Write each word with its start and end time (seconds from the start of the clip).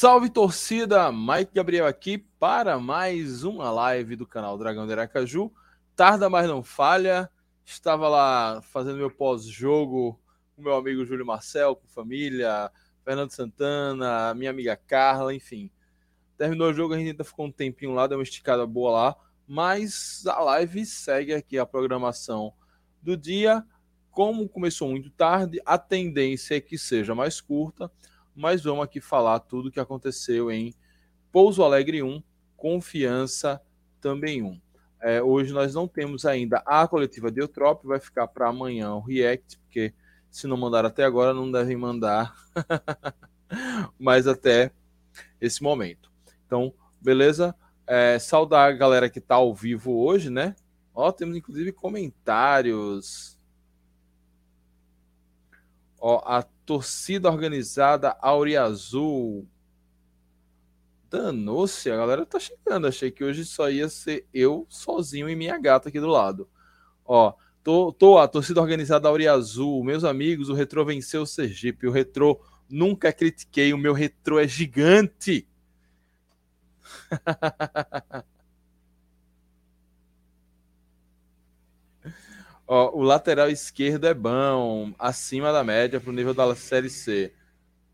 Salve 0.00 0.30
torcida, 0.30 1.10
Mike 1.10 1.50
Gabriel 1.52 1.84
aqui 1.84 2.18
para 2.18 2.78
mais 2.78 3.42
uma 3.42 3.68
live 3.72 4.14
do 4.14 4.24
canal 4.24 4.56
Dragão 4.56 4.86
de 4.86 4.92
Aracaju. 4.92 5.52
Tarda, 5.96 6.30
mas 6.30 6.46
não 6.46 6.62
falha. 6.62 7.28
Estava 7.64 8.08
lá 8.08 8.62
fazendo 8.62 8.98
meu 8.98 9.10
pós-jogo 9.10 10.16
com 10.54 10.62
meu 10.62 10.76
amigo 10.76 11.04
Júlio 11.04 11.26
Marcel, 11.26 11.74
com 11.74 11.88
família, 11.88 12.70
Fernando 13.04 13.32
Santana, 13.32 14.32
minha 14.34 14.50
amiga 14.50 14.76
Carla, 14.76 15.34
enfim. 15.34 15.68
Terminou 16.36 16.70
o 16.70 16.72
jogo, 16.72 16.94
a 16.94 16.96
gente 16.96 17.10
ainda 17.10 17.24
ficou 17.24 17.46
um 17.46 17.50
tempinho 17.50 17.92
lá, 17.92 18.06
deu 18.06 18.18
uma 18.18 18.22
esticada 18.22 18.64
boa 18.64 18.92
lá, 18.92 19.16
mas 19.48 20.24
a 20.28 20.38
live 20.38 20.86
segue 20.86 21.34
aqui 21.34 21.58
a 21.58 21.66
programação 21.66 22.52
do 23.02 23.16
dia. 23.16 23.66
Como 24.12 24.48
começou 24.48 24.90
muito 24.90 25.10
tarde, 25.10 25.60
a 25.66 25.76
tendência 25.76 26.54
é 26.54 26.60
que 26.60 26.78
seja 26.78 27.16
mais 27.16 27.40
curta 27.40 27.90
mas 28.38 28.62
vamos 28.62 28.84
aqui 28.84 29.00
falar 29.00 29.40
tudo 29.40 29.68
o 29.68 29.72
que 29.72 29.80
aconteceu 29.80 30.48
em 30.48 30.72
Pouso 31.32 31.64
Alegre 31.64 32.04
1, 32.04 32.22
Confiança 32.56 33.60
também 34.00 34.44
1. 34.44 34.60
É, 35.02 35.20
hoje 35.20 35.52
nós 35.52 35.74
não 35.74 35.88
temos 35.88 36.24
ainda 36.24 36.62
a 36.64 36.86
coletiva 36.86 37.32
de 37.32 37.40
Eutrop, 37.40 37.84
vai 37.84 37.98
ficar 37.98 38.28
para 38.28 38.48
amanhã 38.48 38.94
o 38.94 39.00
React, 39.00 39.58
porque 39.58 39.92
se 40.30 40.46
não 40.46 40.56
mandaram 40.56 40.88
até 40.88 41.04
agora, 41.04 41.34
não 41.34 41.50
devem 41.50 41.76
mandar 41.76 42.32
mais 43.98 44.28
até 44.28 44.70
esse 45.40 45.60
momento. 45.60 46.08
Então, 46.46 46.72
beleza? 47.00 47.56
É, 47.88 48.20
saudar 48.20 48.70
a 48.70 48.76
galera 48.76 49.10
que 49.10 49.18
está 49.18 49.34
ao 49.34 49.52
vivo 49.52 49.98
hoje, 49.98 50.30
né? 50.30 50.54
Ó, 50.94 51.10
temos 51.10 51.36
inclusive 51.36 51.72
comentários. 51.72 53.36
Ó, 55.98 56.22
a 56.24 56.44
torcida 56.68 57.30
organizada 57.30 58.14
Auriazul. 58.20 59.48
Danou-se, 61.08 61.90
a 61.90 61.96
galera 61.96 62.26
tá 62.26 62.38
chegando. 62.38 62.86
Achei 62.86 63.10
que 63.10 63.24
hoje 63.24 63.46
só 63.46 63.70
ia 63.70 63.88
ser 63.88 64.26
eu 64.34 64.66
sozinho 64.68 65.30
e 65.30 65.34
minha 65.34 65.56
gata 65.56 65.88
aqui 65.88 65.98
do 65.98 66.08
lado. 66.08 66.46
Ó, 67.06 67.32
tô, 67.64 67.90
tô 67.90 68.18
a 68.18 68.28
torcida 68.28 68.60
organizada 68.60 69.08
Auriazul, 69.08 69.82
meus 69.82 70.04
amigos, 70.04 70.50
o 70.50 70.54
Retro 70.54 70.84
venceu 70.84 71.22
o 71.22 71.26
Sergipe. 71.26 71.86
O 71.86 71.90
Retro 71.90 72.38
nunca 72.68 73.14
critiquei, 73.14 73.72
o 73.72 73.78
meu 73.78 73.94
Retro 73.94 74.38
é 74.38 74.46
gigante. 74.46 75.48
Ó, 82.70 82.94
o 82.98 83.02
lateral 83.02 83.48
esquerdo 83.48 84.06
é 84.06 84.12
bom, 84.12 84.92
acima 84.98 85.50
da 85.50 85.64
média 85.64 85.98
para 85.98 86.10
o 86.10 86.12
nível 86.12 86.34
da 86.34 86.54
Série 86.54 86.90
C. 86.90 87.32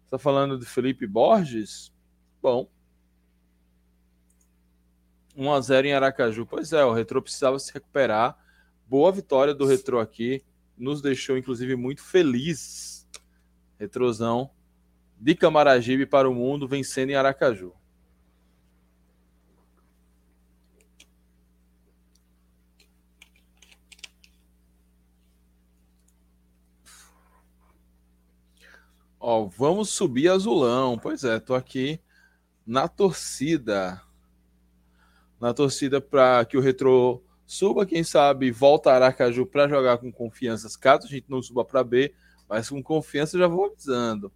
Está 0.04 0.18
falando 0.18 0.58
de 0.58 0.66
Felipe 0.66 1.06
Borges? 1.06 1.92
Bom. 2.42 2.68
1 5.36 5.52
a 5.52 5.60
0 5.60 5.86
em 5.86 5.92
Aracaju. 5.94 6.44
Pois 6.44 6.72
é, 6.72 6.84
o 6.84 6.92
Retro 6.92 7.22
precisava 7.22 7.56
se 7.60 7.72
recuperar. 7.72 8.36
Boa 8.84 9.12
vitória 9.12 9.54
do 9.54 9.64
Retro 9.64 10.00
aqui. 10.00 10.44
Nos 10.76 11.00
deixou, 11.00 11.38
inclusive, 11.38 11.76
muito 11.76 12.02
felizes. 12.02 13.06
Retrosão 13.78 14.50
de 15.20 15.36
Camaragibe 15.36 16.04
para 16.04 16.28
o 16.28 16.34
mundo, 16.34 16.66
vencendo 16.66 17.10
em 17.10 17.14
Aracaju. 17.14 17.72
Ó, 29.26 29.46
vamos 29.46 29.88
subir 29.88 30.28
azulão. 30.28 30.98
Pois 30.98 31.24
é, 31.24 31.40
tô 31.40 31.54
aqui 31.54 31.98
na 32.66 32.86
torcida. 32.86 34.02
Na 35.40 35.54
torcida 35.54 35.98
para 35.98 36.44
que 36.44 36.58
o 36.58 36.60
Retro 36.60 37.24
suba, 37.46 37.86
quem 37.86 38.04
sabe 38.04 38.50
volta 38.50 38.90
a 38.90 38.96
Aracaju 38.96 39.46
para 39.46 39.66
jogar 39.66 39.96
com 39.96 40.12
confiança. 40.12 40.68
Caso 40.78 41.06
a 41.06 41.08
gente 41.08 41.24
não 41.26 41.40
suba 41.40 41.64
para 41.64 41.82
B, 41.82 42.14
mas 42.46 42.68
com 42.68 42.82
confiança 42.82 43.38
já 43.38 43.48
vou 43.48 43.64
avisando. 43.64 44.30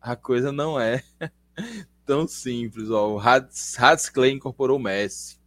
A 0.00 0.16
coisa 0.16 0.50
não 0.50 0.80
é 0.80 1.04
tão 2.06 2.26
simples. 2.26 2.88
Ó. 2.88 3.16
O 3.16 3.20
Hades 3.20 4.08
Clay 4.08 4.32
incorporou 4.32 4.78
o 4.78 4.82
Messi. 4.82 5.38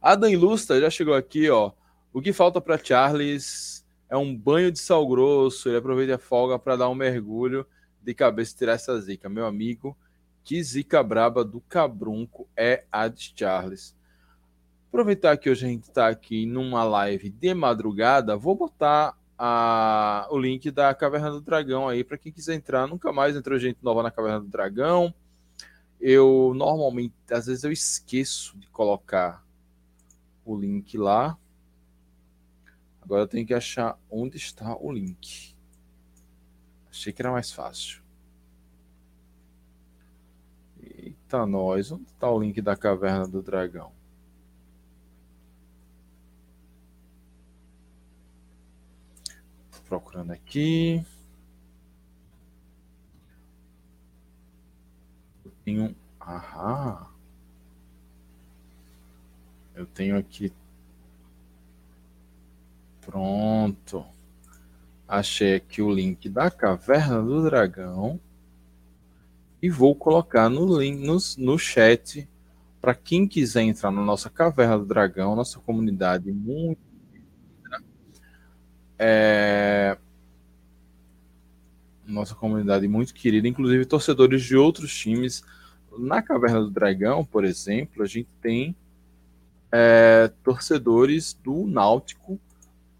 Adam 0.00 0.30
Ilustra 0.30 0.80
já 0.80 0.90
chegou 0.90 1.14
aqui, 1.14 1.50
ó. 1.50 1.72
O 2.12 2.22
que 2.22 2.32
falta 2.32 2.60
para 2.60 2.78
Charles 2.78 3.73
é 4.14 4.16
um 4.16 4.36
banho 4.36 4.70
de 4.70 4.78
sal 4.78 5.04
grosso, 5.08 5.68
ele 5.68 5.78
aproveita 5.78 6.14
a 6.14 6.18
folga 6.18 6.56
para 6.56 6.76
dar 6.76 6.88
um 6.88 6.94
mergulho 6.94 7.66
de 8.00 8.14
cabeça 8.14 8.54
e 8.54 8.58
tirar 8.58 8.74
essa 8.74 9.00
zica. 9.00 9.28
Meu 9.28 9.44
amigo, 9.44 9.96
que 10.44 10.62
zica 10.62 11.02
braba 11.02 11.44
do 11.44 11.60
cabrunco 11.62 12.46
é 12.56 12.84
a 12.92 13.08
de 13.08 13.32
Charles. 13.34 13.92
Aproveitar 14.86 15.36
que 15.36 15.50
hoje 15.50 15.66
a 15.66 15.68
gente 15.68 15.88
está 15.88 16.06
aqui 16.06 16.46
numa 16.46 16.84
live 16.84 17.28
de 17.28 17.54
madrugada, 17.54 18.36
vou 18.36 18.54
botar 18.54 19.18
a, 19.36 20.28
o 20.30 20.38
link 20.38 20.70
da 20.70 20.94
Caverna 20.94 21.32
do 21.32 21.40
Dragão 21.40 21.88
aí 21.88 22.04
para 22.04 22.16
quem 22.16 22.30
quiser 22.30 22.54
entrar. 22.54 22.86
Nunca 22.86 23.12
mais 23.12 23.34
entrou 23.34 23.58
gente 23.58 23.78
nova 23.82 24.00
na 24.00 24.12
Caverna 24.12 24.38
do 24.38 24.46
Dragão. 24.46 25.12
Eu 26.00 26.52
normalmente, 26.54 27.14
às 27.32 27.46
vezes 27.46 27.64
eu 27.64 27.72
esqueço 27.72 28.56
de 28.58 28.68
colocar 28.68 29.44
o 30.44 30.56
link 30.56 30.96
lá. 30.96 31.36
Agora 33.04 33.22
eu 33.22 33.28
tenho 33.28 33.46
que 33.46 33.54
achar 33.54 33.98
onde 34.10 34.36
está 34.36 34.76
o 34.76 34.90
link. 34.90 35.54
Achei 36.90 37.12
que 37.12 37.20
era 37.22 37.30
mais 37.30 37.52
fácil. 37.52 38.02
Eita, 40.80 41.46
nós. 41.46 41.92
Onde 41.92 42.04
está 42.04 42.30
o 42.30 42.40
link 42.40 42.60
da 42.62 42.76
Caverna 42.76 43.28
do 43.28 43.42
Dragão? 43.42 43.92
procurando 49.94 50.32
aqui. 50.32 51.04
Eu 55.44 55.52
tenho. 55.64 55.96
Aham. 56.20 57.06
Eu 59.74 59.86
tenho 59.86 60.16
aqui 60.18 60.52
Pronto. 63.04 64.04
Achei 65.06 65.56
aqui 65.56 65.82
o 65.82 65.92
link 65.92 66.28
da 66.28 66.50
Caverna 66.50 67.22
do 67.22 67.42
Dragão. 67.42 68.18
E 69.62 69.70
vou 69.70 69.94
colocar 69.94 70.48
no 70.48 70.78
link 70.78 71.04
no, 71.04 71.16
no 71.38 71.58
chat 71.58 72.28
para 72.80 72.94
quem 72.94 73.26
quiser 73.26 73.62
entrar 73.62 73.90
na 73.90 74.02
nossa 74.02 74.28
Caverna 74.28 74.78
do 74.78 74.84
Dragão, 74.84 75.34
nossa 75.34 75.58
comunidade 75.58 76.30
muito 76.30 76.94
é, 78.98 79.96
nossa 82.06 82.34
comunidade 82.34 82.86
muito 82.86 83.14
querida, 83.14 83.48
inclusive 83.48 83.84
torcedores 83.84 84.42
de 84.42 84.56
outros 84.56 84.96
times. 84.96 85.42
Na 85.98 86.22
Caverna 86.22 86.60
do 86.60 86.70
Dragão, 86.70 87.24
por 87.24 87.44
exemplo, 87.44 88.02
a 88.02 88.06
gente 88.06 88.28
tem 88.40 88.74
é, 89.70 90.30
torcedores 90.42 91.34
do 91.42 91.66
Náutico 91.66 92.38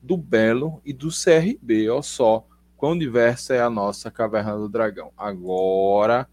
do 0.05 0.17
Belo 0.17 0.83
e 0.85 0.93
do 0.93 1.09
CRB. 1.09 1.89
Olha 1.89 2.03
só 2.03 2.47
quão 2.77 2.97
diversa 2.97 3.55
é 3.55 3.61
a 3.61 3.71
nossa 3.71 4.11
Caverna 4.11 4.57
do 4.57 4.69
Dragão. 4.69 5.11
Agora 5.17 6.29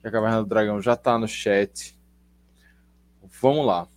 que 0.00 0.06
a 0.06 0.10
Caverna 0.10 0.42
do 0.42 0.48
Dragão 0.48 0.80
já 0.80 0.94
está 0.94 1.18
no 1.18 1.26
chat, 1.26 1.98
vamos 3.40 3.66
lá. 3.66 3.88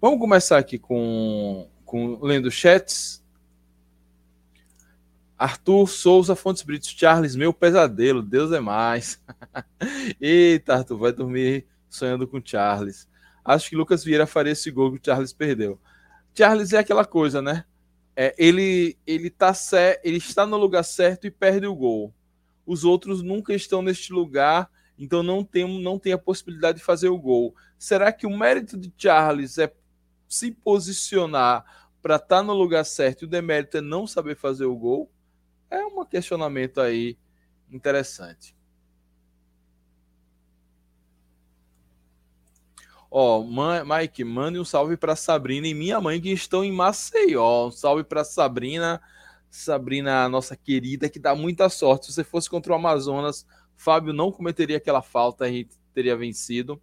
Vamos 0.00 0.20
começar 0.20 0.58
aqui 0.58 0.78
com, 0.78 1.68
com 1.84 2.18
lendo 2.22 2.50
chats. 2.50 3.22
Arthur 5.38 5.88
Souza 5.88 6.36
Fontes 6.36 6.62
Brito, 6.62 6.86
Charles, 6.86 7.34
meu 7.34 7.52
pesadelo, 7.52 8.22
Deus 8.22 8.52
é 8.52 8.60
mais. 8.60 9.20
Eita, 10.20 10.74
Arthur, 10.74 10.98
vai 10.98 11.12
dormir 11.12 11.66
sonhando 11.88 12.28
com 12.28 12.40
Charles. 12.44 13.08
Acho 13.44 13.70
que 13.70 13.76
Lucas 13.76 14.04
Vieira 14.04 14.26
faria 14.26 14.52
esse 14.52 14.70
gol 14.70 14.92
que 14.92 14.98
o 14.98 15.00
Charles 15.04 15.32
perdeu. 15.32 15.80
Charles 16.34 16.72
é 16.72 16.78
aquela 16.78 17.04
coisa, 17.04 17.42
né? 17.42 17.64
É, 18.14 18.34
ele, 18.36 18.96
ele, 19.06 19.30
tá 19.30 19.52
ele 20.02 20.18
está 20.18 20.46
no 20.46 20.56
lugar 20.56 20.82
certo 20.82 21.26
e 21.26 21.30
perde 21.30 21.66
o 21.66 21.74
gol. 21.74 22.12
Os 22.66 22.84
outros 22.84 23.22
nunca 23.22 23.54
estão 23.54 23.82
neste 23.82 24.12
lugar, 24.12 24.70
então 24.98 25.22
não 25.22 25.42
tem, 25.42 25.80
não 25.82 25.98
tem 25.98 26.12
a 26.12 26.18
possibilidade 26.18 26.78
de 26.78 26.84
fazer 26.84 27.08
o 27.08 27.18
gol. 27.18 27.54
Será 27.78 28.12
que 28.12 28.26
o 28.26 28.36
mérito 28.36 28.76
de 28.76 28.92
Charles 28.96 29.58
é 29.58 29.72
se 30.28 30.50
posicionar 30.50 31.90
para 32.00 32.16
estar 32.16 32.36
tá 32.36 32.42
no 32.42 32.52
lugar 32.52 32.84
certo 32.84 33.22
e 33.22 33.24
o 33.24 33.28
demérito 33.28 33.78
é 33.78 33.80
não 33.80 34.06
saber 34.06 34.36
fazer 34.36 34.66
o 34.66 34.76
gol? 34.76 35.10
É 35.70 35.84
um 35.84 36.04
questionamento 36.04 36.80
aí 36.80 37.16
interessante. 37.70 38.54
Ó, 43.14 43.44
Mike, 43.44 44.24
mande 44.24 44.58
um 44.58 44.64
salve 44.64 44.96
para 44.96 45.14
Sabrina 45.14 45.66
e 45.66 45.74
minha 45.74 46.00
mãe 46.00 46.18
que 46.18 46.32
estão 46.32 46.64
em 46.64 46.72
Maceió. 46.72 47.66
Um 47.66 47.70
salve 47.70 48.02
para 48.02 48.24
Sabrina, 48.24 49.02
Sabrina, 49.50 50.26
nossa 50.30 50.56
querida, 50.56 51.10
que 51.10 51.18
dá 51.18 51.34
muita 51.34 51.68
sorte. 51.68 52.06
Se 52.06 52.14
você 52.14 52.24
fosse 52.24 52.48
contra 52.48 52.72
o 52.72 52.74
Amazonas, 52.74 53.46
Fábio 53.76 54.14
não 54.14 54.32
cometeria 54.32 54.78
aquela 54.78 55.02
falta 55.02 55.46
e 55.46 55.68
teria 55.92 56.16
vencido. 56.16 56.80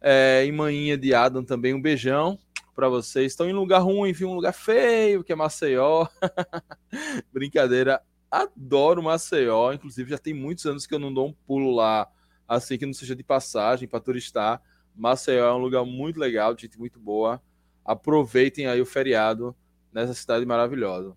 É, 0.00 0.44
e 0.46 0.52
manhinha 0.52 0.96
de 0.96 1.12
Adam 1.12 1.42
também, 1.42 1.74
um 1.74 1.82
beijão 1.82 2.38
para 2.72 2.88
vocês. 2.88 3.32
Estão 3.32 3.50
em 3.50 3.52
lugar 3.52 3.80
ruim, 3.80 4.10
enfim, 4.10 4.26
um 4.26 4.34
lugar 4.34 4.52
feio, 4.52 5.24
que 5.24 5.32
é 5.32 5.34
Maceió. 5.34 6.06
Brincadeira, 7.34 8.00
adoro 8.30 9.02
Maceió. 9.02 9.72
Inclusive, 9.72 10.10
já 10.10 10.18
tem 10.18 10.34
muitos 10.34 10.66
anos 10.66 10.86
que 10.86 10.94
eu 10.94 11.00
não 11.00 11.12
dou 11.12 11.26
um 11.26 11.32
pulo 11.32 11.74
lá, 11.74 12.08
assim 12.46 12.78
que 12.78 12.86
não 12.86 12.94
seja 12.94 13.16
de 13.16 13.24
passagem 13.24 13.88
para 13.88 13.98
turistar. 13.98 14.62
Maceió 14.94 15.46
é 15.46 15.54
um 15.54 15.58
lugar 15.58 15.84
muito 15.84 16.18
legal, 16.18 16.56
gente 16.58 16.78
muito 16.78 16.98
boa. 16.98 17.42
Aproveitem 17.84 18.66
aí 18.66 18.80
o 18.80 18.86
feriado 18.86 19.54
nessa 19.92 20.14
cidade 20.14 20.44
maravilhosa. 20.44 21.16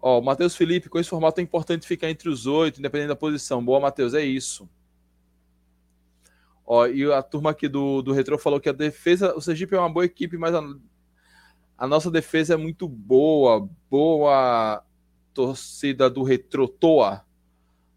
Ó, 0.00 0.18
o 0.18 0.22
Matheus 0.22 0.56
Felipe, 0.56 0.88
com 0.88 0.98
esse 0.98 1.10
formato 1.10 1.40
é 1.40 1.42
importante 1.42 1.86
ficar 1.86 2.08
entre 2.08 2.28
os 2.28 2.46
oito, 2.46 2.78
independente 2.78 3.08
da 3.08 3.16
posição. 3.16 3.62
Boa, 3.62 3.78
Matheus, 3.78 4.14
é 4.14 4.22
isso. 4.22 4.68
Ó, 6.64 6.86
e 6.86 7.12
a 7.12 7.22
turma 7.22 7.50
aqui 7.50 7.68
do, 7.68 8.00
do 8.00 8.12
Retro 8.12 8.38
falou 8.38 8.60
que 8.60 8.68
a 8.68 8.72
defesa, 8.72 9.34
o 9.36 9.40
Sergipe 9.40 9.74
é 9.74 9.78
uma 9.78 9.92
boa 9.92 10.04
equipe, 10.06 10.38
mas 10.38 10.54
a, 10.54 10.62
a 11.76 11.86
nossa 11.86 12.10
defesa 12.10 12.54
é 12.54 12.56
muito 12.56 12.88
boa. 12.88 13.68
Boa 13.90 14.82
torcida 15.34 16.08
do 16.08 16.22
Retro 16.22 16.66
Toa. 16.66 17.24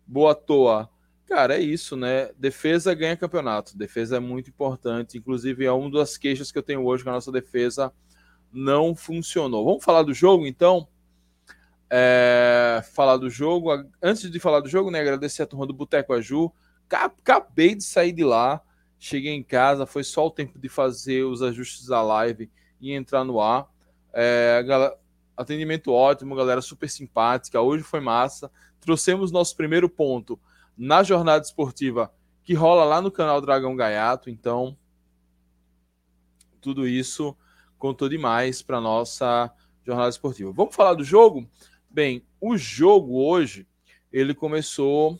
Boa 0.05 0.35
toa. 0.35 0.89
Cara, 1.33 1.57
é 1.57 1.59
isso, 1.59 1.97
né? 1.97 2.29
Defesa 2.37 2.93
ganha 2.93 3.17
campeonato. 3.17 3.75
Defesa 3.75 4.17
é 4.17 4.19
muito 4.19 4.51
importante. 4.51 5.17
Inclusive, 5.17 5.65
é 5.65 5.71
uma 5.71 5.89
das 5.89 6.15
queixas 6.15 6.51
que 6.51 6.59
eu 6.59 6.61
tenho 6.61 6.85
hoje 6.85 7.01
que 7.01 7.09
a 7.09 7.11
nossa 7.11 7.31
defesa 7.31 7.91
não 8.51 8.95
funcionou. 8.95 9.65
Vamos 9.65 9.83
falar 9.83 10.03
do 10.03 10.13
jogo, 10.13 10.45
então? 10.45 10.87
É, 11.89 12.83
falar 12.93 13.17
do 13.17 13.31
jogo. 13.31 13.71
Antes 13.99 14.29
de 14.29 14.39
falar 14.39 14.59
do 14.59 14.69
jogo, 14.69 14.91
né? 14.91 14.99
Agradecer 14.99 15.41
a 15.41 15.47
turma 15.47 15.65
do 15.65 15.73
Boteco 15.73 16.13
Aju. 16.13 16.53
Acabei 16.87 17.73
de 17.73 17.83
sair 17.83 18.11
de 18.11 18.23
lá. 18.23 18.61
Cheguei 18.99 19.33
em 19.33 19.41
casa. 19.41 19.87
Foi 19.87 20.03
só 20.03 20.27
o 20.27 20.31
tempo 20.31 20.59
de 20.59 20.69
fazer 20.69 21.23
os 21.23 21.41
ajustes 21.41 21.87
da 21.87 22.03
live 22.03 22.47
e 22.79 22.91
entrar 22.91 23.23
no 23.23 23.41
ar. 23.41 23.67
É, 24.13 24.63
atendimento 25.35 25.91
ótimo, 25.91 26.35
galera 26.35 26.61
super 26.61 26.91
simpática. 26.91 27.59
Hoje 27.59 27.83
foi 27.83 28.01
massa. 28.01 28.51
Trouxemos 28.79 29.31
nosso 29.31 29.57
primeiro 29.57 29.89
ponto 29.89 30.39
na 30.77 31.03
jornada 31.03 31.45
esportiva 31.45 32.13
que 32.43 32.53
rola 32.53 32.83
lá 32.83 33.01
no 33.01 33.11
canal 33.11 33.39
Dragão 33.39 33.75
Gaiato. 33.75 34.29
Então, 34.29 34.77
tudo 36.59 36.87
isso 36.87 37.35
contou 37.77 38.09
demais 38.09 38.61
para 38.61 38.81
nossa 38.81 39.51
jornada 39.85 40.09
esportiva. 40.09 40.51
Vamos 40.51 40.75
falar 40.75 40.93
do 40.93 41.03
jogo? 41.03 41.47
Bem, 41.89 42.25
o 42.39 42.57
jogo 42.57 43.21
hoje, 43.23 43.67
ele 44.11 44.33
começou. 44.33 45.19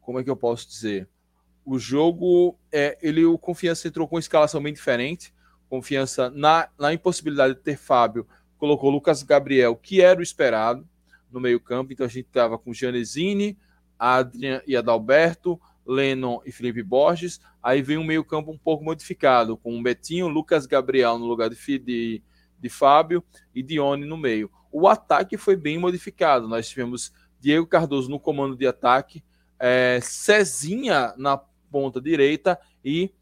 Como 0.00 0.18
é 0.18 0.24
que 0.24 0.30
eu 0.30 0.36
posso 0.36 0.68
dizer? 0.68 1.08
O 1.64 1.78
jogo, 1.78 2.58
é, 2.72 2.98
ele, 3.02 3.24
o 3.24 3.36
Confiança 3.36 3.86
entrou 3.86 4.08
com 4.08 4.16
uma 4.16 4.20
escalação 4.20 4.62
bem 4.62 4.72
diferente. 4.72 5.34
Confiança 5.68 6.30
na, 6.30 6.68
na 6.78 6.94
impossibilidade 6.94 7.54
de 7.54 7.60
ter 7.60 7.76
Fábio, 7.76 8.26
colocou 8.56 8.90
Lucas 8.90 9.22
Gabriel, 9.22 9.76
que 9.76 10.00
era 10.00 10.18
o 10.18 10.22
esperado 10.22 10.88
no 11.30 11.38
meio-campo. 11.38 11.92
Então 11.92 12.06
a 12.06 12.08
gente 12.08 12.26
estava 12.26 12.58
com 12.58 12.72
Janesini, 12.72 13.58
Adrian 13.98 14.62
e 14.66 14.76
Adalberto, 14.76 15.60
Lennon 15.86 16.40
e 16.44 16.52
Felipe 16.52 16.82
Borges. 16.82 17.40
Aí 17.62 17.82
vem 17.82 17.98
um 17.98 18.04
meio-campo 18.04 18.50
um 18.50 18.58
pouco 18.58 18.84
modificado, 18.84 19.56
com 19.56 19.82
Betinho, 19.82 20.28
Lucas 20.28 20.66
Gabriel 20.66 21.18
no 21.18 21.26
lugar 21.26 21.50
de, 21.50 21.78
de, 21.78 22.22
de 22.58 22.68
Fábio 22.68 23.24
e 23.54 23.62
Dione 23.62 24.04
no 24.04 24.16
meio 24.16 24.50
o 24.70 24.88
ataque 24.88 25.36
foi 25.36 25.56
bem 25.56 25.78
modificado. 25.78 26.48
Nós 26.48 26.68
tivemos 26.68 27.12
Diego 27.40 27.66
Cardoso 27.66 28.10
no 28.10 28.20
comando 28.20 28.56
de 28.56 28.66
ataque, 28.66 29.22
é, 29.58 30.00
Cezinha 30.02 31.14
na 31.16 31.36
ponta 31.70 32.00
direita 32.00 32.58
e 32.84 33.12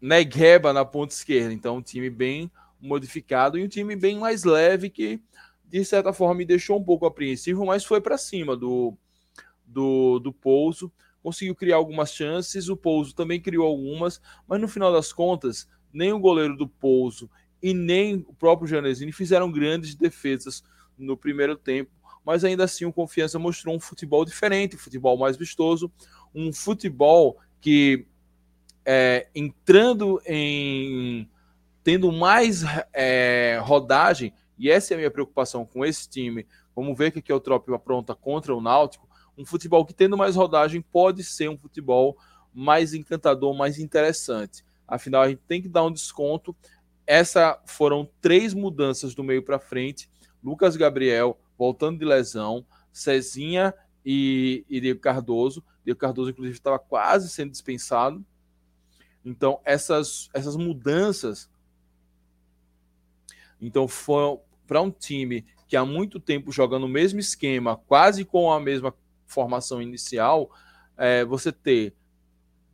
Negueba 0.00 0.72
na 0.72 0.84
ponta 0.84 1.14
esquerda. 1.14 1.52
Então, 1.52 1.76
um 1.76 1.82
time 1.82 2.10
bem 2.10 2.50
modificado 2.80 3.56
e 3.56 3.64
um 3.64 3.68
time 3.68 3.94
bem 3.94 4.18
mais 4.18 4.42
leve 4.42 4.90
que, 4.90 5.22
de 5.80 5.84
certa 5.86 6.12
forma, 6.12 6.34
me 6.34 6.44
deixou 6.44 6.78
um 6.78 6.84
pouco 6.84 7.06
apreensivo, 7.06 7.64
mas 7.64 7.82
foi 7.82 7.98
para 7.98 8.18
cima 8.18 8.54
do, 8.54 8.94
do, 9.64 10.18
do 10.18 10.32
Pouso. 10.32 10.92
Conseguiu 11.22 11.54
criar 11.54 11.76
algumas 11.76 12.12
chances, 12.12 12.68
o 12.68 12.76
Pouso 12.76 13.14
também 13.14 13.40
criou 13.40 13.66
algumas, 13.66 14.20
mas 14.46 14.60
no 14.60 14.68
final 14.68 14.92
das 14.92 15.12
contas, 15.12 15.66
nem 15.90 16.12
o 16.12 16.18
goleiro 16.18 16.56
do 16.56 16.68
Pouso 16.68 17.30
e 17.62 17.72
nem 17.72 18.16
o 18.28 18.34
próprio 18.34 18.68
Janesini 18.68 19.12
fizeram 19.12 19.50
grandes 19.50 19.94
defesas 19.94 20.62
no 20.98 21.16
primeiro 21.16 21.56
tempo, 21.56 21.90
mas 22.24 22.44
ainda 22.44 22.64
assim 22.64 22.84
o 22.84 22.92
Confiança 22.92 23.38
mostrou 23.38 23.74
um 23.74 23.80
futebol 23.80 24.26
diferente, 24.26 24.76
um 24.76 24.78
futebol 24.78 25.16
mais 25.16 25.38
vistoso, 25.38 25.90
um 26.34 26.52
futebol 26.52 27.38
que 27.60 28.06
é, 28.84 29.26
entrando 29.34 30.20
em 30.26 31.26
tendo 31.82 32.12
mais 32.12 32.62
é, 32.92 33.58
rodagem, 33.62 34.32
e 34.62 34.70
essa 34.70 34.92
é 34.92 34.94
a 34.94 34.98
minha 34.98 35.10
preocupação 35.10 35.66
com 35.66 35.84
esse 35.84 36.08
time. 36.08 36.46
Vamos 36.74 36.96
ver 36.96 37.08
o 37.08 37.20
que, 37.20 37.32
é 37.32 37.34
o 37.34 37.40
Tropa 37.40 37.74
apronta 37.74 38.14
contra 38.14 38.54
o 38.54 38.60
Náutico. 38.60 39.08
Um 39.36 39.44
futebol 39.44 39.84
que, 39.84 39.92
tendo 39.92 40.16
mais 40.16 40.36
rodagem, 40.36 40.80
pode 40.80 41.24
ser 41.24 41.50
um 41.50 41.58
futebol 41.58 42.16
mais 42.54 42.94
encantador, 42.94 43.52
mais 43.54 43.80
interessante. 43.80 44.64
Afinal, 44.86 45.22
a 45.22 45.28
gente 45.28 45.42
tem 45.48 45.60
que 45.60 45.68
dar 45.68 45.82
um 45.82 45.90
desconto 45.90 46.54
essa 47.04 47.60
foram 47.66 48.08
três 48.20 48.54
mudanças 48.54 49.16
do 49.16 49.24
meio 49.24 49.42
para 49.42 49.58
frente. 49.58 50.08
Lucas 50.40 50.76
Gabriel 50.76 51.36
voltando 51.58 51.98
de 51.98 52.04
lesão, 52.04 52.64
Cezinha 52.92 53.74
e, 54.06 54.64
e 54.68 54.80
Diego 54.80 55.00
Cardoso. 55.00 55.64
Diego 55.84 55.98
Cardoso, 55.98 56.30
inclusive, 56.30 56.56
estava 56.56 56.78
quase 56.78 57.28
sendo 57.28 57.50
dispensado. 57.50 58.24
Então, 59.24 59.60
essas, 59.64 60.28
essas 60.32 60.54
mudanças. 60.54 61.50
Então, 63.60 63.88
foi 63.88 64.38
para 64.72 64.80
um 64.80 64.90
time 64.90 65.44
que 65.68 65.76
há 65.76 65.84
muito 65.84 66.18
tempo 66.18 66.50
joga 66.50 66.78
no 66.78 66.88
mesmo 66.88 67.20
esquema, 67.20 67.76
quase 67.76 68.24
com 68.24 68.50
a 68.50 68.58
mesma 68.58 68.94
formação 69.26 69.82
inicial, 69.82 70.50
é, 70.96 71.26
você 71.26 71.52
ter 71.52 71.94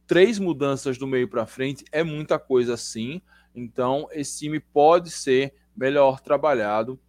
três 0.07 0.39
mudanças 0.39 0.97
do 0.97 1.09
meio 1.09 1.27
para 1.27 1.45
frente 1.45 1.85
é 1.91 2.05
muita 2.05 2.39
coisa 2.39 2.77
sim. 2.77 3.21
Então, 3.53 4.07
esse 4.13 4.39
time 4.39 4.61
pode 4.61 5.11
ser 5.11 5.53
melhor 5.77 6.21
trabalhado. 6.21 7.01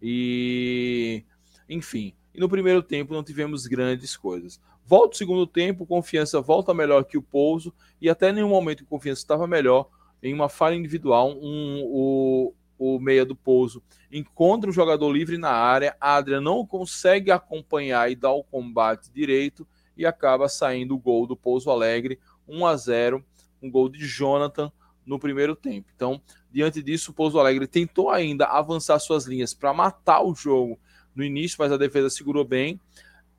E, 0.00 1.24
enfim, 1.68 2.14
e 2.32 2.38
no 2.38 2.48
primeiro 2.48 2.84
tempo 2.84 3.12
não 3.12 3.24
tivemos 3.24 3.66
grandes 3.66 4.16
coisas. 4.16 4.60
Volta 4.86 5.16
o 5.16 5.18
segundo 5.18 5.44
tempo, 5.44 5.84
confiança 5.84 6.40
volta 6.40 6.72
melhor 6.72 7.02
que 7.02 7.18
o 7.18 7.22
Pouso, 7.22 7.74
e 8.00 8.08
até 8.08 8.32
nenhum 8.32 8.50
momento 8.50 8.86
confiança 8.86 9.22
estava 9.22 9.48
melhor. 9.48 9.88
Em 10.22 10.32
uma 10.32 10.48
falha 10.48 10.76
individual, 10.76 11.36
um, 11.36 11.82
o, 11.84 12.54
o 12.80 12.98
meia 12.98 13.26
do 13.26 13.36
Pouso 13.36 13.82
encontra 14.10 14.70
um 14.70 14.72
jogador 14.72 15.12
livre 15.12 15.36
na 15.36 15.50
área, 15.50 15.94
a 16.00 16.16
Adria 16.16 16.40
não 16.40 16.66
consegue 16.66 17.30
acompanhar 17.30 18.10
e 18.10 18.16
dar 18.16 18.32
o 18.32 18.42
combate 18.42 19.12
direito 19.12 19.68
e 19.94 20.06
acaba 20.06 20.48
saindo 20.48 20.94
o 20.94 20.98
gol 20.98 21.26
do 21.26 21.36
Pouso 21.36 21.70
Alegre, 21.70 22.18
1 22.48 22.66
a 22.66 22.76
0, 22.76 23.24
um 23.62 23.70
gol 23.70 23.86
de 23.90 24.06
Jonathan 24.06 24.72
no 25.04 25.18
primeiro 25.18 25.54
tempo. 25.54 25.90
Então, 25.94 26.22
diante 26.50 26.82
disso, 26.82 27.10
o 27.10 27.14
Pouso 27.14 27.38
Alegre 27.38 27.66
tentou 27.66 28.08
ainda 28.08 28.46
avançar 28.46 28.98
suas 28.98 29.26
linhas 29.26 29.52
para 29.52 29.74
matar 29.74 30.22
o 30.22 30.34
jogo 30.34 30.80
no 31.14 31.22
início, 31.22 31.56
mas 31.58 31.70
a 31.70 31.76
defesa 31.76 32.08
segurou 32.08 32.46
bem. 32.46 32.80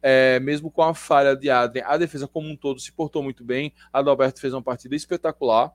É, 0.04 0.40
mesmo 0.40 0.70
com 0.70 0.84
a 0.84 0.94
falha 0.94 1.36
de 1.36 1.50
Adrien, 1.50 1.86
a 1.86 1.98
defesa 1.98 2.28
como 2.28 2.48
um 2.48 2.56
todo 2.56 2.80
se 2.80 2.92
portou 2.92 3.24
muito 3.24 3.44
bem. 3.44 3.74
Adalberto 3.92 4.40
fez 4.40 4.54
uma 4.54 4.62
partida 4.62 4.96
espetacular. 4.96 5.74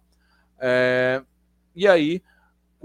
É, 0.60 1.20
e 1.74 1.86
aí, 1.86 2.22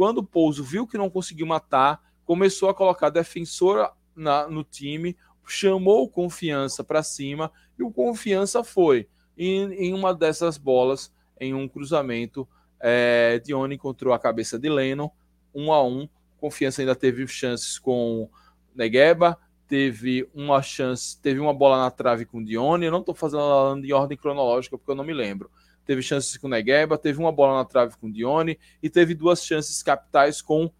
quando 0.01 0.17
o 0.17 0.23
Pouso 0.23 0.63
viu 0.63 0.87
que 0.87 0.97
não 0.97 1.11
conseguiu 1.11 1.45
matar, 1.45 2.01
começou 2.25 2.69
a 2.69 2.73
colocar 2.73 3.11
defensora 3.11 3.91
na, 4.15 4.47
no 4.47 4.63
time, 4.63 5.15
chamou 5.45 6.09
confiança 6.09 6.83
para 6.83 7.03
cima 7.03 7.51
e 7.77 7.83
o 7.83 7.91
confiança 7.91 8.63
foi 8.63 9.07
em, 9.37 9.71
em 9.73 9.93
uma 9.93 10.11
dessas 10.11 10.57
bolas, 10.57 11.13
em 11.39 11.53
um 11.53 11.67
cruzamento 11.67 12.49
é, 12.79 13.37
Dione 13.45 13.75
encontrou 13.75 14.11
a 14.11 14.17
cabeça 14.17 14.57
de 14.57 14.69
Leno, 14.69 15.11
um 15.53 15.71
a 15.71 15.85
um. 15.85 16.09
Confiança 16.39 16.81
ainda 16.81 16.95
teve 16.95 17.27
chances 17.27 17.77
com 17.77 18.27
Negueba, 18.73 19.37
teve 19.67 20.27
uma 20.33 20.63
chance, 20.63 21.21
teve 21.21 21.39
uma 21.39 21.53
bola 21.53 21.77
na 21.77 21.91
trave 21.91 22.25
com 22.25 22.43
Dione. 22.43 22.87
Eu 22.87 22.91
não 22.91 23.01
estou 23.01 23.13
fazendo 23.13 23.85
em 23.85 23.93
ordem 23.93 24.17
cronológica 24.17 24.79
porque 24.79 24.89
eu 24.89 24.95
não 24.95 25.03
me 25.03 25.13
lembro. 25.13 25.51
Teve 25.85 26.01
chances 26.01 26.37
com 26.37 26.47
Negueba, 26.47 26.97
teve 26.97 27.19
uma 27.19 27.31
bola 27.31 27.57
na 27.57 27.65
trave 27.65 27.95
com 27.97 28.11
Dione 28.11 28.59
e 28.81 28.89
teve 28.89 29.13
duas 29.13 29.43
chances 29.43 29.81
capitais 29.81 30.41
com 30.41 30.71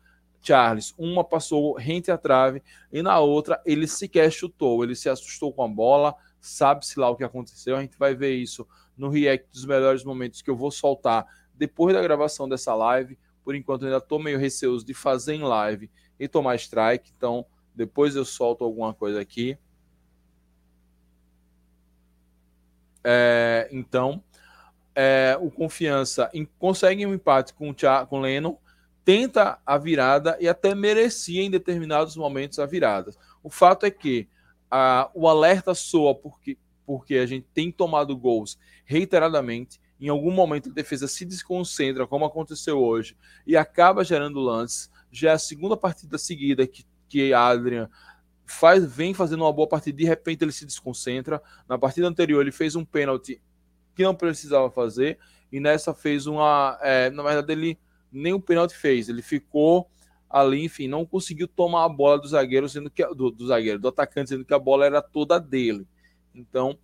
Charles. 0.42 0.94
Uma 0.98 1.24
passou 1.24 1.74
rente 1.74 2.12
à 2.12 2.18
trave 2.18 2.62
e 2.92 3.02
na 3.02 3.20
outra 3.20 3.62
ele 3.66 3.88
sequer 3.88 4.32
chutou. 4.32 4.84
Ele 4.84 4.96
se 4.96 5.10
assustou 5.10 5.54
com 5.54 5.64
a 5.64 5.68
bola, 5.68 6.16
sabe-se 6.40 7.00
lá 7.00 7.10
o 7.10 7.16
que 7.16 7.24
aconteceu. 7.24 7.76
A 7.76 7.82
gente 7.82 7.98
vai 7.98 8.16
ver 8.16 8.36
isso 8.36 8.68
no 8.98 9.10
react 9.10 9.48
dos 9.52 9.66
melhores 9.66 10.04
momentos 10.04 10.42
que 10.42 10.50
eu 10.50 10.56
vou 10.56 10.72
soltar 10.72 11.26
depois 11.56 11.94
da 11.94 12.02
gravação 12.02 12.48
dessa 12.48 12.74
live. 12.74 13.18
Por 13.44 13.56
enquanto, 13.56 13.86
ainda 13.86 13.98
estou 13.98 14.20
meio 14.20 14.40
receoso 14.40 14.86
de 14.86 14.94
fazer 14.94 15.34
em 15.34 15.44
live 15.44 15.90
e 16.20 16.28
tomar 16.28 16.56
strike. 16.56 17.12
Então, 17.16 17.46
Depois 17.74 18.16
eu 18.16 18.26
solto 18.26 18.64
alguma 18.64 18.94
coisa 18.94 19.22
aqui. 19.22 19.58
É, 23.04 23.68
então, 23.72 24.24
é, 24.96 25.38
o 25.40 25.50
Confiança 25.50 26.30
em, 26.34 26.46
consegue 26.60 27.06
um 27.06 27.14
empate 27.14 27.54
com 27.54 27.70
o 27.70 27.76
com 28.08 28.20
o 28.20 28.22
Lennon, 28.22 28.58
tenta 29.04 29.60
a 29.66 29.78
virada 29.78 30.38
e 30.40 30.48
até 30.48 30.76
merecia 30.76 31.42
em 31.42 31.50
determinados 31.50 32.16
momentos 32.16 32.60
a 32.60 32.66
virada. 32.66 33.12
O 33.44 33.50
fato 33.50 33.86
é 33.86 33.92
que 33.92 34.28
a, 34.70 35.10
o 35.14 35.28
alerta 35.28 35.74
soa 35.74 36.14
porque, 36.14 36.58
porque 36.86 37.16
a 37.16 37.26
gente 37.26 37.48
tem 37.54 37.72
tomado 37.72 38.16
gols 38.16 38.58
reiteradamente. 38.86 39.80
Em 40.00 40.10
algum 40.10 40.32
momento 40.32 40.70
a 40.70 40.74
defesa 40.74 41.08
se 41.08 41.26
desconcentra, 41.26 42.08
como 42.08 42.26
aconteceu 42.26 42.82
hoje, 42.82 43.16
e 43.46 43.56
acaba 43.56 44.04
gerando 44.04 44.40
lances. 44.40 44.90
Já 45.12 45.32
é 45.32 45.34
a 45.34 45.40
segunda 45.40 45.76
partida 45.76 46.18
seguida 46.18 46.66
que, 46.66 46.86
que 47.08 47.34
Adrian 47.34 47.90
faz, 48.46 48.84
vem 48.86 49.14
fazendo 49.14 49.44
uma 49.44 49.54
boa 49.54 49.68
partida, 49.68 49.98
de 49.98 50.06
repente 50.06 50.44
ele 50.44 50.52
se 50.52 50.66
desconcentra. 50.66 51.42
Na 51.68 51.78
partida 51.78 52.08
anterior 52.08 52.42
ele 52.42 52.52
fez 52.52 52.76
um 52.76 52.86
pênalti 52.86 53.42
que 53.96 54.04
não 54.04 54.16
precisava 54.16 54.70
fazer, 54.70 55.18
e 55.52 55.60
nessa 55.60 55.94
fez 55.94 56.28
uma. 56.28 56.78
É, 56.82 57.10
na 57.10 57.24
verdade, 57.24 57.52
ele 57.52 57.80
nem 58.12 58.34
o 58.34 58.42
pênalti 58.42 58.76
fez, 58.76 59.10
ele 59.10 59.22
ficou 59.22 59.90
ali, 60.30 60.64
enfim, 60.64 60.88
não 60.88 61.06
conseguiu 61.06 61.48
tomar 61.48 61.86
a 61.86 61.90
bola 61.90 62.20
do 62.20 62.28
zagueiro, 62.28 62.68
sendo 62.70 62.90
que 62.90 63.06
do, 63.14 63.32
do 63.32 63.48
zagueiro, 63.48 63.80
do 63.80 63.88
atacante, 63.90 64.30
sendo 64.30 64.46
que 64.46 64.54
a 64.54 64.60
bola 64.60 64.86
era 64.86 65.02
toda 65.02 65.40
dele. 65.40 65.86
Então, 66.34 66.78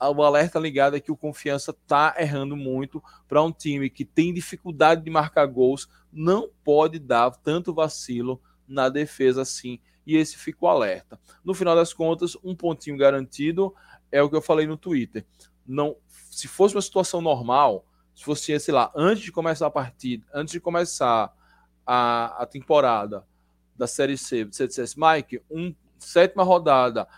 o 0.00 0.22
alerta 0.22 0.58
ligado 0.58 0.96
é 0.96 1.00
que 1.00 1.12
o 1.12 1.16
Confiança 1.16 1.70
está 1.70 2.14
errando 2.18 2.56
muito 2.56 3.02
para 3.28 3.42
um 3.42 3.52
time 3.52 3.88
que 3.90 4.04
tem 4.04 4.32
dificuldade 4.32 5.02
de 5.02 5.10
marcar 5.10 5.46
gols, 5.46 5.88
não 6.12 6.50
pode 6.62 6.98
dar 6.98 7.30
tanto 7.30 7.74
vacilo 7.74 8.40
na 8.66 8.88
defesa 8.88 9.42
assim. 9.42 9.78
E 10.06 10.16
esse 10.16 10.36
fica 10.36 10.64
o 10.64 10.68
alerta. 10.68 11.18
No 11.44 11.54
final 11.54 11.74
das 11.74 11.92
contas, 11.92 12.36
um 12.42 12.54
pontinho 12.54 12.96
garantido 12.96 13.74
é 14.10 14.22
o 14.22 14.28
que 14.28 14.36
eu 14.36 14.42
falei 14.42 14.66
no 14.66 14.76
Twitter. 14.76 15.24
Não, 15.66 15.96
se 16.30 16.48
fosse 16.48 16.74
uma 16.74 16.82
situação 16.82 17.20
normal, 17.20 17.86
se 18.14 18.24
fosse, 18.24 18.58
sei 18.60 18.74
lá, 18.74 18.92
antes 18.94 19.24
de 19.24 19.32
começar 19.32 19.66
a 19.66 19.70
partida, 19.70 20.26
antes 20.32 20.52
de 20.52 20.60
começar 20.60 21.32
a, 21.86 22.42
a 22.42 22.46
temporada 22.46 23.26
da 23.76 23.86
Série 23.86 24.16
C, 24.16 24.44
você 24.44 24.66
dissesse, 24.66 24.96
Mike, 24.98 25.42
um, 25.50 25.74
sétima 25.98 26.44
rodada, 26.44 27.08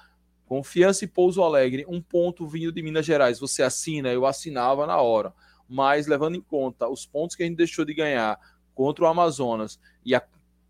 Confiança 0.47 1.05
e 1.05 1.09
Pouso 1.09 1.43
Alegre, 1.43 1.85
um 1.89 2.01
ponto 2.01 2.47
vindo 2.47 2.73
de 2.73 2.83
Minas 2.83 3.05
Gerais, 3.05 3.39
você 3.41 3.63
assina? 3.63 4.13
Eu 4.13 4.25
assinava 4.25 4.87
na 4.87 4.97
hora. 5.01 5.35
Mas 5.69 6.07
levando 6.07 6.37
em 6.37 6.41
conta 6.41 6.89
os 6.89 7.05
pontos 7.05 7.35
que 7.35 7.43
a 7.43 7.47
gente 7.47 7.57
deixou 7.57 7.85
de 7.85 7.93
ganhar 7.93 8.39
contra 8.73 9.05
o 9.05 9.09
Amazonas 9.09 9.81
e 10.05 10.15
a, 10.15 10.23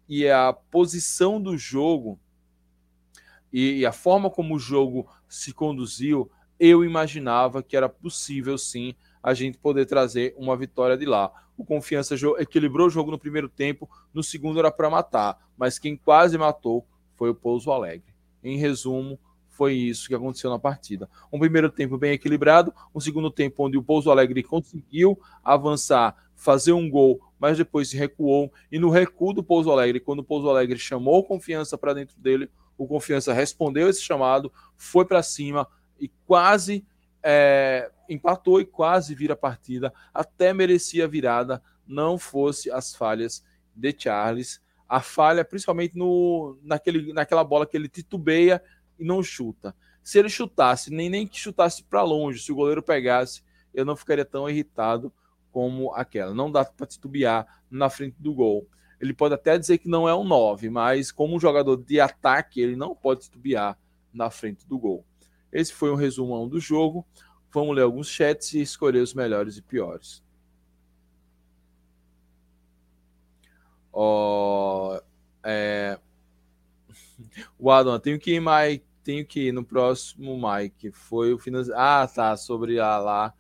e 0.09 0.27
a 0.29 0.53
posição 0.53 1.41
do 1.41 1.59
jogo 1.59 2.19
e, 3.53 3.81
e 3.81 3.87
a 3.87 3.93
forma 3.93 4.31
como 4.31 4.55
o 4.55 4.59
jogo 4.59 5.09
se 5.29 5.53
conduziu, 5.53 6.31
eu 6.59 6.85
imaginava 6.85 7.63
que 7.63 7.77
era 7.77 7.89
possível 7.89 8.57
sim 8.57 8.95
a 9.23 9.35
gente 9.35 9.59
poder 9.59 9.87
trazer 9.87 10.35
uma 10.37 10.57
vitória 10.57 10.97
de 10.97 11.05
lá. 11.05 11.33
O 11.57 11.65
Confiança 11.65 12.15
equilibrou 12.39 12.87
o 12.87 12.91
jogo 12.91 13.11
no 13.11 13.19
primeiro 13.19 13.49
tempo, 13.49 13.89
no 14.13 14.23
segundo 14.23 14.59
era 14.59 14.71
para 14.71 14.91
matar, 14.91 15.39
mas 15.57 15.79
quem 15.79 15.97
quase 15.97 16.37
matou 16.37 16.87
foi 17.17 17.31
o 17.31 17.35
Pouso 17.35 17.71
Alegre. 17.71 18.15
Em 18.45 18.59
resumo, 18.59 19.19
foi 19.49 19.73
isso 19.73 20.07
que 20.07 20.15
aconteceu 20.15 20.51
na 20.51 20.59
partida. 20.59 21.09
Um 21.33 21.39
primeiro 21.39 21.71
tempo 21.71 21.97
bem 21.97 22.13
equilibrado, 22.13 22.75
um 22.95 23.01
segundo 23.01 23.31
tempo 23.31 23.65
onde 23.65 23.79
o 23.79 23.83
Pouso 23.83 24.11
Alegre 24.11 24.43
conseguiu 24.43 25.19
avançar, 25.43 26.15
fazer 26.35 26.73
um 26.73 26.91
gol, 26.91 27.21
mas 27.39 27.57
depois 27.57 27.89
se 27.89 27.97
recuou. 27.97 28.53
E 28.71 28.79
no 28.79 28.91
recuo 28.91 29.33
do 29.33 29.43
Pouso 29.43 29.71
Alegre, 29.71 29.99
quando 29.99 30.19
o 30.19 30.25
Pouso 30.25 30.51
Alegre 30.51 30.79
chamou 30.79 31.25
confiança 31.25 31.79
para 31.79 31.95
dentro 31.95 32.21
dele, 32.21 32.51
o 32.77 32.87
confiança 32.87 33.33
respondeu 33.33 33.89
esse 33.89 34.03
chamado, 34.03 34.53
foi 34.77 35.07
para 35.07 35.23
cima 35.23 35.67
e 35.99 36.09
quase 36.27 36.85
é, 37.23 37.91
empatou 38.09 38.61
e 38.61 38.65
quase 38.65 39.15
vira 39.15 39.35
a 39.35 39.37
partida, 39.37 39.93
até 40.13 40.53
merecia 40.53 41.05
a 41.05 41.09
virada, 41.09 41.63
não 41.87 42.19
fosse 42.19 42.71
as 42.71 42.95
falhas 42.95 43.45
de 43.75 43.95
Charles. 43.97 44.61
A 44.89 45.01
falha, 45.01 45.45
principalmente 45.45 45.97
no, 45.99 46.57
naquele, 46.63 47.13
naquela 47.13 47.43
bola 47.43 47.67
que 47.67 47.77
ele 47.77 47.89
titubeia 47.89 48.63
e 48.99 49.05
não 49.05 49.23
chuta. 49.23 49.75
Se 50.03 50.19
ele 50.19 50.29
chutasse, 50.29 50.93
nem, 50.93 51.11
nem 51.11 51.27
que 51.27 51.39
chutasse 51.39 51.83
para 51.83 52.03
longe, 52.03 52.41
se 52.41 52.53
o 52.53 52.55
goleiro 52.55 52.83
pegasse, 52.83 53.43
eu 53.75 53.85
não 53.85 53.97
ficaria 53.97 54.25
tão 54.25 54.49
irritado 54.49 55.13
como 55.51 55.93
aquela. 55.95 56.33
Não 56.33 56.51
dá 56.51 56.65
para 56.65 56.87
titubear 56.87 57.47
na 57.69 57.91
frente 57.91 58.15
do 58.21 58.33
gol. 58.33 58.69
Ele 59.01 59.13
pode 59.13 59.35
até 59.35 59.59
dizer 59.59 59.79
que 59.79 59.89
não 59.89 60.09
é 60.09 60.15
um 60.15 60.25
9, 60.25 60.71
mas 60.71 61.11
como 61.11 61.35
um 61.35 61.41
jogador 61.41 61.77
de 61.77 62.01
ataque, 62.01 62.61
ele 62.61 62.77
não 62.77 62.95
pode 62.95 63.23
titubear 63.23 63.77
na 64.13 64.31
frente 64.31 64.67
do 64.67 64.79
gol. 64.79 65.05
Esse 65.57 65.73
foi 65.73 65.91
um 65.91 65.95
resumão 65.95 66.47
do 66.47 66.61
jogo. 66.61 67.07
Vamos 67.51 67.75
ler 67.75 67.81
alguns 67.81 68.09
chats 68.09 68.53
e 68.53 68.61
escolher 68.61 68.99
os 69.01 69.15
melhores 69.15 69.57
e 69.57 69.63
piores. 69.63 70.23
Oh, 73.91 75.01
é... 75.43 75.99
O 77.59 77.71
Adam, 77.71 77.99
tenho 77.99 78.19
que 78.19 78.35
ir, 78.35 78.41
Mike. 78.41 78.85
Tenho 79.03 79.25
que 79.25 79.49
ir 79.49 79.53
no 79.53 79.65
próximo, 79.65 80.39
Mike. 80.39 80.91
Foi 80.93 81.33
o 81.33 81.39
finance... 81.39 81.73
Ah, 81.75 82.07
tá. 82.07 82.37
Sobre 82.37 82.79
a 82.79 82.99
lá. 82.99 83.35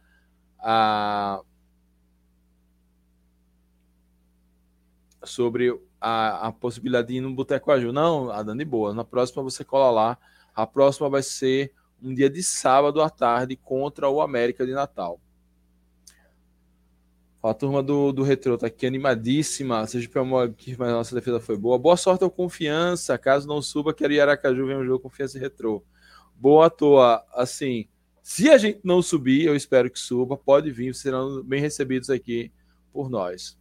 A... 0.58 1.42
Sobre 5.22 5.78
a, 6.00 6.46
a 6.46 6.52
possibilidade 6.52 7.08
de 7.08 7.16
ir 7.16 7.20
no 7.20 7.34
Boteco 7.34 7.70
Aju. 7.70 7.92
Não, 7.92 8.30
Adam, 8.30 8.56
de 8.56 8.64
boa. 8.64 8.94
Na 8.94 9.04
próxima 9.04 9.42
você 9.42 9.62
cola 9.62 9.90
lá. 9.90 10.18
A 10.54 10.66
próxima 10.66 11.10
vai 11.10 11.22
ser 11.22 11.74
um 12.06 12.14
dia 12.14 12.30
de 12.30 12.42
sábado 12.42 13.02
à 13.02 13.10
tarde 13.10 13.56
contra 13.56 14.08
o 14.08 14.20
América 14.20 14.64
de 14.64 14.72
Natal. 14.72 15.20
A 17.42 17.54
turma 17.54 17.82
do, 17.82 18.12
do 18.12 18.22
Retro 18.22 18.56
tá 18.56 18.66
aqui 18.68 18.86
animadíssima. 18.86 19.86
Seja 19.86 20.08
pelo 20.08 20.38
aqui, 20.38 20.76
mas 20.78 20.90
nossa 20.90 21.14
defesa 21.14 21.40
foi 21.40 21.56
boa. 21.56 21.78
Boa 21.78 21.96
sorte 21.96 22.24
ao 22.24 22.30
confiança. 22.30 23.18
Caso 23.18 23.46
não 23.46 23.60
suba, 23.60 23.94
quero 23.94 24.12
ir 24.12 24.20
Aracaju 24.20 24.66
ver 24.66 24.76
um 24.76 24.84
jogo 24.84 25.00
confiança 25.00 25.36
e 25.36 25.40
retrô. 25.40 25.84
Boa 26.34 26.70
toa. 26.70 27.24
Assim, 27.32 27.88
se 28.22 28.50
a 28.50 28.58
gente 28.58 28.80
não 28.82 29.00
subir, 29.00 29.44
eu 29.44 29.54
espero 29.54 29.90
que 29.90 29.98
suba. 29.98 30.36
Pode 30.36 30.70
vir, 30.70 30.94
serão 30.94 31.42
bem 31.42 31.60
recebidos 31.60 32.10
aqui 32.10 32.52
por 32.92 33.08
nós. 33.08 33.56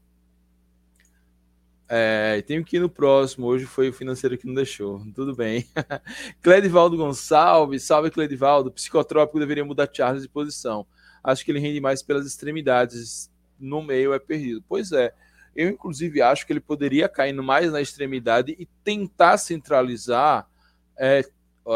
É, 1.88 2.42
tenho 2.48 2.63
que 2.63 2.77
ir 2.77 2.80
no 2.80 2.89
próximo. 2.89 3.46
Hoje 3.46 3.65
foi 3.65 3.89
o 3.89 3.94
financeiro 3.94 4.38
que 4.38 4.48
não 4.48 4.54
deixou. 4.54 5.06
Tudo 5.13 5.36
bem. 5.36 5.68
Cledivaldo 6.42 6.98
Gonçalves. 6.98 7.84
Salve, 7.84 8.10
Cledivaldo. 8.10 8.72
Psicotrópico 8.72 9.39
deveria 9.39 9.63
mudar 9.63 9.89
Charles 9.92 10.24
de 10.24 10.30
posição. 10.30 10.86
Acho 11.24 11.46
que 11.46 11.51
ele 11.51 11.60
rende 11.60 11.80
mais 11.80 12.01
pelas 12.01 12.25
extremidades. 12.25 13.32
No 13.60 13.82
meio 13.82 14.13
é 14.13 14.20
perdido. 14.20 14.63
Pois 14.68 14.92
é. 14.92 15.13
Eu, 15.56 15.70
inclusive, 15.70 16.22
acho 16.22 16.46
que 16.46 16.51
ele 16.51 16.60
poderia 16.60 17.08
cair 17.08 17.34
mais 17.34 17.72
na 17.72 17.82
extremidade 17.82 18.56
e 18.60 18.65
tentar 18.84 19.38
centralizar 19.38 20.50
é, 20.98 21.24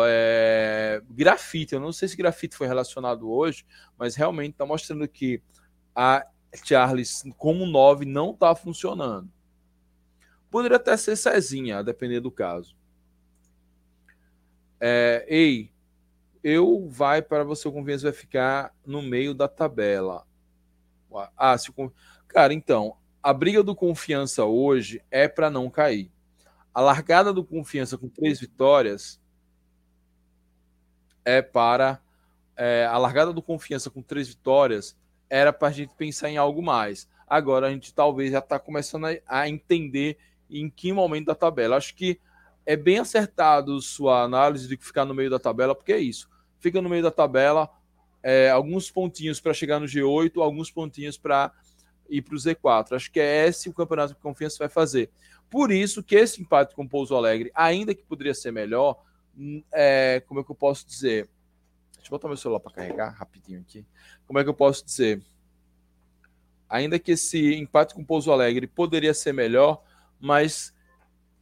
é, 0.06 1.01
grafite. 1.10 1.75
Eu 1.75 1.80
não 1.80 1.94
sei 1.94 2.08
se 2.08 2.18
grafite 2.18 2.58
foi 2.58 2.68
relacionado 2.68 3.32
hoje, 3.32 3.66
mas 3.98 4.16
realmente 4.16 4.51
está 4.51 4.66
mostrando 4.66 5.08
que 5.08 5.42
a 5.96 6.25
Charles, 6.66 7.24
como 7.38 7.66
9, 7.66 8.06
não 8.06 8.32
está 8.32 8.54
funcionando. 8.54 9.30
Poderia 10.50 10.77
até 10.77 10.96
ser 10.98 11.15
Cezinha, 11.15 11.79
a 11.79 11.84
depender 11.84 12.20
do 12.20 12.32
caso. 12.32 12.75
É, 14.79 15.25
ei, 15.27 15.72
eu 16.44 16.88
vai 16.88 17.22
para 17.22 17.44
você, 17.44 17.68
o 17.68 17.72
Confiança 17.72 18.03
vai 18.03 18.13
ficar 18.13 18.74
no 18.86 19.01
meio 19.01 19.34
da 19.34 19.48
tabela. 19.48 20.25
Ah, 21.36 21.58
se 21.58 21.70
o, 21.70 21.91
cara, 22.27 22.53
então, 22.53 22.96
a 23.22 23.34
briga 23.34 23.62
do 23.62 23.75
Confiança 23.75 24.46
hoje 24.46 25.01
é 25.12 25.27
para 25.27 25.50
não 25.50 25.70
cair. 25.70 26.12
A 26.74 26.82
largada 26.82 27.34
do 27.34 27.44
Confiança 27.44 27.98
com 27.98 28.08
três 28.08 28.39
vitórias 28.39 29.20
é 31.25 31.41
para. 31.41 32.01
É, 32.56 32.86
a 32.86 32.98
largada 32.98 33.32
do 33.32 33.41
Confiança 33.41 33.89
com 33.89 34.01
três 34.01 34.27
vitórias 34.27 34.98
era 35.29 35.53
para 35.53 35.68
a 35.68 35.72
gente 35.72 35.94
pensar 35.96 36.29
em 36.29 36.38
algo 36.38 36.62
mais. 36.62 37.08
Agora 37.27 37.68
a 37.68 37.72
gente 37.72 37.94
talvez 37.94 38.32
já 38.32 38.39
está 38.39 38.60
começando 38.60 39.06
a, 39.06 39.15
a 39.27 39.50
entender 39.50 40.18
em 40.50 40.70
que 40.70 40.91
momento 40.91 41.27
da 41.27 41.36
tabela. 41.36 41.77
Acho 41.77 41.96
que 41.96 42.20
é 42.65 42.75
bem 42.75 43.00
acertado 43.00 43.82
sua 43.82 44.24
análise 44.24 44.68
de 44.68 44.77
ficar 44.77 45.06
no 45.06 45.13
meio 45.13 45.29
da 45.29 45.39
tabela, 45.39 45.75
porque 45.75 45.94
é 45.94 46.00
isso. 46.00 46.29
Fica 46.60 46.82
no 46.82 46.89
meio 46.89 47.03
da 47.03 47.12
tabela, 47.12 47.70
é, 48.22 48.50
alguns 48.50 48.91
pontinhos 48.91 49.39
para 49.39 49.53
chegar 49.53 49.79
no 49.79 49.86
G8, 49.86 50.41
alguns 50.41 50.70
pontinhos 50.70 51.18
para 51.18 51.51
ir 52.10 52.22
para 52.22 52.36
o 52.36 52.38
Z4. 52.38 52.96
Acho 52.96 53.12
que 53.12 53.20
é 53.20 53.48
esse 53.48 53.70
o 53.70 53.74
campeonato 53.74 54.15
que 54.15 54.22
confiança 54.22 54.58
vai 54.60 54.70
fazer. 54.70 55.10
Por 55.50 55.72
isso 55.72 56.03
que 56.03 56.15
esse 56.15 56.41
empate 56.41 56.75
com 56.75 56.84
o 56.84 56.89
Pouso 56.89 57.15
Alegre, 57.15 57.51
ainda 57.56 57.96
que 57.96 58.03
poderia 58.03 58.34
ser 58.34 58.51
melhor, 58.51 59.01
hum, 59.38 59.63
é, 59.72 60.22
como 60.27 60.39
é 60.39 60.44
que 60.44 60.51
eu 60.51 60.56
posso 60.56 60.86
dizer? 60.86 61.27
Deixa 61.96 62.08
eu 62.08 62.12
botar 62.12 62.27
meu 62.27 62.38
celular 62.38 62.60
para 62.60 62.72
carregar 62.72 63.10
rapidinho 63.13 63.62
aqui. 63.62 63.86
Como 64.27 64.39
é 64.39 64.44
que 64.44 64.50
eu 64.50 64.53
posso 64.53 64.86
dizer? 64.86 65.22
Ainda 66.70 67.00
que 67.00 67.13
esse 67.13 67.56
empate 67.56 67.96
com 67.96 68.01
o 68.01 68.06
Pouso 68.06 68.32
Alegre 68.32 68.68
poderia 68.68 69.13
ser 69.13 69.34
melhor, 69.34 69.84
mas 70.19 70.73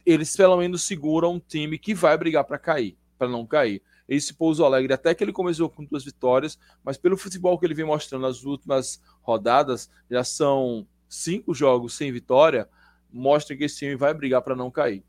eles 0.04 0.34
pelo 0.36 0.56
menos 0.56 0.82
seguram 0.82 1.34
um 1.34 1.40
time 1.40 1.78
que 1.78 1.94
vai 1.94 2.16
brigar 2.16 2.44
para 2.44 2.58
cair, 2.58 2.96
para 3.18 3.28
não 3.28 3.46
cair. 3.46 3.82
Esse 4.08 4.32
Pouso 4.32 4.64
Alegre, 4.64 4.92
até 4.92 5.14
que 5.14 5.22
ele 5.22 5.32
começou 5.32 5.68
com 5.68 5.84
duas 5.84 6.04
vitórias, 6.04 6.58
mas 6.82 6.96
pelo 6.96 7.16
futebol 7.16 7.58
que 7.58 7.66
ele 7.66 7.74
vem 7.74 7.84
mostrando 7.84 8.22
nas 8.22 8.42
últimas 8.42 9.02
rodadas, 9.20 9.90
já 10.10 10.24
são 10.24 10.86
cinco 11.08 11.52
jogos 11.52 11.94
sem 11.94 12.10
vitória, 12.10 12.68
mostra 13.12 13.54
que 13.54 13.64
esse 13.64 13.78
time 13.78 13.96
vai 13.96 14.14
brigar 14.14 14.40
para 14.40 14.56
não 14.56 14.70
cair. 14.70 15.04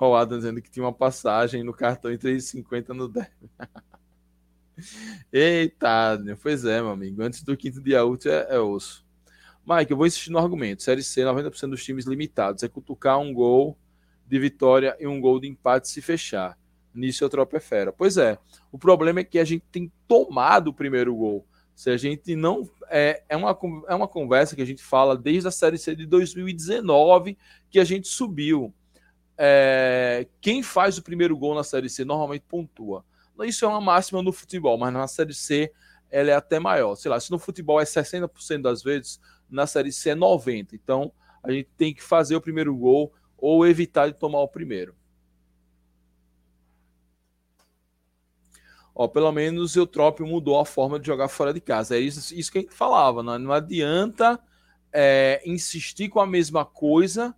O 0.00 0.14
Adam 0.14 0.38
dizendo 0.38 0.62
que 0.62 0.70
tinha 0.70 0.84
uma 0.84 0.92
passagem 0.92 1.62
no 1.62 1.74
cartão 1.74 2.10
em 2.10 2.16
3,50 2.16 2.88
no 2.88 3.08
derby. 3.08 3.50
Eita, 5.30 6.18
pois 6.42 6.64
é, 6.64 6.80
meu 6.80 6.90
amigo. 6.90 7.22
Antes 7.22 7.42
do 7.42 7.56
quinto 7.56 7.82
dia 7.82 8.04
útil 8.04 8.32
é, 8.32 8.54
é 8.54 8.58
osso. 8.58 9.04
Mike, 9.66 9.90
eu 9.90 9.96
vou 9.96 10.06
insistir 10.06 10.30
no 10.30 10.38
argumento. 10.38 10.82
Série 10.82 11.02
C, 11.02 11.22
90% 11.22 11.70
dos 11.70 11.84
times 11.84 12.06
limitados. 12.06 12.62
É 12.62 12.68
cutucar 12.68 13.18
um 13.18 13.32
gol 13.32 13.76
de 14.26 14.38
vitória 14.38 14.96
e 14.98 15.06
um 15.06 15.20
gol 15.20 15.40
de 15.40 15.48
empate 15.48 15.88
se 15.88 16.00
fechar. 16.00 16.58
Nisso 16.94 17.22
eu 17.22 17.28
tropo 17.28 17.56
é 17.56 17.60
fera. 17.60 17.92
Pois 17.92 18.16
é. 18.16 18.38
O 18.72 18.78
problema 18.78 19.20
é 19.20 19.24
que 19.24 19.38
a 19.38 19.44
gente 19.44 19.64
tem 19.70 19.92
tomado 20.08 20.68
o 20.68 20.74
primeiro 20.74 21.14
gol. 21.14 21.46
Se 21.74 21.90
a 21.90 21.96
gente 21.96 22.34
não. 22.36 22.68
É, 22.88 23.22
é, 23.28 23.36
uma, 23.36 23.56
é 23.88 23.94
uma 23.94 24.08
conversa 24.08 24.56
que 24.56 24.62
a 24.62 24.66
gente 24.66 24.82
fala 24.82 25.16
desde 25.16 25.48
a 25.48 25.50
Série 25.50 25.78
C 25.78 25.94
de 25.94 26.06
2019 26.06 27.38
que 27.70 27.78
a 27.78 27.84
gente 27.84 28.08
subiu. 28.08 28.74
É, 29.38 30.26
quem 30.40 30.62
faz 30.62 30.98
o 30.98 31.02
primeiro 31.02 31.36
gol 31.36 31.54
na 31.54 31.64
Série 31.64 31.88
C 31.88 32.04
normalmente 32.04 32.44
pontua. 32.48 33.04
Isso 33.42 33.64
é 33.64 33.68
uma 33.68 33.80
máxima 33.80 34.22
no 34.22 34.32
futebol, 34.32 34.76
mas 34.76 34.92
na 34.92 35.06
Série 35.06 35.32
C 35.32 35.72
ela 36.10 36.30
é 36.30 36.34
até 36.34 36.58
maior. 36.58 36.96
Sei 36.96 37.10
lá, 37.10 37.18
se 37.18 37.30
no 37.30 37.38
futebol 37.38 37.80
é 37.80 37.84
60% 37.84 38.60
das 38.60 38.82
vezes, 38.82 39.20
na 39.50 39.66
Série 39.66 39.92
C 39.92 40.10
é 40.10 40.14
90%. 40.14 40.72
Então 40.72 41.12
a 41.42 41.50
gente 41.50 41.68
tem 41.76 41.94
que 41.94 42.02
fazer 42.02 42.36
o 42.36 42.40
primeiro 42.40 42.74
gol 42.76 43.12
ou 43.36 43.66
evitar 43.66 44.08
de 44.08 44.18
tomar 44.18 44.40
o 44.40 44.48
primeiro. 44.48 44.94
Ó, 48.94 49.08
pelo 49.08 49.32
menos 49.32 49.76
o 49.76 49.80
Eutrópio 49.80 50.26
mudou 50.26 50.58
a 50.58 50.66
forma 50.66 50.98
de 50.98 51.06
jogar 51.06 51.28
fora 51.28 51.54
de 51.54 51.60
casa. 51.60 51.96
É 51.96 52.00
isso, 52.00 52.34
isso 52.34 52.52
que 52.52 52.58
a 52.58 52.60
gente 52.60 52.74
falava. 52.74 53.22
Não, 53.22 53.38
não 53.38 53.52
adianta 53.52 54.38
é, 54.92 55.40
insistir 55.44 56.08
com 56.08 56.20
a 56.20 56.26
mesma 56.26 56.64
coisa 56.64 57.34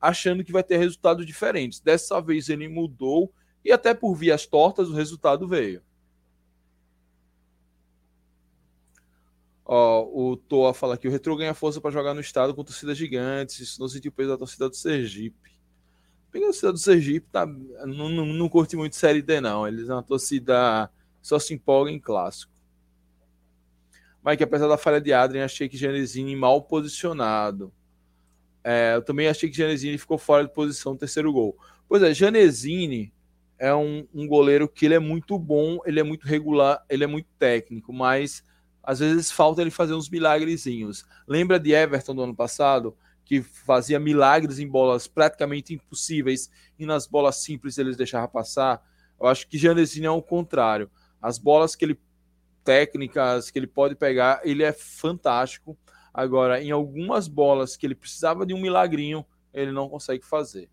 achando 0.00 0.44
que 0.44 0.52
vai 0.52 0.62
ter 0.62 0.78
resultados 0.78 1.26
diferentes. 1.26 1.80
Dessa 1.80 2.20
vez 2.20 2.48
ele 2.48 2.68
mudou 2.68 3.32
e 3.64 3.72
até 3.72 3.94
por 3.94 4.14
vias 4.14 4.46
tortas 4.46 4.88
o 4.88 4.94
resultado 4.94 5.48
veio. 5.48 5.82
Ó, 9.64 10.04
o 10.04 10.36
Toa 10.36 10.74
fala 10.74 10.98
que 10.98 11.08
o 11.08 11.10
Retro 11.10 11.36
ganha 11.36 11.54
força 11.54 11.80
para 11.80 11.90
jogar 11.90 12.12
no 12.12 12.20
estado 12.20 12.54
com 12.54 12.62
torcidas 12.62 12.98
gigantes. 12.98 13.60
Isso 13.60 13.80
não 13.80 13.88
sentiu 13.88 14.10
o 14.10 14.14
peso 14.14 14.30
da 14.30 14.36
torcida 14.36 14.68
do 14.68 14.76
Sergipe. 14.76 15.52
a 16.34 16.38
torcida 16.38 16.72
do 16.72 16.78
Sergipe 16.78 17.26
tá, 17.32 17.46
não, 17.46 18.08
não, 18.08 18.26
não 18.26 18.48
curte 18.48 18.76
muito 18.76 18.96
Série 18.96 19.22
D, 19.22 19.40
não. 19.40 19.66
Eles 19.66 19.88
é 19.88 19.94
uma 19.94 20.02
torcida 20.02 20.90
só 21.22 21.38
se 21.38 21.54
empolga 21.54 21.90
em 21.90 21.98
clássico. 21.98 22.52
Mike, 24.24 24.42
apesar 24.42 24.68
da 24.68 24.78
falha 24.78 25.00
de 25.00 25.12
Adrien, 25.12 25.44
achei 25.44 25.68
que 25.68 25.76
Genesini 25.76 26.34
mal 26.34 26.62
posicionado. 26.62 27.72
É, 28.62 28.94
eu 28.94 29.02
também 29.02 29.28
achei 29.28 29.50
que 29.50 29.56
Janesini 29.56 29.98
ficou 29.98 30.16
fora 30.16 30.44
de 30.44 30.52
posição 30.52 30.92
no 30.92 30.98
terceiro 30.98 31.30
gol. 31.30 31.54
Pois 31.86 32.02
é, 32.02 32.14
Janesini 32.14 33.12
é 33.58 33.74
um, 33.74 34.08
um, 34.14 34.26
goleiro 34.26 34.66
que 34.66 34.86
ele 34.86 34.94
é 34.94 34.98
muito 34.98 35.38
bom, 35.38 35.78
ele 35.84 36.00
é 36.00 36.02
muito 36.02 36.26
regular, 36.26 36.82
ele 36.88 37.04
é 37.04 37.06
muito 37.06 37.28
técnico, 37.38 37.92
mas 37.92 38.42
às 38.84 38.98
vezes 39.00 39.30
falta 39.30 39.60
ele 39.60 39.70
fazer 39.70 39.94
uns 39.94 40.08
milagrezinhos. 40.08 41.04
Lembra 41.26 41.58
de 41.58 41.72
Everton 41.72 42.14
do 42.14 42.22
ano 42.22 42.34
passado, 42.34 42.96
que 43.24 43.42
fazia 43.42 43.98
milagres 43.98 44.58
em 44.58 44.68
bolas 44.68 45.06
praticamente 45.06 45.72
impossíveis 45.74 46.50
e 46.78 46.84
nas 46.84 47.06
bolas 47.06 47.36
simples 47.36 47.78
eles 47.78 47.96
deixavam 47.96 48.28
passar? 48.28 48.82
Eu 49.20 49.26
acho 49.26 49.48
que 49.48 49.58
Janesini 49.58 50.06
é 50.06 50.10
o 50.10 50.22
contrário. 50.22 50.90
As 51.20 51.38
bolas 51.38 51.74
que 51.74 51.84
ele 51.84 51.98
técnicas 52.62 53.50
que 53.50 53.58
ele 53.58 53.66
pode 53.66 53.94
pegar, 53.94 54.40
ele 54.42 54.62
é 54.62 54.72
fantástico 54.72 55.76
Agora, 56.14 56.62
em 56.62 56.70
algumas 56.70 57.26
bolas 57.26 57.76
que 57.76 57.84
ele 57.84 57.96
precisava 57.96 58.46
de 58.46 58.54
um 58.54 58.60
milagrinho, 58.60 59.26
ele 59.52 59.72
não 59.72 59.88
consegue 59.88 60.24
fazer. 60.24 60.70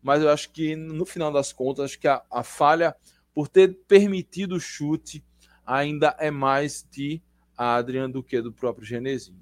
Mas 0.00 0.22
eu 0.22 0.30
acho 0.30 0.52
que, 0.52 0.76
no 0.76 1.04
final 1.04 1.32
das 1.32 1.52
contas, 1.52 1.86
acho 1.86 1.98
que 1.98 2.06
a, 2.06 2.22
a 2.30 2.44
falha 2.44 2.94
por 3.34 3.48
ter 3.48 3.76
permitido 3.88 4.54
o 4.54 4.60
chute 4.60 5.24
ainda 5.66 6.16
é 6.18 6.30
mais 6.30 6.86
de 6.90 7.22
Adrian 7.56 8.10
do 8.10 8.22
que 8.22 8.40
do 8.40 8.52
próprio 8.52 8.86
Genezinho. 8.86 9.40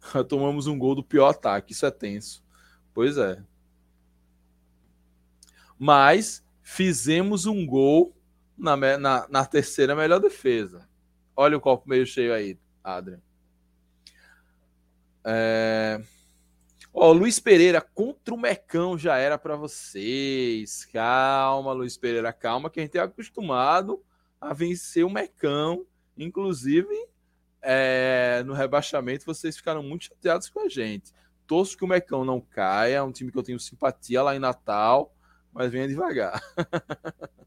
Tomamos 0.28 0.66
um 0.66 0.78
gol 0.78 0.94
do 0.94 1.02
pior 1.02 1.28
ataque, 1.28 1.72
isso 1.72 1.86
é 1.86 1.90
tenso. 1.90 2.44
Pois 2.92 3.18
é. 3.18 3.42
Mas 5.78 6.44
fizemos 6.62 7.46
um 7.46 7.66
gol 7.66 8.16
na, 8.56 8.76
na, 8.76 9.28
na 9.28 9.44
terceira 9.44 9.96
melhor 9.96 10.20
defesa. 10.20 10.88
Olha 11.36 11.56
o 11.56 11.60
copo 11.60 11.88
meio 11.88 12.06
cheio 12.06 12.32
aí, 12.32 12.58
Adrian. 12.82 13.20
É... 15.24 16.00
Ó, 16.96 17.10
Luiz 17.10 17.40
Pereira 17.40 17.80
contra 17.80 18.32
o 18.32 18.38
Mecão 18.38 18.96
já 18.96 19.16
era 19.16 19.36
para 19.36 19.56
vocês. 19.56 20.84
Calma, 20.84 21.72
Luiz 21.72 21.96
Pereira, 21.96 22.32
calma, 22.32 22.70
que 22.70 22.78
a 22.78 22.84
gente 22.84 22.96
é 22.96 23.00
acostumado 23.00 24.00
a 24.40 24.54
vencer 24.54 25.04
o 25.04 25.10
Mecão. 25.10 25.84
Inclusive, 26.16 26.94
é... 27.60 28.44
no 28.46 28.52
rebaixamento, 28.54 29.26
vocês 29.26 29.56
ficaram 29.56 29.82
muito 29.82 30.04
chateados 30.04 30.48
com 30.48 30.60
a 30.60 30.68
gente. 30.68 31.12
Torço 31.48 31.76
que 31.76 31.84
o 31.84 31.88
Mecão 31.88 32.24
não 32.24 32.40
caia, 32.40 32.98
é 32.98 33.02
um 33.02 33.10
time 33.10 33.32
que 33.32 33.38
eu 33.38 33.42
tenho 33.42 33.58
simpatia 33.58 34.22
lá 34.22 34.36
em 34.36 34.38
Natal, 34.38 35.12
mas 35.52 35.72
venha 35.72 35.88
devagar. 35.88 36.40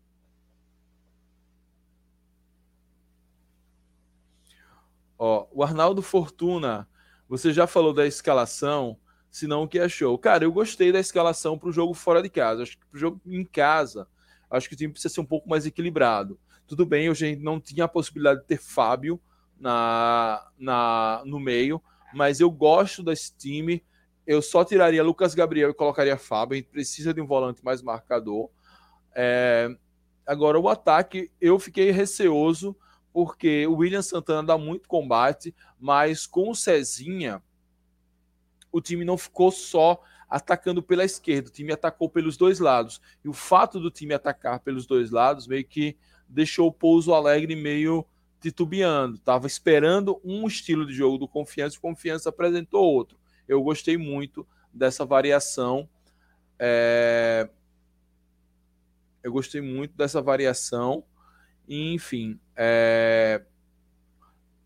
Ó, 5.18 5.48
o 5.52 5.64
Arnaldo 5.64 6.02
Fortuna, 6.02 6.88
você 7.30 7.54
já 7.54 7.66
falou 7.66 7.94
da 7.94 8.06
escalação, 8.06 9.00
se 9.32 9.48
não 9.48 9.64
o 9.64 9.68
que 9.68 9.80
achou? 9.80 10.18
Cara, 10.18 10.44
eu 10.44 10.52
gostei 10.52 10.92
da 10.92 11.00
escalação 11.00 11.58
para 11.58 11.70
o 11.70 11.72
jogo 11.72 11.94
fora 11.94 12.22
de 12.22 12.30
casa. 12.30 12.64
Acho 12.64 12.78
que 12.78 12.86
para 12.86 12.96
o 12.98 13.00
jogo 13.00 13.22
em 13.26 13.44
casa, 13.44 14.08
acho 14.50 14.68
que 14.68 14.76
o 14.76 14.78
time 14.78 14.92
precisa 14.92 15.14
ser 15.14 15.22
um 15.22 15.26
pouco 15.26 15.50
mais 15.50 15.66
equilibrado. 15.66 16.40
Tudo 16.66 16.86
bem, 16.86 17.08
a 17.08 17.14
gente 17.14 17.42
não 17.42 17.60
tinha 17.60 17.86
a 17.86 17.88
possibilidade 17.88 18.42
de 18.42 18.48
ter 18.48 18.60
Fábio 18.60 19.20
na, 19.60 20.46
na, 20.58 21.22
no 21.26 21.40
meio, 21.40 21.82
mas 22.14 22.40
eu 22.40 22.50
gosto 22.52 23.04
desse 23.04 23.36
time. 23.36 23.84
Eu 24.26 24.42
só 24.42 24.66
tiraria 24.66 25.04
Lucas 25.04 25.34
Gabriel 25.34 25.70
e 25.70 25.74
colocaria 25.74 26.18
Fábio. 26.18 26.56
A 26.56 26.58
gente 26.58 26.70
precisa 26.70 27.14
de 27.14 27.22
um 27.22 27.26
volante 27.26 27.64
mais 27.64 27.82
marcador. 27.82 28.50
É, 29.16 29.70
agora, 30.26 30.60
o 30.60 30.68
ataque, 30.68 31.32
eu 31.40 31.58
fiquei 31.58 31.92
receoso 31.92 32.76
porque 33.14 33.66
o 33.66 33.78
William 33.78 34.02
Santana 34.02 34.44
dá 34.44 34.58
muito 34.58 34.88
combate, 34.88 35.56
mas 35.80 36.28
com 36.28 36.52
o 36.52 36.56
Cezinha, 36.56 37.42
o 38.78 38.82
time 38.82 39.04
não 39.04 39.18
ficou 39.18 39.52
só 39.52 40.02
atacando 40.30 40.84
pela 40.84 41.06
esquerda, 41.06 41.50
o 41.50 41.52
time 41.52 41.72
atacou 41.72 42.10
pelos 42.10 42.38
dois 42.38 42.60
lados. 42.60 43.02
E 43.24 43.30
o 43.30 43.34
fato 43.34 43.80
do 43.80 43.90
time 43.90 44.14
atacar 44.14 44.60
pelos 44.60 44.86
dois 44.86 45.10
lados 45.10 45.48
meio 45.48 45.66
que 45.66 45.98
deixou 46.28 46.68
o 46.68 46.74
Pouso 46.74 47.14
Alegre 47.14 47.56
meio 47.56 48.06
titubeando. 48.40 49.18
Tava 49.18 49.48
esperando 49.48 50.20
um 50.24 50.46
estilo 50.48 50.86
de 50.86 50.94
jogo 50.94 51.18
do 51.18 51.28
Confiança 51.28 51.76
e 51.76 51.80
o 51.80 51.82
Confiança 51.82 52.30
apresentou 52.30 52.84
outro. 52.84 53.18
Eu 53.48 53.64
gostei 53.64 53.98
muito 53.98 54.46
dessa 54.74 55.06
variação. 55.06 55.90
É... 56.60 57.50
Eu 59.24 59.32
gostei 59.32 59.62
muito 59.62 59.96
dessa 59.96 60.22
variação. 60.22 61.04
Enfim, 61.68 62.40
é... 62.56 63.44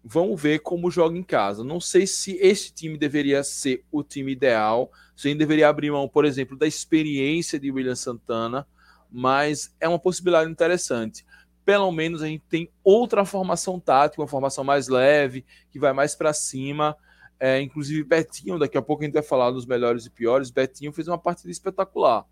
vamos 0.03 0.41
ver 0.41 0.59
como 0.59 0.91
joga 0.91 1.17
em 1.17 1.23
casa. 1.23 1.63
Não 1.63 1.79
sei 1.79 2.07
se 2.07 2.37
esse 2.37 2.73
time 2.73 2.97
deveria 2.97 3.43
ser 3.43 3.83
o 3.91 4.03
time 4.03 4.31
ideal, 4.31 4.91
se 5.15 5.29
gente 5.29 5.39
deveria 5.39 5.69
abrir 5.69 5.91
mão, 5.91 6.07
por 6.07 6.25
exemplo, 6.25 6.57
da 6.57 6.67
experiência 6.67 7.59
de 7.59 7.71
William 7.71 7.95
Santana, 7.95 8.67
mas 9.11 9.75
é 9.79 9.87
uma 9.87 9.99
possibilidade 9.99 10.49
interessante. 10.49 11.25
Pelo 11.63 11.91
menos 11.91 12.21
a 12.21 12.27
gente 12.27 12.43
tem 12.49 12.71
outra 12.83 13.23
formação 13.23 13.79
tática, 13.79 14.21
uma 14.21 14.27
formação 14.27 14.63
mais 14.63 14.87
leve, 14.87 15.45
que 15.69 15.79
vai 15.79 15.93
mais 15.93 16.15
para 16.15 16.33
cima. 16.33 16.95
É, 17.39 17.61
inclusive, 17.61 18.03
Betinho, 18.03 18.57
daqui 18.57 18.77
a 18.77 18.81
pouco 18.81 19.03
a 19.03 19.05
gente 19.05 19.13
vai 19.13 19.23
falar 19.23 19.51
dos 19.51 19.65
melhores 19.65 20.05
e 20.05 20.09
piores. 20.09 20.49
Betinho 20.49 20.91
fez 20.91 21.07
uma 21.07 21.17
partida 21.17 21.51
espetacular 21.51 22.25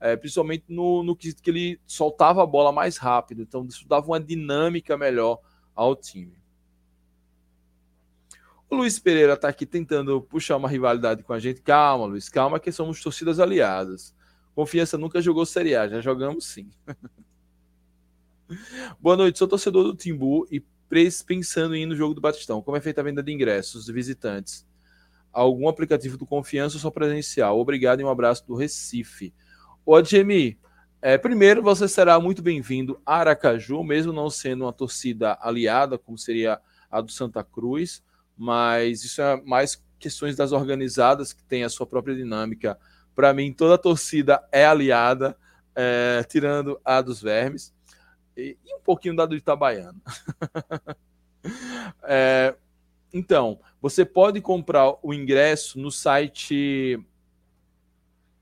é, 0.00 0.16
principalmente 0.16 0.64
no, 0.68 1.02
no 1.02 1.16
que, 1.16 1.34
que 1.34 1.50
ele 1.50 1.80
soltava 1.86 2.42
a 2.42 2.46
bola 2.46 2.70
mais 2.72 2.96
rápido, 2.96 3.42
então 3.42 3.64
isso 3.64 3.86
dava 3.88 4.06
uma 4.06 4.20
dinâmica 4.20 4.96
melhor 4.96 5.40
ao 5.74 5.96
time. 5.96 6.36
O 8.68 8.76
Luiz 8.76 8.98
Pereira 8.98 9.34
está 9.34 9.48
aqui 9.48 9.64
tentando 9.64 10.20
puxar 10.20 10.56
uma 10.56 10.68
rivalidade 10.68 11.22
com 11.22 11.32
a 11.32 11.38
gente. 11.38 11.62
Calma, 11.62 12.06
Luiz, 12.06 12.28
calma, 12.28 12.58
que 12.58 12.72
somos 12.72 13.00
torcidas 13.00 13.38
aliadas. 13.38 14.14
Confiança 14.54 14.98
nunca 14.98 15.20
jogou 15.20 15.46
Série 15.46 15.76
A, 15.76 15.86
já 15.86 16.00
jogamos 16.00 16.46
sim. 16.46 16.70
Boa 19.00 19.16
noite, 19.16 19.38
sou 19.38 19.46
torcedor 19.46 19.84
do 19.84 19.94
Timbu 19.94 20.46
e 20.50 20.64
pensando 21.26 21.76
em 21.76 21.82
ir 21.82 21.86
no 21.86 21.94
jogo 21.94 22.14
do 22.14 22.20
Batistão? 22.20 22.62
Como 22.62 22.76
é 22.76 22.80
feita 22.80 23.00
a 23.00 23.04
venda 23.04 23.22
de 23.22 23.32
ingressos 23.32 23.84
de 23.84 23.92
visitantes? 23.92 24.66
Algum 25.32 25.68
aplicativo 25.68 26.16
do 26.16 26.26
Confiança 26.26 26.76
ou 26.76 26.80
só 26.80 26.90
presencial? 26.90 27.60
Obrigado 27.60 28.00
e 28.00 28.04
um 28.04 28.08
abraço 28.08 28.46
do 28.46 28.54
Recife. 28.54 29.34
O 29.84 29.94
Adjemi, 29.94 30.58
é, 31.00 31.18
primeiro 31.18 31.62
você 31.62 31.86
será 31.86 32.18
muito 32.18 32.42
bem-vindo 32.42 33.00
a 33.04 33.16
Aracaju, 33.16 33.84
mesmo 33.84 34.12
não 34.12 34.30
sendo 34.30 34.64
uma 34.64 34.72
torcida 34.72 35.38
aliada, 35.40 35.98
como 35.98 36.18
seria 36.18 36.60
a 36.90 37.00
do 37.00 37.12
Santa 37.12 37.44
Cruz, 37.44 38.02
mas 38.36 39.04
isso 39.04 39.22
é 39.22 39.40
mais 39.42 39.82
questões 39.98 40.36
das 40.36 40.52
organizadas 40.52 41.32
que 41.32 41.42
têm 41.44 41.64
a 41.64 41.68
sua 41.68 41.86
própria 41.86 42.14
dinâmica. 42.14 42.78
Para 43.14 43.32
mim, 43.32 43.52
toda 43.52 43.78
torcida 43.78 44.46
é 44.52 44.66
aliada, 44.66 45.36
é, 45.74 46.22
tirando 46.28 46.80
a 46.84 47.00
dos 47.00 47.22
Vermes 47.22 47.74
e, 48.36 48.56
e, 48.64 48.74
um 48.74 48.80
pouquinho 48.80 49.16
da 49.16 49.24
do 49.24 49.34
Itabaiana. 49.34 49.96
é, 52.04 52.54
então, 53.12 53.58
você 53.80 54.04
pode 54.04 54.40
comprar 54.40 54.94
o 55.02 55.14
ingresso 55.14 55.78
no 55.78 55.90
site. 55.90 56.98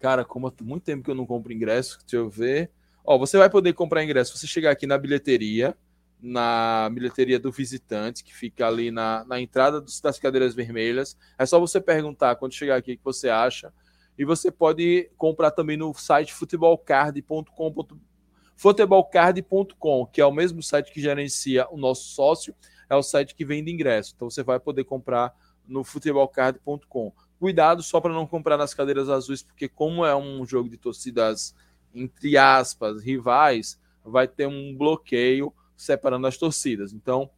Cara, 0.00 0.24
como 0.24 0.48
há 0.48 0.52
muito 0.62 0.82
tempo 0.82 1.04
que 1.04 1.10
eu 1.10 1.14
não 1.14 1.26
compro 1.26 1.52
ingresso, 1.52 1.98
deixa 2.00 2.16
eu 2.16 2.28
ver. 2.28 2.70
Ó, 3.04 3.16
você 3.18 3.38
vai 3.38 3.48
poder 3.48 3.72
comprar 3.74 4.02
ingresso. 4.02 4.36
Você 4.36 4.46
chegar 4.46 4.70
aqui 4.70 4.86
na 4.86 4.98
bilheteria, 4.98 5.76
na 6.24 6.88
bilheteria 6.90 7.38
do 7.38 7.52
visitante, 7.52 8.24
que 8.24 8.34
fica 8.34 8.66
ali 8.66 8.90
na, 8.90 9.24
na 9.24 9.38
entrada 9.38 9.78
dos, 9.78 10.00
das 10.00 10.18
cadeiras 10.18 10.54
vermelhas. 10.54 11.16
É 11.38 11.44
só 11.44 11.60
você 11.60 11.78
perguntar 11.80 12.36
quando 12.36 12.54
chegar 12.54 12.76
aqui 12.76 12.94
o 12.94 12.96
que 12.96 13.04
você 13.04 13.28
acha. 13.28 13.72
E 14.16 14.24
você 14.24 14.50
pode 14.50 15.10
comprar 15.18 15.50
também 15.50 15.76
no 15.76 15.92
site 15.92 16.32
futebolcard.com. 16.32 17.84
Futebolcard.com, 18.56 20.06
que 20.06 20.20
é 20.20 20.24
o 20.24 20.32
mesmo 20.32 20.62
site 20.62 20.90
que 20.92 21.00
gerencia 21.00 21.68
o 21.70 21.76
nosso 21.76 22.04
sócio, 22.04 22.54
é 22.88 22.96
o 22.96 23.02
site 23.02 23.34
que 23.34 23.44
vende 23.44 23.70
ingresso. 23.70 24.14
Então 24.16 24.30
você 24.30 24.42
vai 24.42 24.58
poder 24.58 24.84
comprar 24.84 25.34
no 25.66 25.84
futebolcard.com. 25.84 27.12
Cuidado 27.38 27.82
só 27.82 28.00
para 28.00 28.14
não 28.14 28.26
comprar 28.26 28.56
nas 28.56 28.72
cadeiras 28.72 29.10
azuis, 29.10 29.42
porque 29.42 29.68
como 29.68 30.06
é 30.06 30.16
um 30.16 30.46
jogo 30.46 30.70
de 30.70 30.78
torcidas 30.78 31.54
entre 31.94 32.36
aspas 32.36 33.02
rivais, 33.02 33.78
vai 34.04 34.26
ter 34.26 34.46
um 34.46 34.74
bloqueio 34.76 35.52
separando 35.76 36.26
as 36.26 36.36
torcidas. 36.36 36.92
Então, 36.92 37.30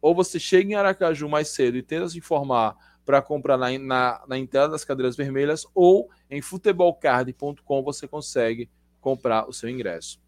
ou 0.00 0.14
você 0.14 0.38
chega 0.38 0.70
em 0.70 0.74
Aracaju 0.74 1.28
mais 1.28 1.48
cedo 1.48 1.76
e 1.76 1.82
tenta 1.82 2.08
se 2.08 2.18
informar 2.18 2.76
para 3.04 3.20
comprar 3.20 3.56
na, 3.56 3.78
na, 3.78 4.24
na, 4.26 4.38
entrada 4.38 4.72
das 4.72 4.84
cadeiras 4.84 5.16
vermelhas, 5.16 5.66
ou 5.74 6.10
em 6.30 6.40
futebolcard.com 6.40 7.82
você 7.82 8.08
consegue 8.08 8.70
comprar 9.00 9.48
o 9.48 9.52
seu 9.52 9.68
ingresso. 9.68 10.20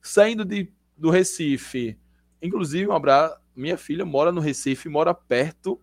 Saindo 0.00 0.44
de, 0.44 0.72
do 0.96 1.10
Recife, 1.10 1.98
inclusive, 2.40 2.88
um 2.88 2.92
abraço, 2.92 3.36
minha 3.54 3.76
filha 3.76 4.04
mora 4.04 4.32
no 4.32 4.40
Recife, 4.40 4.88
mora 4.88 5.12
perto 5.12 5.80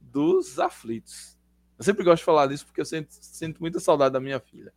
dos 0.00 0.58
aflitos. 0.58 1.36
Eu 1.78 1.84
sempre 1.84 2.04
gosto 2.04 2.18
de 2.18 2.24
falar 2.24 2.46
disso 2.46 2.64
porque 2.66 2.80
eu 2.80 2.86
sinto, 2.86 3.08
sinto 3.10 3.60
muita 3.60 3.80
saudade 3.80 4.12
da 4.12 4.20
minha 4.20 4.40
filha. 4.40 4.72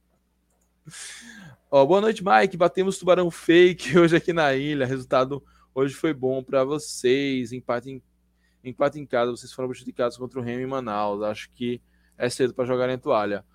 Ó, 1.72 1.86
boa 1.86 2.02
noite, 2.02 2.24
Mike. 2.26 2.58
Batemos 2.58 2.98
tubarão 2.98 3.30
fake 3.30 3.94
hoje 4.00 4.16
aqui 4.16 4.34
na 4.34 4.56
ilha. 4.56 4.88
Resultado 4.88 5.44
hoje 5.74 5.94
foi 5.94 6.16
bom 6.16 6.44
para 6.44 6.64
vocês. 6.64 7.52
Empate 7.52 7.92
em, 7.92 8.02
empate 8.64 9.00
em 9.00 9.06
casa. 9.06 9.30
Vocês 9.30 9.54
foram 9.54 9.70
prejudicados 9.70 10.18
contra 10.18 10.40
o 10.40 10.42
Remo 10.42 10.62
em 10.62 10.66
Manaus. 10.66 11.22
Acho 11.22 11.52
que 11.52 11.80
é 12.18 12.28
cedo 12.28 12.56
para 12.56 12.66
jogar 12.66 12.90
em 12.90 12.98
toalha. 12.98 13.46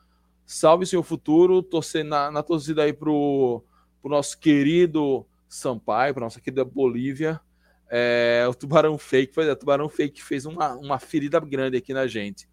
Salve 0.46 0.86
seu 0.86 1.02
futuro. 1.02 1.60
Torcer 1.60 2.04
na, 2.04 2.30
na 2.30 2.40
torcida 2.40 2.84
aí 2.84 2.92
pro, 2.92 3.64
pro 4.00 4.12
nosso 4.12 4.38
querido 4.38 5.26
Sampaio, 5.48 6.14
para 6.14 6.22
nossa 6.22 6.40
querida 6.40 6.64
Bolívia. 6.64 7.40
É, 7.90 8.46
o 8.48 8.54
tubarão 8.54 8.96
fake, 8.96 9.32
pois 9.34 9.48
é, 9.48 9.56
tubarão 9.56 9.88
fake 9.88 10.22
fez 10.22 10.46
uma, 10.46 10.74
uma 10.76 11.00
ferida 11.00 11.40
grande 11.40 11.78
aqui 11.78 11.92
na 11.92 12.06
gente. 12.06 12.48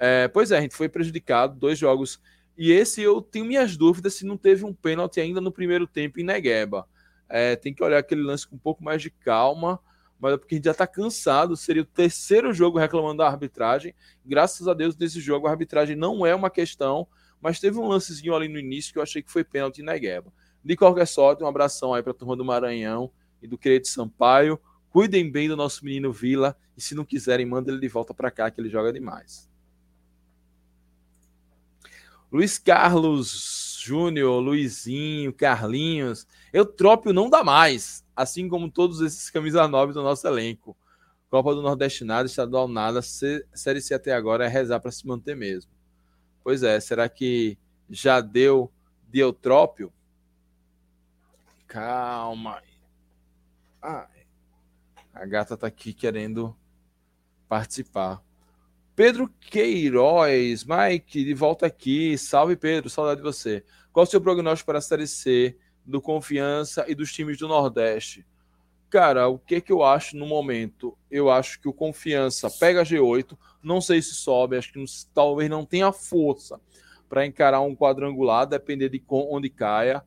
É, 0.00 0.26
pois 0.26 0.50
é, 0.50 0.58
a 0.58 0.60
gente 0.60 0.74
foi 0.74 0.88
prejudicado. 0.88 1.54
Dois 1.60 1.78
jogos 1.78 2.20
e 2.56 2.70
esse 2.70 3.02
eu 3.02 3.20
tenho 3.20 3.44
minhas 3.44 3.76
dúvidas 3.76 4.14
se 4.14 4.24
não 4.24 4.36
teve 4.36 4.64
um 4.64 4.72
pênalti 4.72 5.20
ainda 5.20 5.40
no 5.40 5.50
primeiro 5.50 5.86
tempo 5.86 6.20
em 6.20 6.24
Negueba. 6.24 6.86
É, 7.28 7.56
tem 7.56 7.74
que 7.74 7.82
olhar 7.82 7.98
aquele 7.98 8.22
lance 8.22 8.46
com 8.46 8.54
um 8.54 8.58
pouco 8.58 8.84
mais 8.84 9.02
de 9.02 9.10
calma, 9.10 9.80
mas 10.20 10.34
é 10.34 10.36
porque 10.36 10.54
a 10.54 10.56
gente 10.56 10.64
já 10.66 10.70
está 10.70 10.86
cansado. 10.86 11.56
Seria 11.56 11.82
o 11.82 11.86
terceiro 11.86 12.52
jogo 12.52 12.78
reclamando 12.78 13.18
da 13.18 13.26
arbitragem. 13.26 13.94
Graças 14.24 14.68
a 14.68 14.74
Deus, 14.74 14.96
nesse 14.96 15.20
jogo, 15.20 15.46
a 15.46 15.50
arbitragem 15.50 15.96
não 15.96 16.24
é 16.24 16.34
uma 16.34 16.48
questão, 16.48 17.08
mas 17.40 17.58
teve 17.58 17.78
um 17.78 17.88
lancezinho 17.88 18.34
ali 18.34 18.48
no 18.48 18.58
início 18.58 18.92
que 18.92 18.98
eu 18.98 19.02
achei 19.02 19.22
que 19.22 19.32
foi 19.32 19.42
pênalti 19.42 19.80
em 19.80 19.84
Negueba. 19.84 20.32
De 20.64 20.76
qualquer 20.76 21.06
sorte, 21.06 21.42
um 21.42 21.46
abração 21.46 21.92
aí 21.92 22.02
para 22.02 22.12
a 22.12 22.14
turma 22.14 22.36
do 22.36 22.44
Maranhão 22.44 23.10
e 23.42 23.48
do 23.48 23.58
Querido 23.58 23.86
Sampaio. 23.88 24.58
Cuidem 24.90 25.30
bem 25.30 25.48
do 25.48 25.56
nosso 25.56 25.84
menino 25.84 26.12
Vila 26.12 26.56
e 26.76 26.80
se 26.80 26.94
não 26.94 27.04
quiserem, 27.04 27.44
manda 27.44 27.70
ele 27.70 27.80
de 27.80 27.88
volta 27.88 28.14
para 28.14 28.30
cá 28.30 28.50
que 28.50 28.60
ele 28.60 28.70
joga 28.70 28.92
demais. 28.92 29.52
Luiz 32.34 32.58
Carlos 32.58 33.78
Júnior, 33.80 34.40
Luizinho, 34.40 35.32
Carlinhos. 35.32 36.26
Eutrópio 36.52 37.12
não 37.12 37.30
dá 37.30 37.44
mais, 37.44 38.04
assim 38.16 38.48
como 38.48 38.68
todos 38.68 39.00
esses 39.00 39.30
camisa 39.30 39.68
9 39.68 39.92
do 39.92 40.02
nosso 40.02 40.26
elenco. 40.26 40.76
Copa 41.30 41.54
do 41.54 41.62
Nordeste 41.62 42.02
nada, 42.02 42.26
estadual 42.26 42.66
nada, 42.66 43.00
Série 43.02 43.80
C 43.80 43.94
até 43.94 44.12
agora 44.12 44.46
é 44.46 44.48
rezar 44.48 44.80
para 44.80 44.90
se 44.90 45.06
manter 45.06 45.36
mesmo. 45.36 45.70
Pois 46.42 46.64
é, 46.64 46.80
será 46.80 47.08
que 47.08 47.56
já 47.88 48.20
deu 48.20 48.68
de 49.08 49.20
Eutrópio? 49.20 49.92
Calma. 51.68 52.60
Ai. 53.80 54.26
A 55.12 55.24
gata 55.24 55.56
tá 55.56 55.68
aqui 55.68 55.92
querendo 55.92 56.56
participar. 57.48 58.20
Pedro 58.96 59.28
Queiroz, 59.40 60.64
Mike, 60.64 61.24
de 61.24 61.34
volta 61.34 61.66
aqui. 61.66 62.16
Salve, 62.16 62.54
Pedro, 62.54 62.88
saudade 62.88 63.16
de 63.16 63.24
você. 63.24 63.64
Qual 63.92 64.04
o 64.04 64.06
seu 64.06 64.20
prognóstico 64.20 64.66
para 64.66 64.78
a 64.78 64.82
Série 64.82 65.08
C 65.08 65.56
do 65.84 66.00
Confiança 66.00 66.84
e 66.86 66.94
dos 66.94 67.12
times 67.12 67.36
do 67.36 67.48
Nordeste? 67.48 68.24
Cara, 68.88 69.26
o 69.26 69.36
que, 69.36 69.60
que 69.60 69.72
eu 69.72 69.82
acho 69.82 70.16
no 70.16 70.26
momento? 70.26 70.96
Eu 71.10 71.28
acho 71.28 71.60
que 71.60 71.68
o 71.68 71.72
Confiança 71.72 72.48
pega 72.48 72.84
G8, 72.84 73.36
não 73.60 73.80
sei 73.80 74.00
se 74.00 74.14
sobe, 74.14 74.56
acho 74.56 74.72
que 74.72 74.78
não, 74.78 74.84
talvez 75.12 75.50
não 75.50 75.66
tenha 75.66 75.90
força 75.90 76.60
para 77.08 77.26
encarar 77.26 77.62
um 77.62 77.74
quadrangular, 77.74 78.46
depender 78.46 78.88
de 78.88 79.02
onde 79.08 79.50
caia. 79.50 80.04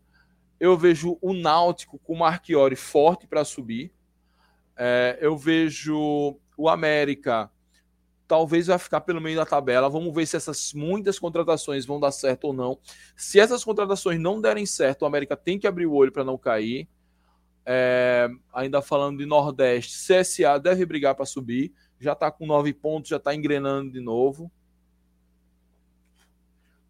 Eu 0.57 0.77
vejo 0.77 1.17
o 1.21 1.33
Náutico 1.33 1.99
com 1.99 2.13
o 2.13 2.19
Marchiori 2.19 2.77
forte 2.77 3.27
para 3.27 3.43
subir. 3.43 3.91
É, 4.77 5.17
eu 5.19 5.37
vejo 5.37 6.39
o 6.55 6.69
América 6.69 7.51
talvez 8.27 8.67
vai 8.67 8.77
ficar 8.77 9.01
pelo 9.01 9.21
meio 9.21 9.37
da 9.37 9.45
tabela. 9.45 9.89
Vamos 9.89 10.13
ver 10.13 10.25
se 10.25 10.35
essas 10.35 10.73
muitas 10.73 11.17
contratações 11.17 11.85
vão 11.85 11.99
dar 11.99 12.11
certo 12.11 12.45
ou 12.45 12.53
não. 12.53 12.77
Se 13.15 13.39
essas 13.39 13.63
contratações 13.63 14.19
não 14.19 14.41
derem 14.41 14.65
certo, 14.65 15.03
o 15.03 15.05
América 15.05 15.37
tem 15.37 15.57
que 15.57 15.65
abrir 15.65 15.85
o 15.85 15.93
olho 15.93 16.11
para 16.11 16.23
não 16.23 16.37
cair. 16.37 16.87
É, 17.65 18.29
ainda 18.53 18.81
falando 18.81 19.17
de 19.17 19.25
Nordeste, 19.25 19.97
CSA 19.97 20.59
deve 20.59 20.85
brigar 20.85 21.15
para 21.15 21.25
subir. 21.25 21.73
Já 21.99 22.13
está 22.13 22.29
com 22.29 22.45
nove 22.45 22.73
pontos, 22.73 23.09
já 23.09 23.17
está 23.17 23.33
engrenando 23.33 23.91
de 23.91 24.01
novo. 24.01 24.51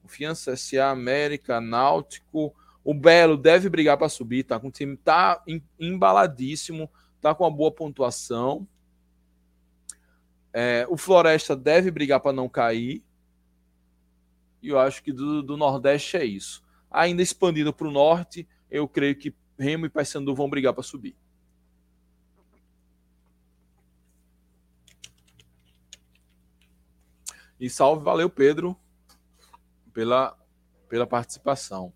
Confiança, 0.01 0.53
CSA, 0.53 0.85
América, 0.85 1.61
Náutico. 1.61 2.53
O 2.83 2.93
Belo 2.93 3.35
deve 3.35 3.69
brigar 3.69 3.97
para 3.97 4.07
subir, 4.07 4.43
tá 4.43 4.59
com 4.59 4.69
o 4.69 4.71
time 4.71 4.95
tá 4.95 5.43
embaladíssimo, 5.77 6.89
tá 7.19 7.35
com 7.35 7.43
uma 7.43 7.51
boa 7.51 7.71
pontuação. 7.71 8.67
É, 10.53 10.85
o 10.89 10.97
Floresta 10.97 11.55
deve 11.55 11.91
brigar 11.91 12.19
para 12.19 12.33
não 12.33 12.49
cair. 12.49 13.03
E 14.61 14.69
eu 14.69 14.79
acho 14.79 15.03
que 15.03 15.11
do, 15.11 15.43
do 15.43 15.57
Nordeste 15.57 16.17
é 16.17 16.25
isso. 16.25 16.63
Ainda 16.89 17.21
expandindo 17.21 17.73
para 17.73 17.87
o 17.87 17.91
Norte, 17.91 18.47
eu 18.69 18.87
creio 18.87 19.15
que 19.15 19.35
Remo 19.57 19.85
e 19.85 19.89
Paysandu 19.89 20.33
vão 20.33 20.49
brigar 20.49 20.73
para 20.73 20.83
subir. 20.83 21.15
E 27.59 27.69
salve, 27.69 28.03
valeu 28.03 28.29
Pedro 28.29 28.77
pela, 29.91 30.37
pela 30.87 31.07
participação. 31.07 31.91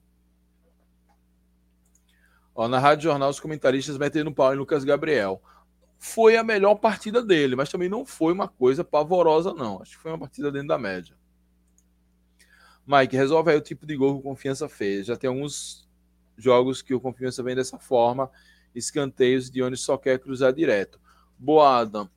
Ó, 2.53 2.67
na 2.67 2.79
Rádio 2.79 3.03
Jornal, 3.03 3.29
os 3.29 3.39
comentaristas 3.39 3.97
metendo 3.97 4.33
pau 4.33 4.53
em 4.53 4.57
Lucas 4.57 4.83
Gabriel 4.83 5.41
foi 6.03 6.35
a 6.35 6.43
melhor 6.43 6.73
partida 6.73 7.21
dele, 7.21 7.55
mas 7.55 7.69
também 7.69 7.87
não 7.87 8.03
foi 8.03 8.33
uma 8.33 8.47
coisa 8.47 8.83
pavorosa, 8.83 9.53
não. 9.53 9.79
Acho 9.79 9.91
que 9.91 10.01
foi 10.01 10.09
uma 10.09 10.17
partida 10.17 10.51
dentro 10.51 10.69
da 10.69 10.77
média. 10.79 11.15
Mike, 12.87 13.15
resolve 13.15 13.51
aí 13.51 13.57
o 13.57 13.61
tipo 13.61 13.85
de 13.85 13.95
gol 13.95 14.15
que 14.15 14.19
o 14.21 14.23
Confiança 14.23 14.67
fez. 14.67 15.05
Já 15.05 15.15
tem 15.15 15.27
alguns 15.27 15.87
jogos 16.35 16.81
que 16.81 16.95
o 16.95 16.99
Confiança 16.99 17.43
vem 17.43 17.55
dessa 17.55 17.77
forma, 17.77 18.31
escanteios 18.73 19.51
de 19.51 19.61
onde 19.61 19.77
só 19.77 19.95
quer 19.95 20.17
cruzar 20.17 20.51
direto. 20.51 20.99
Boa, 21.37 21.81
Adam. 21.81 22.09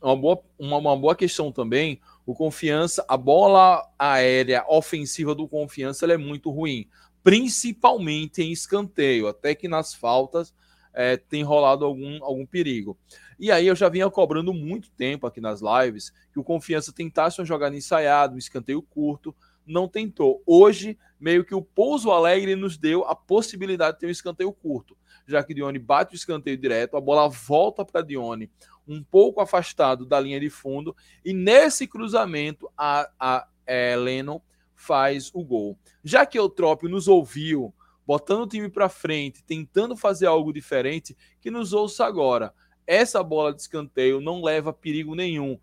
Uma 0.00 0.16
boa, 0.16 0.42
uma, 0.58 0.78
uma 0.78 0.96
boa 0.96 1.14
questão 1.14 1.52
também, 1.52 2.00
o 2.24 2.34
Confiança, 2.34 3.04
a 3.06 3.18
bola 3.18 3.86
aérea 3.98 4.64
ofensiva 4.66 5.34
do 5.34 5.46
Confiança 5.46 6.06
é 6.06 6.16
muito 6.16 6.50
ruim, 6.50 6.88
principalmente 7.22 8.40
em 8.40 8.50
escanteio, 8.50 9.28
até 9.28 9.54
que 9.54 9.68
nas 9.68 9.92
faltas 9.92 10.54
é, 10.98 11.16
tem 11.16 11.44
rolado 11.44 11.84
algum, 11.84 12.24
algum 12.24 12.44
perigo. 12.44 12.98
E 13.38 13.52
aí 13.52 13.68
eu 13.68 13.76
já 13.76 13.88
vinha 13.88 14.10
cobrando 14.10 14.52
muito 14.52 14.90
tempo 14.90 15.28
aqui 15.28 15.40
nas 15.40 15.60
lives 15.60 16.12
que 16.32 16.40
o 16.40 16.42
Confiança 16.44 16.92
tentasse 16.92 17.40
uma 17.40 17.46
jogada 17.46 17.76
ensaiada, 17.76 18.34
um 18.34 18.38
escanteio 18.38 18.82
curto, 18.82 19.32
não 19.64 19.86
tentou. 19.86 20.42
Hoje, 20.44 20.98
meio 21.20 21.44
que 21.44 21.54
o 21.54 21.62
Pouso 21.62 22.10
Alegre 22.10 22.56
nos 22.56 22.76
deu 22.76 23.04
a 23.04 23.14
possibilidade 23.14 23.92
de 23.94 24.00
ter 24.00 24.06
um 24.06 24.10
escanteio 24.10 24.52
curto, 24.52 24.98
já 25.24 25.40
que 25.44 25.54
Dione 25.54 25.78
bate 25.78 26.14
o 26.14 26.16
escanteio 26.16 26.56
direto, 26.56 26.96
a 26.96 27.00
bola 27.00 27.28
volta 27.28 27.84
para 27.84 28.02
Dione, 28.02 28.50
um 28.84 29.00
pouco 29.00 29.40
afastado 29.40 30.04
da 30.04 30.18
linha 30.18 30.40
de 30.40 30.50
fundo, 30.50 30.96
e 31.24 31.32
nesse 31.32 31.86
cruzamento 31.86 32.68
a, 32.76 33.08
a 33.20 33.46
é, 33.64 33.94
Lennon 33.94 34.40
faz 34.74 35.30
o 35.32 35.44
gol. 35.44 35.78
Já 36.02 36.26
que 36.26 36.40
o 36.40 36.48
Trópio 36.48 36.88
nos 36.88 37.06
ouviu, 37.06 37.72
botando 38.08 38.44
o 38.44 38.46
time 38.46 38.70
para 38.70 38.88
frente, 38.88 39.44
tentando 39.44 39.94
fazer 39.94 40.24
algo 40.24 40.50
diferente, 40.50 41.14
que 41.42 41.50
nos 41.50 41.74
ouça 41.74 42.06
agora. 42.06 42.54
Essa 42.86 43.22
bola 43.22 43.52
de 43.52 43.60
escanteio 43.60 44.18
não 44.18 44.42
leva 44.42 44.72
perigo 44.72 45.14
nenhum. 45.14 45.60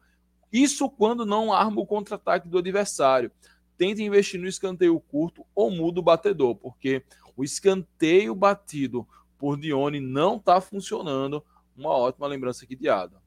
Isso 0.53 0.87
quando 0.87 1.25
não 1.25 1.51
arma 1.51 1.81
o 1.81 1.87
contra-ataque 1.87 2.47
do 2.47 2.59
adversário. 2.59 3.31
Tenta 3.75 4.03
investir 4.03 4.39
no 4.39 4.47
escanteio 4.47 4.99
curto 4.99 5.43
ou 5.55 5.71
muda 5.71 5.99
o 5.99 6.03
batedor, 6.03 6.55
porque 6.55 7.03
o 7.35 7.43
escanteio 7.43 8.35
batido 8.35 9.07
por 9.39 9.57
Dione 9.57 9.99
não 9.99 10.35
está 10.37 10.61
funcionando. 10.61 11.43
Uma 11.75 11.97
ótima 11.97 12.27
lembrança 12.27 12.63
aqui 12.63 12.75
de 12.75 12.87
Adam. 12.87 13.24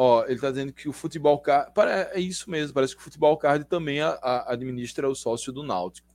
Ó, 0.00 0.22
ele 0.26 0.34
está 0.34 0.48
dizendo 0.48 0.72
que 0.72 0.88
o 0.88 0.92
futebol 0.92 1.40
card. 1.40 1.72
É 2.12 2.20
isso 2.20 2.48
mesmo, 2.48 2.72
parece 2.72 2.94
que 2.94 3.00
o 3.00 3.02
futebol 3.02 3.36
card 3.36 3.64
também 3.64 4.00
a, 4.00 4.10
a 4.10 4.52
administra 4.52 5.10
o 5.10 5.14
sócio 5.16 5.52
do 5.52 5.64
Náutico. 5.64 6.14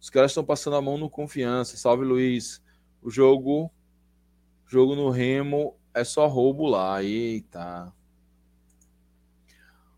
Os 0.00 0.08
caras 0.08 0.30
estão 0.30 0.42
passando 0.42 0.76
a 0.76 0.80
mão 0.80 0.96
no 0.96 1.10
confiança. 1.10 1.76
Salve 1.76 2.02
Luiz. 2.02 2.62
O 3.02 3.10
jogo. 3.10 3.70
Jogo 4.66 4.94
no 4.94 5.10
Remo 5.10 5.76
é 5.92 6.02
só 6.02 6.26
roubo 6.26 6.66
lá. 6.66 7.04
Eita. 7.04 7.92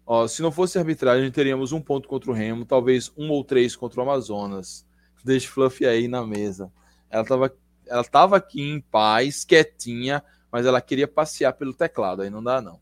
Ó, 0.05 0.27
se 0.27 0.43
não 0.43 0.51
fosse 0.51 0.81
arbitragem, 0.81 1.31
teríamos 1.31 1.71
um 1.71 1.81
ponto 1.81 2.09
contra 2.09 2.29
o 2.29 2.35
Remo, 2.35 2.65
talvez 2.65 3.13
um 3.17 3.31
ou 3.31 3.45
três 3.45 3.77
contra 3.77 4.01
o 4.01 4.03
Amazonas. 4.03 4.85
Deixe 5.25 5.47
Fluffy 5.47 5.87
aí 5.87 6.09
na 6.09 6.27
mesa. 6.27 6.73
Ela 7.09 7.23
estava 7.23 7.57
ela 7.87 8.03
tava 8.03 8.37
aqui 8.37 8.61
em 8.63 8.81
paz, 8.81 9.45
quietinha, 9.45 10.25
mas 10.53 10.67
ela 10.67 10.83
queria 10.83 11.09
passear 11.09 11.55
pelo 11.55 11.73
teclado, 11.73 12.21
aí 12.21 12.29
não 12.29 12.45
dá 12.45 12.61
não. 12.61 12.79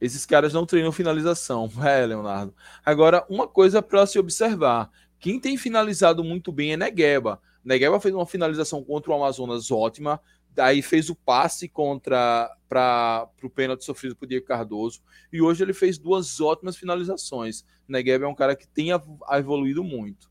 Esses 0.00 0.26
caras 0.26 0.52
não 0.52 0.66
treinam 0.66 0.90
finalização, 0.90 1.70
é, 1.86 2.04
Leonardo. 2.04 2.52
Agora, 2.84 3.24
uma 3.30 3.46
coisa 3.46 3.80
para 3.80 4.04
se 4.04 4.18
observar: 4.18 4.90
quem 5.20 5.38
tem 5.38 5.56
finalizado 5.56 6.24
muito 6.24 6.50
bem 6.50 6.72
é 6.72 6.76
Negueba. 6.76 7.40
Negueba 7.64 8.00
fez 8.00 8.14
uma 8.14 8.26
finalização 8.26 8.82
contra 8.82 9.12
o 9.12 9.14
Amazonas 9.14 9.70
ótima, 9.70 10.20
daí 10.50 10.82
fez 10.82 11.08
o 11.08 11.14
passe 11.14 11.68
contra 11.68 12.52
para 12.68 13.28
o 13.42 13.48
pênalti 13.48 13.84
sofrido 13.84 14.16
por 14.16 14.26
Diego 14.26 14.44
Cardoso, 14.44 15.00
e 15.32 15.40
hoje 15.40 15.62
ele 15.62 15.72
fez 15.72 15.98
duas 15.98 16.40
ótimas 16.40 16.76
finalizações. 16.76 17.64
Negueba 17.86 18.24
é 18.24 18.28
um 18.28 18.34
cara 18.34 18.56
que 18.56 18.66
tem 18.66 18.88
evoluído 19.30 19.84
muito. 19.84 20.28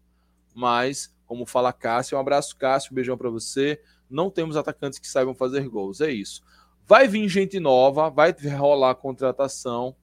Mas 0.54 1.15
como 1.26 1.46
fala 1.46 1.74
Cássio, 1.74 2.18
um 2.18 2.22
abraço, 2.22 2.56
Cássio, 2.56 2.92
um 2.92 2.96
beijão 2.96 3.18
para 3.18 3.30
você. 3.30 3.82
Não 4.10 4.30
temos 4.30 4.56
atacantes 4.56 5.00
que 5.00 5.08
saibam 5.08 5.34
fazer 5.34 5.68
gols, 5.68 6.02
é 6.02 6.12
isso. 6.12 6.44
Vai 6.88 7.08
vir 7.08 7.28
gente 7.28 7.60
nova, 7.60 8.10
vai 8.10 8.32
rolar 8.32 8.94
contratação. 8.96 9.96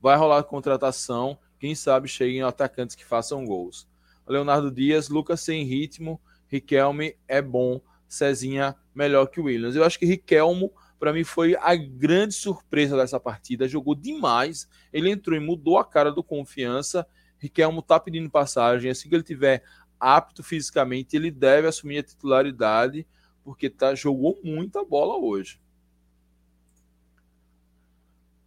Vai 0.00 0.16
rolar 0.16 0.42
contratação. 0.42 1.38
Quem 1.58 1.74
sabe 1.74 2.08
cheguem 2.08 2.42
atacantes 2.42 2.96
que 2.96 3.04
façam 3.04 3.44
gols. 3.44 3.88
Leonardo 4.26 4.70
Dias, 4.70 5.08
Lucas 5.08 5.40
sem 5.40 5.64
ritmo, 5.64 6.20
Riquelme 6.48 7.16
é 7.26 7.40
bom, 7.40 7.80
Cezinha 8.08 8.74
melhor 8.94 9.26
que 9.26 9.40
o 9.40 9.44
Williams. 9.44 9.76
Eu 9.76 9.84
acho 9.84 9.98
que 9.98 10.06
Riquelmo, 10.06 10.72
para 10.98 11.12
mim, 11.12 11.24
foi 11.24 11.56
a 11.56 11.76
grande 11.76 12.34
surpresa 12.34 12.96
dessa 12.96 13.20
partida. 13.20 13.68
Jogou 13.68 13.94
demais. 13.94 14.68
Ele 14.92 15.10
entrou 15.10 15.36
e 15.36 15.40
mudou 15.40 15.78
a 15.78 15.84
cara 15.84 16.10
do 16.10 16.22
confiança 16.22 17.06
Riquelmo 17.38 17.80
está 17.80 17.98
pedindo 17.98 18.30
passagem. 18.30 18.90
Assim 18.90 19.08
que 19.08 19.14
ele 19.14 19.22
tiver 19.22 19.62
apto 19.98 20.42
fisicamente, 20.42 21.16
ele 21.16 21.30
deve 21.30 21.66
assumir 21.66 21.98
a 21.98 22.02
titularidade, 22.02 23.06
porque 23.42 23.70
tá, 23.70 23.94
jogou 23.94 24.38
muita 24.42 24.84
bola 24.84 25.16
hoje. 25.16 25.60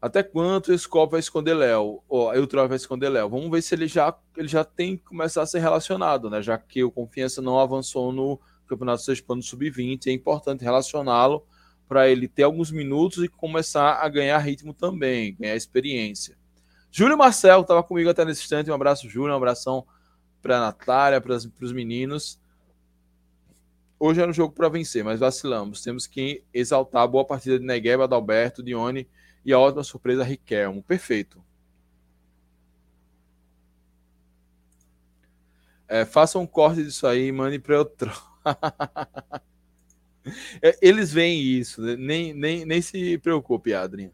Até 0.01 0.23
quanto 0.23 0.73
esse 0.73 0.87
copo 0.87 1.11
vai 1.11 1.19
esconder 1.19 1.53
Léo? 1.53 2.01
Troy 2.49 2.67
vai 2.67 2.75
esconder 2.75 3.09
Léo? 3.09 3.29
Vamos 3.29 3.51
ver 3.51 3.61
se 3.61 3.75
ele 3.75 3.87
já, 3.87 4.17
ele 4.35 4.47
já 4.47 4.63
tem 4.63 4.97
que 4.97 5.03
começar 5.03 5.43
a 5.43 5.45
ser 5.45 5.59
relacionado, 5.59 6.27
né? 6.27 6.41
Já 6.41 6.57
que 6.57 6.83
o 6.83 6.91
Confiança 6.91 7.39
não 7.39 7.59
avançou 7.59 8.11
no 8.11 8.39
Campeonato 8.67 9.03
Sexpano 9.03 9.43
Sub-20, 9.43 10.07
é 10.07 10.11
importante 10.11 10.63
relacioná-lo 10.63 11.45
para 11.87 12.09
ele 12.09 12.27
ter 12.27 12.43
alguns 12.43 12.71
minutos 12.71 13.23
e 13.23 13.27
começar 13.27 13.95
a 13.95 14.09
ganhar 14.09 14.39
ritmo 14.39 14.73
também, 14.73 15.35
ganhar 15.35 15.55
experiência. 15.55 16.35
Júlio 16.91 17.17
Marcel 17.17 17.61
estava 17.61 17.81
comigo 17.81 18.09
até 18.09 18.25
nesse 18.25 18.41
instante. 18.41 18.69
Um 18.69 18.73
abraço, 18.73 19.09
Júlio. 19.09 19.33
Um 19.33 19.37
abração 19.37 19.87
para 20.41 20.59
Natália, 20.59 21.21
para 21.21 21.33
os 21.35 21.71
meninos. 21.71 22.39
Hoje 23.97 24.19
era 24.19 24.29
um 24.29 24.33
jogo 24.33 24.53
para 24.53 24.67
vencer, 24.67 25.03
mas 25.03 25.19
vacilamos. 25.19 25.81
Temos 25.81 26.05
que 26.05 26.43
exaltar 26.53 27.03
a 27.03 27.07
boa 27.07 27.25
partida 27.25 27.57
de 27.57 27.65
Negueba, 27.65 28.03
Adalberto, 28.03 28.61
Dione 28.61 29.07
e 29.45 29.53
a 29.53 29.59
ótima 29.59 29.83
surpresa 29.83 30.23
Riquelmo. 30.23 30.83
Perfeito. 30.83 31.41
É, 35.87 36.03
faça 36.05 36.39
um 36.39 36.47
corte 36.47 36.83
disso 36.83 37.05
aí 37.05 37.27
e 37.27 37.31
mande 37.31 37.59
para 37.59 37.75
eu. 37.75 37.91
É, 40.61 40.77
eles 40.83 41.11
veem 41.11 41.41
isso, 41.41 41.81
né? 41.81 41.95
nem, 41.97 42.31
nem, 42.31 42.63
nem 42.63 42.79
se 42.79 43.17
preocupe, 43.17 43.73
Adriano. 43.73 44.13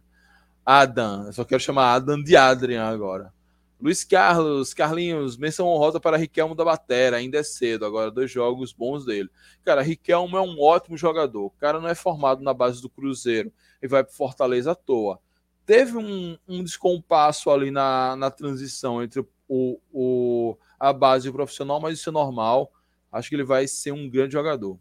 Adam. 0.69 1.27
Eu 1.27 1.31
só 1.31 1.45
quero 1.45 1.61
chamar 1.61 1.93
Adam 1.93 2.21
de 2.21 2.35
Adrian 2.35 2.83
agora. 2.83 3.33
Luiz 3.79 4.03
Carlos, 4.03 4.73
Carlinhos, 4.73 5.37
menção 5.37 5.65
honrosa 5.65 5.97
para 5.97 6.17
Riquelmo 6.17 6.53
da 6.53 6.65
Batera, 6.65 7.15
ainda 7.15 7.37
é 7.37 7.43
cedo, 7.43 7.85
agora 7.85 8.11
dois 8.11 8.29
jogos 8.29 8.73
bons 8.73 9.05
dele. 9.05 9.29
Cara, 9.63 9.81
Riquelmo 9.81 10.35
é 10.35 10.41
um 10.41 10.59
ótimo 10.59 10.97
jogador. 10.97 11.45
O 11.45 11.51
cara 11.51 11.79
não 11.79 11.87
é 11.87 11.95
formado 11.95 12.43
na 12.43 12.53
base 12.53 12.81
do 12.81 12.89
Cruzeiro 12.89 13.49
e 13.81 13.87
vai 13.87 14.03
para 14.03 14.11
Fortaleza 14.11 14.71
à 14.71 14.75
toa. 14.75 15.21
Teve 15.65 15.95
um, 15.95 16.37
um 16.45 16.61
descompasso 16.61 17.49
ali 17.49 17.71
na, 17.71 18.17
na 18.17 18.29
transição 18.29 19.01
entre 19.01 19.21
o, 19.47 19.79
o, 19.93 20.57
a 20.77 20.91
base 20.91 21.27
e 21.27 21.29
o 21.29 21.33
profissional, 21.33 21.79
mas 21.79 21.97
isso 21.97 22.09
é 22.09 22.11
normal. 22.11 22.73
Acho 23.09 23.29
que 23.29 23.35
ele 23.35 23.43
vai 23.45 23.67
ser 23.69 23.93
um 23.93 24.09
grande 24.09 24.33
jogador. 24.33 24.77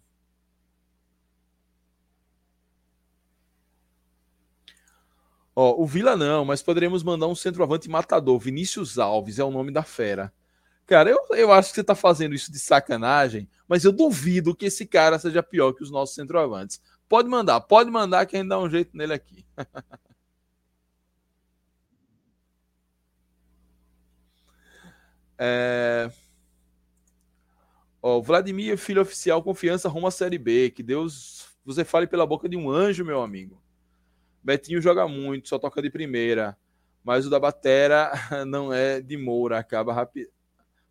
Ó, 5.58 5.82
o 5.82 5.86
Vila 5.86 6.14
não, 6.16 6.44
mas 6.44 6.62
poderíamos 6.62 7.02
mandar 7.02 7.26
um 7.28 7.34
centroavante 7.34 7.88
matador. 7.88 8.38
Vinícius 8.38 8.98
Alves 8.98 9.38
é 9.38 9.44
o 9.44 9.50
nome 9.50 9.72
da 9.72 9.82
fera. 9.82 10.30
Cara, 10.86 11.08
eu, 11.10 11.18
eu 11.30 11.50
acho 11.50 11.70
que 11.70 11.76
você 11.76 11.84
tá 11.84 11.94
fazendo 11.94 12.34
isso 12.34 12.52
de 12.52 12.58
sacanagem, 12.58 13.48
mas 13.66 13.82
eu 13.82 13.90
duvido 13.90 14.54
que 14.54 14.66
esse 14.66 14.84
cara 14.86 15.18
seja 15.18 15.42
pior 15.42 15.72
que 15.72 15.82
os 15.82 15.90
nossos 15.90 16.14
centroavantes. 16.14 16.80
Pode 17.08 17.28
mandar, 17.28 17.60
pode 17.62 17.90
mandar 17.90 18.26
que 18.26 18.36
a 18.36 18.40
gente 18.40 18.50
dá 18.50 18.58
um 18.58 18.68
jeito 18.68 18.94
nele 18.96 19.14
aqui. 19.14 19.46
é... 25.38 26.10
Ó, 28.02 28.20
Vladimir, 28.20 28.76
filho 28.76 29.00
oficial, 29.02 29.42
confiança 29.42 29.88
rumo 29.88 30.06
à 30.06 30.10
Série 30.10 30.38
B. 30.38 30.70
Que 30.70 30.82
Deus 30.82 31.46
você 31.64 31.84
fale 31.84 32.06
pela 32.06 32.26
boca 32.26 32.48
de 32.48 32.56
um 32.56 32.70
anjo, 32.70 33.04
meu 33.04 33.22
amigo. 33.22 33.65
Betinho 34.46 34.80
joga 34.80 35.08
muito, 35.08 35.48
só 35.48 35.58
toca 35.58 35.82
de 35.82 35.90
primeira. 35.90 36.56
Mas 37.02 37.26
o 37.26 37.30
da 37.30 37.40
Batera 37.40 38.12
não 38.46 38.72
é 38.72 39.00
de 39.00 39.16
Moura, 39.16 39.58
acaba 39.58 39.92
rápido. 39.92 40.30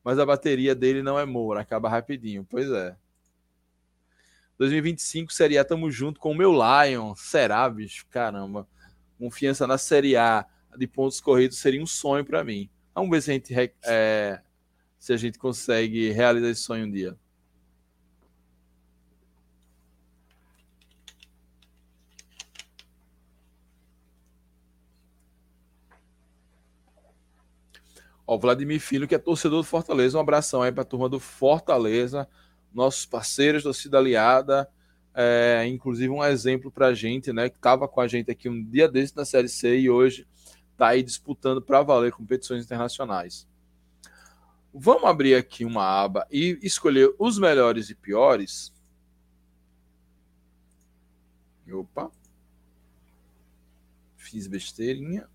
Mas 0.03 0.19
a 0.19 0.25
bateria 0.25 0.75
dele 0.75 1.01
não 1.01 1.17
é 1.17 1.25
Moura, 1.25 1.61
acaba 1.61 1.87
rapidinho. 1.87 2.45
Pois 2.49 2.69
é. 2.69 2.97
2025 4.57 5.31
Série 5.31 5.57
A, 5.57 5.63
tamo 5.63 5.89
junto 5.89 6.19
com 6.19 6.31
o 6.31 6.35
meu 6.35 6.51
Lion. 6.51 7.15
Será, 7.15 7.69
bicho? 7.69 8.05
Caramba. 8.09 8.67
Confiança 9.17 9.65
na 9.65 9.77
Série 9.77 10.17
A 10.17 10.45
de 10.77 10.85
pontos 10.85 11.21
corridos 11.21 11.57
seria 11.57 11.81
um 11.81 11.87
sonho 11.87 12.25
para 12.25 12.43
mim. 12.43 12.69
Vamos 12.93 13.09
ver 13.09 13.21
se 13.21 13.31
a 13.31 13.33
gente, 13.35 13.53
é, 13.85 14.41
se 14.99 15.13
a 15.13 15.17
gente 15.17 15.39
consegue 15.39 16.11
realizar 16.11 16.49
esse 16.49 16.61
sonho 16.61 16.87
um 16.87 16.91
dia. 16.91 17.17
Ó, 28.27 28.37
Vladimir 28.37 28.79
Filho, 28.79 29.07
que 29.07 29.15
é 29.15 29.19
torcedor 29.19 29.61
do 29.61 29.67
Fortaleza. 29.67 30.17
Um 30.17 30.21
abração 30.21 30.61
aí 30.61 30.71
para 30.71 30.81
a 30.81 30.85
turma 30.85 31.07
do 31.07 31.19
Fortaleza, 31.19 32.27
nossos 32.73 33.05
parceiros, 33.05 33.63
torcida 33.63 33.97
aliada. 33.97 34.69
É, 35.17 35.65
inclusive 35.67 36.09
um 36.09 36.23
exemplo 36.23 36.69
para 36.69 36.87
a 36.87 36.93
gente, 36.93 37.31
né? 37.31 37.49
Que 37.49 37.55
estava 37.55 37.87
com 37.87 38.01
a 38.01 38.07
gente 38.07 38.29
aqui 38.29 38.49
um 38.49 38.61
dia 38.63 38.87
desse 38.87 39.15
na 39.15 39.23
Série 39.23 39.47
C 39.47 39.79
e 39.79 39.89
hoje 39.89 40.27
está 40.73 40.89
aí 40.89 41.01
disputando 41.01 41.61
para 41.61 41.81
valer 41.81 42.11
competições 42.11 42.65
internacionais. 42.65 43.47
Vamos 44.73 45.05
abrir 45.05 45.35
aqui 45.35 45.63
uma 45.63 45.83
aba 45.85 46.27
e 46.29 46.59
escolher 46.61 47.15
os 47.17 47.39
melhores 47.39 47.89
e 47.89 47.95
piores. 47.95 48.73
Opa. 51.71 52.11
Fiz 54.17 54.47
besteirinha. 54.47 55.29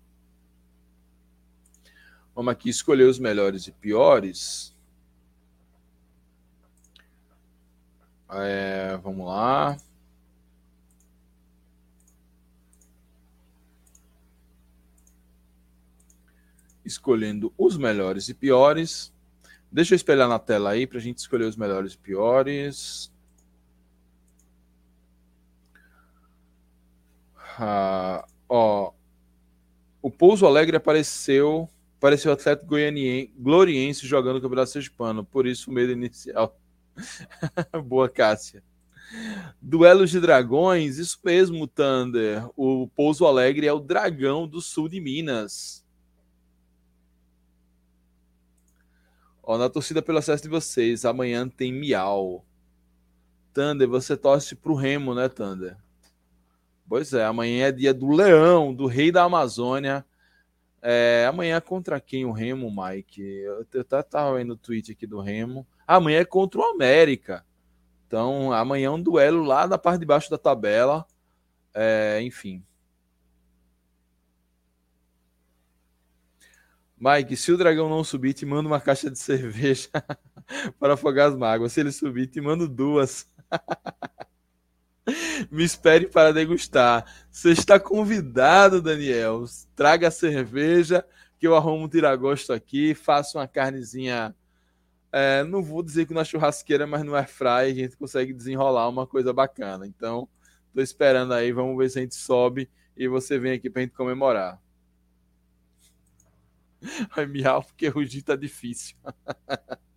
Vamos 2.33 2.51
aqui 2.51 2.69
escolher 2.69 3.03
os 3.03 3.19
melhores 3.19 3.67
e 3.67 3.71
piores. 3.71 4.75
É, 8.29 8.97
vamos 9.03 9.27
lá. 9.27 9.77
Escolhendo 16.85 17.53
os 17.57 17.77
melhores 17.77 18.29
e 18.29 18.33
piores. 18.33 19.13
Deixa 19.69 19.93
eu 19.93 19.97
espelhar 19.97 20.27
na 20.27 20.39
tela 20.39 20.71
aí 20.71 20.87
para 20.87 20.97
a 20.97 21.01
gente 21.01 21.17
escolher 21.19 21.45
os 21.45 21.55
melhores 21.55 21.93
e 21.93 21.97
piores. 21.97 23.11
Ah, 27.59 28.25
ó, 28.49 28.91
o 30.01 30.09
Pouso 30.09 30.45
Alegre 30.45 30.77
apareceu, 30.77 31.69
apareceu 32.01 32.31
atleta 32.31 32.65
goianiense, 32.65 33.31
gloriense 33.37 34.07
jogando 34.07 34.37
o 34.37 34.41
Campeonato 34.41 34.71
Sergipano, 34.71 35.23
por 35.23 35.45
isso 35.45 35.69
o 35.69 35.73
medo 35.73 35.91
inicial. 35.91 36.59
Boa, 37.85 38.09
Cássia. 38.09 38.63
Duelos 39.61 40.09
de 40.09 40.19
dragões, 40.19 40.97
isso 40.97 41.19
mesmo, 41.23 41.67
Thunder. 41.67 42.49
O 42.57 42.87
Pouso 42.87 43.23
Alegre 43.27 43.67
é 43.67 43.73
o 43.73 43.79
dragão 43.79 44.47
do 44.47 44.61
sul 44.61 44.89
de 44.89 44.99
Minas. 44.99 45.85
Ó, 49.43 49.59
na 49.59 49.69
torcida 49.69 50.01
pelo 50.01 50.17
acesso 50.17 50.41
de 50.41 50.49
vocês, 50.49 51.05
amanhã 51.05 51.47
tem 51.47 51.71
Miau. 51.71 52.43
Thunder, 53.53 53.87
você 53.87 54.17
torce 54.17 54.55
pro 54.55 54.73
Remo, 54.73 55.13
né, 55.13 55.29
Thunder? 55.29 55.77
Pois 56.89 57.13
é, 57.13 57.23
amanhã 57.23 57.67
é 57.67 57.71
dia 57.71 57.93
do 57.93 58.09
Leão, 58.09 58.73
do 58.73 58.87
Rei 58.87 59.11
da 59.11 59.23
Amazônia. 59.23 60.03
É, 60.81 61.27
amanhã 61.29 61.57
é 61.57 61.61
contra 61.61 61.99
quem 62.01 62.25
o 62.25 62.31
Remo, 62.31 62.71
Mike? 62.71 63.21
Eu, 63.21 63.65
tava 64.03 64.37
vendo 64.37 64.53
o 64.53 64.57
tweet 64.57 64.91
aqui 64.91 65.05
do 65.05 65.21
Remo. 65.21 65.67
Amanhã 65.85 66.19
é 66.21 66.25
contra 66.25 66.59
o 66.59 66.63
América. 66.63 67.45
Então, 68.07 68.51
amanhã 68.51 68.87
é 68.87 68.89
um 68.89 69.01
duelo 69.01 69.43
lá 69.43 69.67
na 69.67 69.77
parte 69.77 69.99
de 69.99 70.05
baixo 70.05 70.29
da 70.29 70.37
tabela. 70.37 71.05
É, 71.73 72.19
enfim. 72.21 72.63
Mike, 76.97 77.35
se 77.35 77.51
o 77.51 77.57
dragão 77.57 77.89
não 77.89 78.03
subir, 78.03 78.33
te 78.33 78.45
manda 78.45 78.67
uma 78.67 78.79
caixa 78.79 79.09
de 79.09 79.17
cerveja 79.19 79.89
para 80.79 80.93
afogar 80.95 81.29
as 81.29 81.35
mágoas. 81.35 81.73
Se 81.73 81.79
ele 81.79 81.91
subir, 81.91 82.27
te 82.27 82.41
mando 82.41 82.67
duas. 82.67 83.27
Me 85.51 85.63
espere 85.63 86.07
para 86.07 86.33
degustar. 86.33 87.05
Você 87.29 87.51
está 87.51 87.79
convidado, 87.79 88.81
Daniel. 88.81 89.45
Traga 89.75 90.07
a 90.07 90.11
cerveja 90.11 91.05
que 91.39 91.47
eu 91.47 91.55
arrumo 91.55 91.85
um 91.85 91.89
tiragosto 91.89 92.53
aqui, 92.53 92.93
faço 92.93 93.37
uma 93.37 93.47
carnezinha. 93.47 94.35
É, 95.11 95.43
não 95.43 95.63
vou 95.63 95.83
dizer 95.83 96.05
que 96.05 96.13
na 96.13 96.23
churrasqueira, 96.23 96.85
mas 96.85 97.03
no 97.03 97.15
airfry 97.15 97.47
a 97.47 97.73
gente 97.73 97.97
consegue 97.97 98.33
desenrolar 98.33 98.87
uma 98.87 99.07
coisa 99.07 99.33
bacana. 99.33 99.87
Então, 99.87 100.29
estou 100.67 100.83
esperando 100.83 101.33
aí, 101.33 101.51
vamos 101.51 101.77
ver 101.77 101.89
se 101.89 101.99
a 101.99 102.01
gente 102.01 102.15
sobe 102.15 102.69
e 102.95 103.07
você 103.07 103.39
vem 103.39 103.53
aqui 103.53 103.69
para 103.69 103.81
a 103.81 103.85
gente 103.85 103.95
comemorar. 103.95 104.61
Vai 107.15 107.25
miau 107.25 107.63
porque 107.63 107.87
rugir 107.87 108.21
tá 108.21 108.35
difícil. 108.35 108.95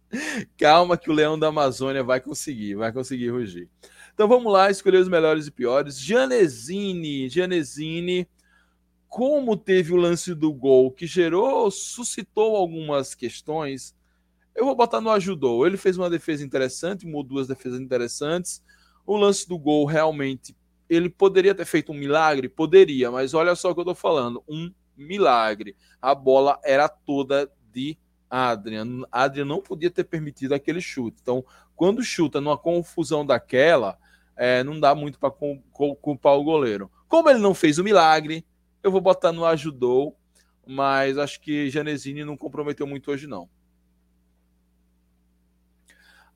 Calma 0.58 0.96
que 0.96 1.10
o 1.10 1.14
leão 1.14 1.38
da 1.38 1.48
Amazônia 1.48 2.02
vai 2.02 2.20
conseguir, 2.20 2.74
vai 2.74 2.92
conseguir 2.92 3.30
rugir. 3.30 3.68
Então 4.12 4.28
vamos 4.28 4.52
lá, 4.52 4.70
escolher 4.70 4.98
os 4.98 5.08
melhores 5.08 5.46
e 5.46 5.50
piores. 5.50 5.98
Janesini, 5.98 7.28
Janesini, 7.28 8.28
como 9.08 9.56
teve 9.56 9.92
o 9.92 9.96
lance 9.96 10.34
do 10.34 10.52
gol 10.52 10.90
que 10.90 11.06
gerou, 11.06 11.70
suscitou 11.70 12.56
algumas 12.56 13.14
questões, 13.14 13.94
eu 14.54 14.64
vou 14.64 14.76
botar 14.76 15.00
no 15.00 15.10
ajudou. 15.10 15.66
Ele 15.66 15.76
fez 15.76 15.98
uma 15.98 16.08
defesa 16.08 16.44
interessante, 16.44 17.06
mudou 17.06 17.24
duas 17.24 17.48
defesas 17.48 17.80
interessantes. 17.80 18.62
O 19.04 19.16
lance 19.16 19.48
do 19.48 19.58
gol 19.58 19.84
realmente, 19.84 20.56
ele 20.88 21.10
poderia 21.10 21.54
ter 21.54 21.64
feito 21.64 21.92
um 21.92 21.94
milagre? 21.94 22.48
Poderia, 22.48 23.10
mas 23.10 23.34
olha 23.34 23.54
só 23.54 23.70
o 23.70 23.74
que 23.74 23.80
eu 23.80 23.84
tô 23.84 23.94
falando, 23.94 24.42
um 24.48 24.72
milagre. 24.96 25.76
A 26.00 26.14
bola 26.14 26.58
era 26.62 26.88
toda 26.88 27.50
de 27.72 27.98
Adrian. 28.34 29.02
Adrian 29.12 29.44
não 29.44 29.60
podia 29.60 29.90
ter 29.90 30.02
permitido 30.02 30.54
aquele 30.54 30.80
chute. 30.80 31.18
Então, 31.22 31.44
quando 31.76 32.02
chuta 32.02 32.40
numa 32.40 32.58
confusão 32.58 33.24
daquela, 33.24 33.96
é, 34.36 34.64
não 34.64 34.80
dá 34.80 34.92
muito 34.92 35.20
para 35.20 35.30
culpar 35.30 36.34
o 36.34 36.42
goleiro. 36.42 36.90
Como 37.06 37.30
ele 37.30 37.38
não 37.38 37.54
fez 37.54 37.78
o 37.78 37.84
milagre, 37.84 38.44
eu 38.82 38.90
vou 38.90 39.00
botar 39.00 39.30
no 39.30 39.44
ajudou, 39.44 40.18
mas 40.66 41.16
acho 41.16 41.40
que 41.40 41.70
Janesini 41.70 42.24
não 42.24 42.36
comprometeu 42.36 42.88
muito 42.88 43.12
hoje, 43.12 43.28
não. 43.28 43.48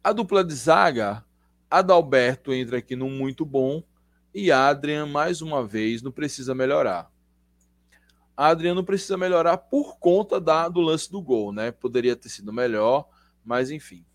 A 0.03 0.13
dupla 0.13 0.45
de 0.45 0.55
zaga, 0.55 1.25
Adalberto 1.69 2.53
entra 2.53 2.79
aqui 2.79 2.95
no 2.95 3.11
muito 3.11 3.45
bom 3.45 3.83
e 4.33 4.53
Adrian, 4.53 5.07
mais 5.07 5.43
uma 5.43 5.67
vez, 5.67 6.01
não 6.01 6.13
precisa 6.13 6.55
melhorar. 6.55 7.11
Adrian 8.41 8.73
não 8.73 8.85
precisa 8.85 9.17
melhorar 9.17 9.59
por 9.59 9.99
conta 9.99 10.41
da, 10.41 10.69
do 10.69 10.81
lance 10.81 11.11
do 11.11 11.21
gol, 11.21 11.53
né? 11.53 11.73
Poderia 11.73 12.15
ter 12.15 12.29
sido 12.29 12.53
melhor, 12.53 13.09
mas 13.45 13.69
enfim. 13.69 14.07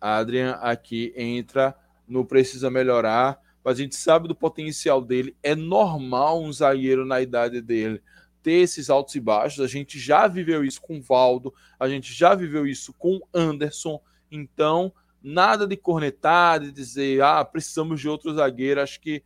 Adrian 0.00 0.52
aqui 0.52 1.12
entra 1.14 1.76
não 2.08 2.24
precisa 2.24 2.70
melhorar, 2.70 3.38
mas 3.62 3.78
a 3.78 3.82
gente 3.82 3.94
sabe 3.94 4.26
do 4.26 4.34
potencial 4.34 5.02
dele. 5.02 5.36
É 5.42 5.54
normal 5.54 6.42
um 6.42 6.50
zagueiro 6.50 7.04
na 7.04 7.20
idade 7.20 7.60
dele 7.60 8.00
ter 8.42 8.52
esses 8.52 8.88
altos 8.88 9.14
e 9.16 9.20
baixos. 9.20 9.60
A 9.60 9.68
gente 9.68 9.98
já 9.98 10.26
viveu 10.26 10.64
isso 10.64 10.80
com 10.80 10.98
Valdo, 10.98 11.52
a 11.78 11.86
gente 11.90 12.10
já 12.14 12.34
viveu 12.34 12.66
isso 12.66 12.94
com 12.94 13.20
Anderson. 13.34 14.00
Então, 14.30 14.90
nada 15.22 15.66
de 15.66 15.76
cornetar, 15.76 16.58
de 16.60 16.72
dizer, 16.72 17.22
ah, 17.22 17.44
precisamos 17.44 18.00
de 18.00 18.08
outro 18.08 18.32
zagueiro. 18.32 18.80
Acho 18.80 18.98
que 18.98 19.22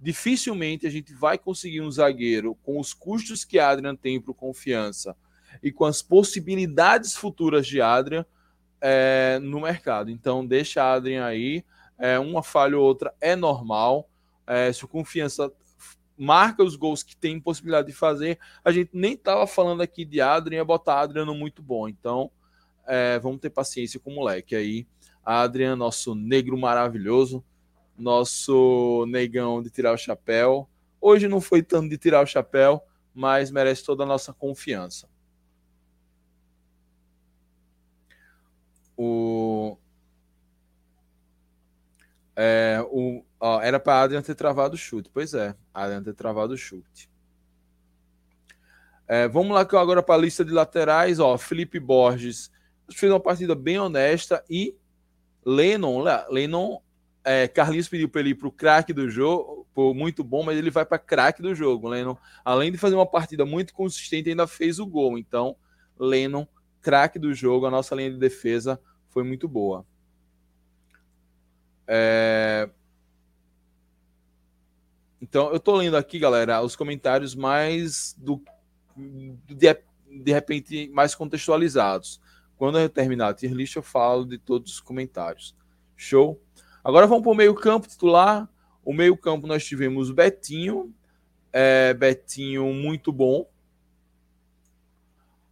dificilmente 0.00 0.86
a 0.86 0.90
gente 0.90 1.12
vai 1.14 1.38
conseguir 1.38 1.80
um 1.80 1.90
zagueiro 1.90 2.54
com 2.62 2.78
os 2.78 2.92
custos 2.92 3.44
que 3.44 3.58
Adrian 3.58 3.96
tem 3.96 4.20
para 4.20 4.34
confiança 4.34 5.16
e 5.62 5.72
com 5.72 5.84
as 5.84 6.02
possibilidades 6.02 7.14
futuras 7.14 7.66
de 7.66 7.80
Adrian 7.80 8.24
é, 8.80 9.38
no 9.40 9.60
mercado. 9.60 10.10
Então, 10.10 10.46
deixa 10.46 10.92
Adrian 10.92 11.24
aí 11.24 11.64
é, 11.98 12.18
uma 12.18 12.42
falha 12.42 12.78
ou 12.78 12.84
outra 12.84 13.14
é 13.20 13.34
normal. 13.34 14.08
É, 14.46 14.72
se 14.72 14.84
o 14.84 14.88
confiança 14.88 15.50
marca 16.16 16.62
os 16.62 16.76
gols 16.76 17.02
que 17.02 17.16
tem 17.16 17.40
possibilidade 17.40 17.88
de 17.88 17.92
fazer, 17.92 18.38
a 18.64 18.70
gente 18.70 18.90
nem 18.92 19.14
estava 19.14 19.46
falando 19.46 19.82
aqui 19.82 20.04
de 20.04 20.20
Adrian, 20.20 20.58
ia 20.58 20.64
botar 20.64 21.00
Adriano 21.00 21.34
muito 21.34 21.62
bom. 21.62 21.88
Então, 21.88 22.30
é, 22.86 23.18
vamos 23.18 23.40
ter 23.40 23.50
paciência 23.50 23.98
com 23.98 24.10
o 24.10 24.14
moleque 24.14 24.54
aí. 24.54 24.86
Adrian, 25.24 25.74
nosso 25.74 26.14
negro 26.14 26.56
maravilhoso, 26.56 27.44
nosso 27.98 29.04
negão 29.08 29.62
de 29.62 29.70
tirar 29.70 29.92
o 29.92 29.98
chapéu. 29.98 30.68
Hoje 31.00 31.28
não 31.28 31.40
foi 31.40 31.62
tanto 31.62 31.88
de 31.88 31.98
tirar 31.98 32.22
o 32.22 32.26
chapéu, 32.26 32.82
mas 33.14 33.50
merece 33.50 33.84
toda 33.84 34.02
a 34.02 34.06
nossa 34.06 34.32
confiança. 34.32 35.08
O 38.96 39.78
é, 42.34 42.84
o, 42.90 43.24
ó, 43.40 43.60
era 43.62 43.80
para 43.80 44.02
Adrian 44.02 44.20
ter 44.20 44.34
travado 44.34 44.74
o 44.74 44.78
chute. 44.78 45.10
Pois 45.12 45.32
é, 45.32 45.54
Adrian 45.72 46.02
ter 46.02 46.14
travado 46.14 46.52
o 46.52 46.58
chute. 46.58 47.10
É, 49.08 49.26
vamos 49.28 49.54
lá 49.54 49.60
agora 49.60 50.02
para 50.02 50.16
a 50.16 50.18
lista 50.18 50.44
de 50.44 50.52
laterais. 50.52 51.18
Ó, 51.18 51.38
Felipe 51.38 51.80
Borges 51.80 52.50
fez 52.92 53.10
uma 53.10 53.20
partida 53.20 53.54
bem 53.54 53.78
honesta 53.78 54.44
e 54.50 54.76
Lennon, 55.44 56.04
Lennon 56.28 56.82
é, 57.26 57.48
Carlinhos 57.48 57.88
pediu 57.88 58.08
para 58.08 58.20
ele 58.20 58.30
ir 58.30 58.34
para 58.36 58.46
o 58.46 58.52
craque 58.52 58.92
do 58.92 59.10
jogo, 59.10 59.66
por 59.74 59.92
muito 59.92 60.22
bom, 60.22 60.44
mas 60.44 60.56
ele 60.56 60.70
vai 60.70 60.86
para 60.86 60.96
craque 60.96 61.42
do 61.42 61.52
jogo. 61.56 61.88
Lennon, 61.88 62.16
além 62.44 62.70
de 62.70 62.78
fazer 62.78 62.94
uma 62.94 63.04
partida 63.04 63.44
muito 63.44 63.74
consistente, 63.74 64.30
ainda 64.30 64.46
fez 64.46 64.78
o 64.78 64.86
gol. 64.86 65.18
Então, 65.18 65.56
Lennon, 65.98 66.46
craque 66.80 67.18
do 67.18 67.34
jogo, 67.34 67.66
a 67.66 67.70
nossa 67.70 67.96
linha 67.96 68.12
de 68.12 68.16
defesa 68.16 68.80
foi 69.08 69.24
muito 69.24 69.48
boa. 69.48 69.84
É... 71.84 72.70
Então, 75.20 75.50
eu 75.50 75.56
estou 75.56 75.74
lendo 75.74 75.96
aqui, 75.96 76.20
galera, 76.20 76.62
os 76.62 76.76
comentários 76.76 77.34
mais 77.34 78.14
do 78.16 78.40
de, 78.96 79.76
de 80.22 80.32
repente 80.32 80.88
mais 80.90 81.12
contextualizados. 81.12 82.20
Quando 82.56 82.78
eu 82.78 82.88
terminar 82.88 83.30
a 83.30 83.34
tier 83.34 83.52
list, 83.52 83.74
eu 83.74 83.82
falo 83.82 84.24
de 84.24 84.38
todos 84.38 84.74
os 84.74 84.80
comentários. 84.80 85.56
Show? 85.96 86.40
Agora 86.86 87.04
vamos 87.08 87.24
para 87.24 87.32
o 87.32 87.34
meio-campo 87.34 87.88
titular. 87.88 88.48
O 88.84 88.92
meio-campo 88.92 89.44
nós 89.48 89.66
tivemos 89.66 90.12
Betinho, 90.12 90.94
é, 91.52 91.92
Betinho 91.92 92.72
muito 92.72 93.10
bom, 93.10 93.44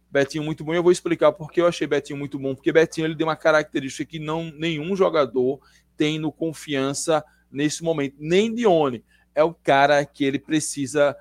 Betinho 0.09 0.45
muito 0.45 0.63
bom. 0.63 0.73
Eu 0.73 0.81
vou 0.81 0.93
explicar 0.93 1.33
porque 1.33 1.59
eu 1.59 1.67
achei 1.67 1.85
Betinho 1.85 2.17
muito 2.17 2.39
bom. 2.39 2.55
Porque 2.55 2.71
Betinho 2.71 3.05
ele 3.05 3.15
deu 3.15 3.27
uma 3.27 3.35
característica 3.35 4.09
que 4.09 4.17
não 4.17 4.45
nenhum 4.45 4.95
jogador 4.95 5.59
tem 5.97 6.17
no 6.17 6.31
confiança 6.31 7.21
nesse 7.51 7.83
momento. 7.83 8.15
Nem 8.17 8.55
Dione. 8.55 9.03
É 9.35 9.43
o 9.43 9.53
cara 9.53 10.05
que 10.05 10.23
ele 10.23 10.39
precisa 10.39 11.17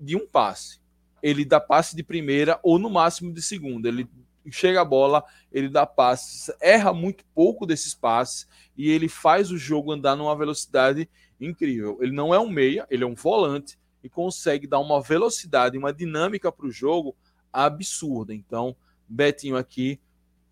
de 0.00 0.16
um 0.16 0.26
passe. 0.26 0.80
Ele 1.22 1.44
dá 1.44 1.60
passe 1.60 1.94
de 1.94 2.02
primeira 2.02 2.58
ou 2.64 2.80
no 2.80 2.90
máximo 2.90 3.32
de 3.32 3.42
segunda. 3.42 3.86
Ele 3.86 4.10
chega 4.50 4.80
a 4.80 4.84
bola, 4.84 5.24
ele 5.52 5.68
dá 5.68 5.86
passes, 5.86 6.50
erra 6.60 6.92
muito 6.92 7.24
pouco 7.34 7.66
desses 7.66 7.94
passes 7.94 8.48
e 8.76 8.90
ele 8.90 9.08
faz 9.08 9.50
o 9.50 9.58
jogo 9.58 9.92
andar 9.92 10.16
numa 10.16 10.36
velocidade 10.36 11.08
incrível. 11.40 11.98
Ele 12.00 12.12
não 12.12 12.34
é 12.34 12.38
um 12.38 12.48
meia, 12.48 12.86
ele 12.90 13.04
é 13.04 13.06
um 13.06 13.14
volante 13.14 13.78
e 14.02 14.08
consegue 14.08 14.66
dar 14.66 14.78
uma 14.78 15.00
velocidade, 15.00 15.78
uma 15.78 15.92
dinâmica 15.92 16.50
para 16.50 16.66
o 16.66 16.70
jogo 16.70 17.14
absurda. 17.52 18.34
Então, 18.34 18.76
Betinho 19.08 19.56
aqui, 19.56 20.00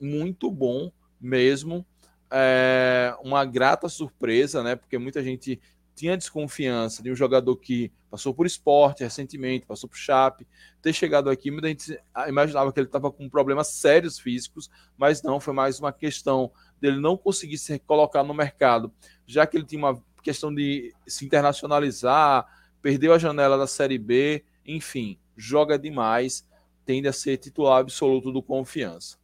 muito 0.01 0.51
bom 0.51 0.91
mesmo. 1.21 1.87
É 2.31 3.15
uma 3.23 3.45
grata 3.45 3.89
surpresa, 3.89 4.63
né? 4.63 4.77
Porque 4.77 4.99
muita 4.99 5.23
gente 5.23 5.61
tinha 5.99 6.17
desconfiança 6.17 7.03
de 7.03 7.11
um 7.11 7.15
jogador 7.15 7.57
que 7.57 7.91
passou 8.09 8.33
por 8.33 8.47
esporte 8.47 9.03
recentemente, 9.03 9.67
passou 9.67 9.89
por 9.89 9.97
Chape, 9.97 10.47
ter 10.81 10.93
chegado 10.93 11.29
aqui, 11.29 11.51
muita 11.51 11.69
gente 11.69 11.99
imaginava 12.29 12.73
que 12.73 12.79
ele 12.79 12.87
estava 12.87 13.11
com 13.11 13.29
problemas 13.29 13.67
sérios 13.69 14.19
físicos, 14.19 14.71
mas 14.97 15.23
não, 15.23 15.41
foi 15.41 15.53
mais 15.53 15.81
uma 15.81 15.93
questão 15.93 16.53
dele 16.81 17.01
não 17.01 17.17
conseguir 17.17 17.59
se 17.59 17.79
colocar 17.81 18.23
no 18.23 18.33
mercado, 18.33 18.93
já 19.27 19.45
que 19.45 19.57
ele 19.57 19.67
tinha 19.67 19.85
uma 19.85 20.01
questão 20.23 20.55
de 20.55 20.95
se 21.05 21.25
internacionalizar, 21.25 22.47
perdeu 22.81 23.13
a 23.13 23.19
janela 23.19 23.59
da 23.59 23.67
Série 23.67 23.99
B, 23.99 24.45
enfim, 24.65 25.19
joga 25.37 25.77
demais, 25.77 26.47
tende 26.87 27.09
a 27.09 27.13
ser 27.13 27.39
titular 27.39 27.81
absoluto 27.81 28.31
do 28.31 28.41
Confiança. 28.43 29.19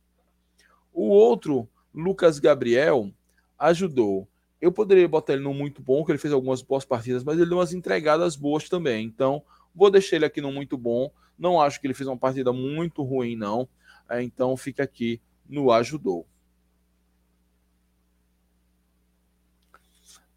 O 0.92 1.08
outro, 1.08 1.68
Lucas 1.94 2.40
Gabriel, 2.40 3.12
ajudou 3.56 4.28
eu 4.64 4.72
poderia 4.72 5.06
botar 5.06 5.34
ele 5.34 5.42
no 5.42 5.52
muito 5.52 5.82
bom, 5.82 6.02
que 6.02 6.10
ele 6.10 6.18
fez 6.18 6.32
algumas 6.32 6.62
boas 6.62 6.86
partidas, 6.86 7.22
mas 7.22 7.36
ele 7.36 7.50
deu 7.50 7.58
umas 7.58 7.74
entregadas 7.74 8.34
boas 8.34 8.66
também. 8.66 9.04
Então, 9.04 9.44
vou 9.74 9.90
deixar 9.90 10.16
ele 10.16 10.24
aqui 10.24 10.40
no 10.40 10.50
muito 10.50 10.78
bom. 10.78 11.12
Não 11.38 11.60
acho 11.60 11.78
que 11.78 11.86
ele 11.86 11.92
fez 11.92 12.08
uma 12.08 12.16
partida 12.16 12.50
muito 12.50 13.02
ruim, 13.02 13.36
não. 13.36 13.68
É, 14.08 14.22
então, 14.22 14.56
fica 14.56 14.82
aqui 14.82 15.20
no 15.46 15.70
ajudou. 15.70 16.26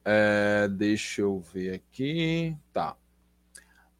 É, 0.03 0.67
deixa 0.67 1.21
eu 1.21 1.39
ver 1.39 1.75
aqui. 1.75 2.53
Tá. 2.73 2.97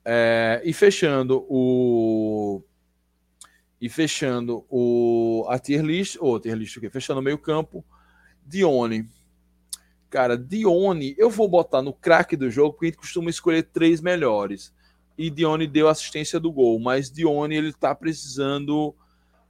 É, 0.04 0.62
e 0.66 0.74
fechando 0.74 1.46
o. 1.50 2.62
E 3.80 3.88
fechando 3.88 4.66
o. 4.70 5.46
A 5.48 5.58
tier 5.58 5.86
list. 5.86 6.18
Ou 6.20 6.38
tier 6.38 6.58
list 6.58 6.76
o 6.76 6.82
quê? 6.82 6.90
Fechando 6.90 7.22
o 7.22 7.24
meio-campo. 7.24 7.86
Dione 8.46 9.10
Cara, 10.10 10.38
Dione, 10.38 11.14
eu 11.18 11.30
vou 11.30 11.50
botar 11.50 11.82
no 11.82 11.94
craque 11.94 12.38
do 12.38 12.50
jogo, 12.50 12.74
porque 12.74 12.86
a 12.86 12.90
gente 12.90 12.98
costuma 12.98 13.30
escolher 13.30 13.64
três 13.64 14.00
melhores. 14.00 14.74
E 15.18 15.30
Dione 15.30 15.68
deu 15.68 15.90
assistência 15.90 16.40
do 16.40 16.52
gol, 16.52 16.80
mas 16.80 17.12
Dione 17.12 17.56
ele 17.56 17.74
tá 17.74 17.94
precisando. 17.94 18.96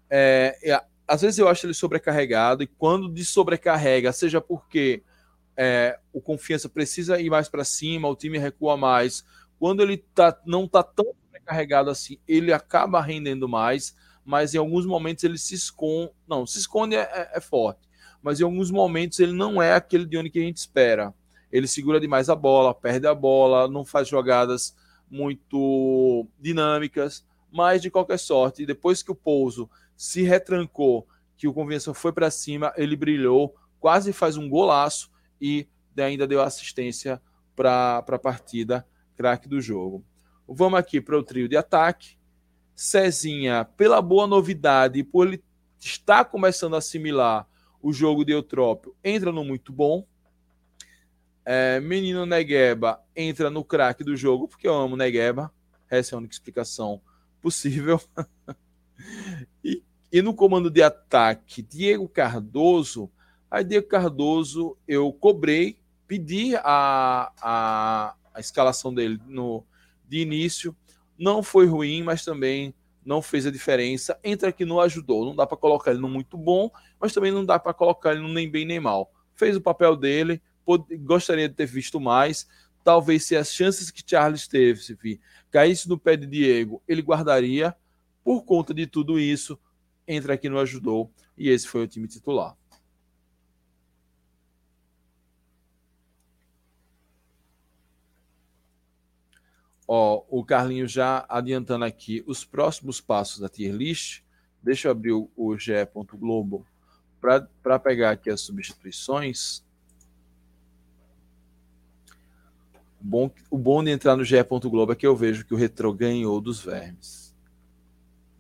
É, 0.10 0.58
é, 0.64 0.82
às 1.08 1.22
vezes 1.22 1.38
eu 1.38 1.48
acho 1.48 1.66
ele 1.66 1.74
sobrecarregado, 1.74 2.64
e 2.64 2.68
quando 2.68 3.08
de 3.10 3.24
sobrecarrega, 3.24 4.12
seja 4.12 4.42
porque 4.42 5.04
é, 5.56 6.00
o 6.12 6.20
confiança 6.20 6.68
precisa 6.68 7.20
ir 7.20 7.30
mais 7.30 7.48
para 7.48 7.64
cima, 7.64 8.08
o 8.08 8.16
time 8.16 8.40
recua 8.40 8.76
mais. 8.76 9.24
Quando 9.60 9.84
ele 9.84 9.98
tá, 9.98 10.40
não 10.46 10.68
tá 10.68 10.82
tão 10.82 11.14
sobrecarregado 11.26 11.92
assim, 11.92 12.18
ele 12.28 12.52
acaba 12.52 13.02
rendendo 13.02 13.48
mais, 13.48 13.96
mas 14.26 14.56
em 14.56 14.58
alguns 14.58 14.86
momentos 14.86 15.24
ele 15.24 15.38
se 15.38 15.54
esconde. 15.54 16.12
Não, 16.28 16.48
se 16.48 16.58
esconde 16.58 16.96
é, 16.96 17.02
é, 17.02 17.38
é 17.38 17.42
forte 17.42 17.87
mas 18.22 18.40
em 18.40 18.44
alguns 18.44 18.72
momentos 18.72 19.20
ele 19.20 19.34
não 19.34 19.62
é 19.62 19.74
aquele 19.74 20.06
Dione 20.06 20.30
que 20.30 20.40
a 20.40 20.44
gente 20.44 20.58
espera. 20.58 21.14
Ele 21.52 21.68
segura 21.68 22.00
demais 22.00 22.30
a 22.30 22.36
bola, 22.36 22.74
perde 22.74 23.08
a 23.08 23.16
bola, 23.16 23.68
não 23.68 23.86
faz 23.86 24.08
jogadas 24.08 24.76
muito 25.10 26.28
dinâmicas, 26.40 27.26
mas 27.52 27.82
de 27.82 27.90
qualquer 27.90 28.20
sorte, 28.20 28.66
depois 28.66 29.02
que 29.02 29.12
o 29.12 29.16
pouso 29.16 29.70
se 29.96 30.22
retrancou, 30.22 31.08
que 31.38 31.48
o 31.48 31.54
Convenção 31.54 31.94
foi 31.94 32.12
para 32.12 32.30
cima, 32.30 32.74
ele 32.76 32.96
brilhou, 32.96 33.56
quase 33.80 34.12
faz 34.12 34.38
um 34.38 34.50
golaço 34.50 35.10
e 35.40 35.68
ainda 35.98 36.28
deu 36.28 36.42
assistência 36.42 37.22
para 37.56 37.98
a 38.00 38.20
partida, 38.20 38.86
craque 39.16 39.48
do 39.48 39.62
jogo. 39.62 40.04
Vamos 40.48 40.80
aqui 40.80 41.02
para 41.02 41.18
o 41.18 41.24
trio 41.24 41.48
de 41.48 41.58
ataque. 41.58 42.18
Cezinha, 42.76 43.66
pela 43.66 44.02
boa 44.02 44.28
novidade, 44.28 45.04
por 45.04 45.28
ele 45.28 45.44
estar 45.80 46.26
começando 46.26 46.76
a 46.76 46.78
assimilar 46.78 47.48
o 47.82 47.94
jogo 47.94 48.26
de 48.26 48.32
Eutrópio 48.32 48.96
entra 49.04 49.32
no 49.32 49.44
muito 49.44 49.72
bom. 49.72 50.06
É, 51.46 51.80
Menino 51.80 52.26
Negueba 52.26 53.02
entra 53.16 53.50
no 53.50 53.64
craque 53.64 54.04
do 54.04 54.18
jogo, 54.18 54.48
porque 54.48 54.68
eu 54.68 54.74
amo 54.74 54.98
Negueba. 54.98 55.52
Essa 55.90 56.14
é 56.14 56.16
a 56.16 56.20
única 56.20 56.34
explicação 56.34 57.02
possível. 57.42 58.02
e, 59.64 59.82
e 60.12 60.22
no 60.22 60.34
comando 60.34 60.70
de 60.70 60.82
ataque, 60.82 61.62
Diego 61.62 62.08
Cardoso. 62.10 63.10
Aí, 63.50 63.64
Diego 63.64 63.88
Cardoso, 63.88 64.78
eu 64.86 65.12
cobrei, 65.14 65.80
pedi 66.06 66.56
a, 66.58 67.32
a, 67.42 68.16
a 68.34 68.40
escalação 68.40 68.94
dele 68.94 69.20
no, 69.26 69.64
de 70.08 70.20
início. 70.20 70.76
Não 71.18 71.42
foi 71.42 71.66
ruim, 71.66 72.04
mas 72.04 72.26
também 72.26 72.74
não 73.08 73.22
fez 73.22 73.48
a 73.48 73.52
diferença. 73.52 74.20
Entra 74.22 74.50
aqui 74.50 74.66
no 74.66 74.82
ajudou. 74.82 75.24
Não 75.24 75.34
dá 75.34 75.48
para 75.48 75.58
colocar 75.58 75.92
ele 75.92 76.02
no 76.02 76.10
muito 76.10 76.38
bom, 76.38 76.70
mas 77.00 77.14
também 77.14 77.32
não 77.32 77.46
dá 77.46 77.58
para 77.58 77.74
colocar 77.74 78.12
ele 78.12 78.22
no 78.22 78.28
nem 78.28 78.52
bem 78.52 78.66
nem 78.66 78.82
mal. 78.82 79.10
Fez 79.34 79.56
o 79.56 79.62
papel 79.62 79.96
dele, 79.96 80.42
pode, 80.66 80.98
gostaria 80.98 81.48
de 81.48 81.56
ter 81.56 81.66
visto 81.66 82.02
mais. 82.02 82.48
Talvez 82.84 83.24
se 83.24 83.36
as 83.36 83.54
chances 83.54 83.90
que 83.90 84.04
Charles 84.06 84.48
teve, 84.48 84.82
se 84.82 84.94
vir, 84.94 85.22
caísse 85.50 85.88
no 85.88 85.98
pé 85.98 86.18
de 86.18 86.28
Diego, 86.28 86.84
ele 86.88 87.02
guardaria. 87.02 87.74
Por 88.24 88.44
conta 88.44 88.74
de 88.74 88.86
tudo 88.86 89.18
isso, 89.18 89.58
entra 90.06 90.34
aqui 90.34 90.50
no 90.50 90.60
ajudou 90.60 91.10
e 91.38 91.50
esse 91.50 91.66
foi 91.66 91.84
o 91.84 91.88
time 91.88 92.10
titular. 92.10 92.58
Ó, 99.88 100.24
o 100.30 100.44
Carlinho 100.44 100.88
já 100.88 101.26
adiantando 101.30 101.86
aqui 101.86 102.24
os 102.28 102.44
próximos 102.44 103.00
passos 103.00 103.40
da 103.40 103.48
tier 103.48 103.74
list. 103.74 104.22
Deixa 104.62 104.90
eu 104.90 104.92
abrir 104.92 105.14
o, 105.14 105.30
o 105.36 105.58
GE. 105.58 105.72
Globo 106.14 106.66
para 107.22 107.80
pegar 107.80 108.12
aqui 108.12 108.30
as 108.30 108.42
substituições. 108.42 109.66
Bom, 113.00 113.32
o 113.50 113.58
bom 113.58 113.84
de 113.84 113.92
entrar 113.92 114.18
no 114.18 114.26
GE. 114.26 114.44
Globo 114.44 114.92
é 114.92 114.96
que 114.96 115.08
eu 115.08 115.16
vejo 115.16 115.46
que 115.46 115.54
o 115.54 115.58
Retro 115.58 115.94
ganhou 115.94 116.42
dos 116.42 116.60
vermes. 116.60 117.34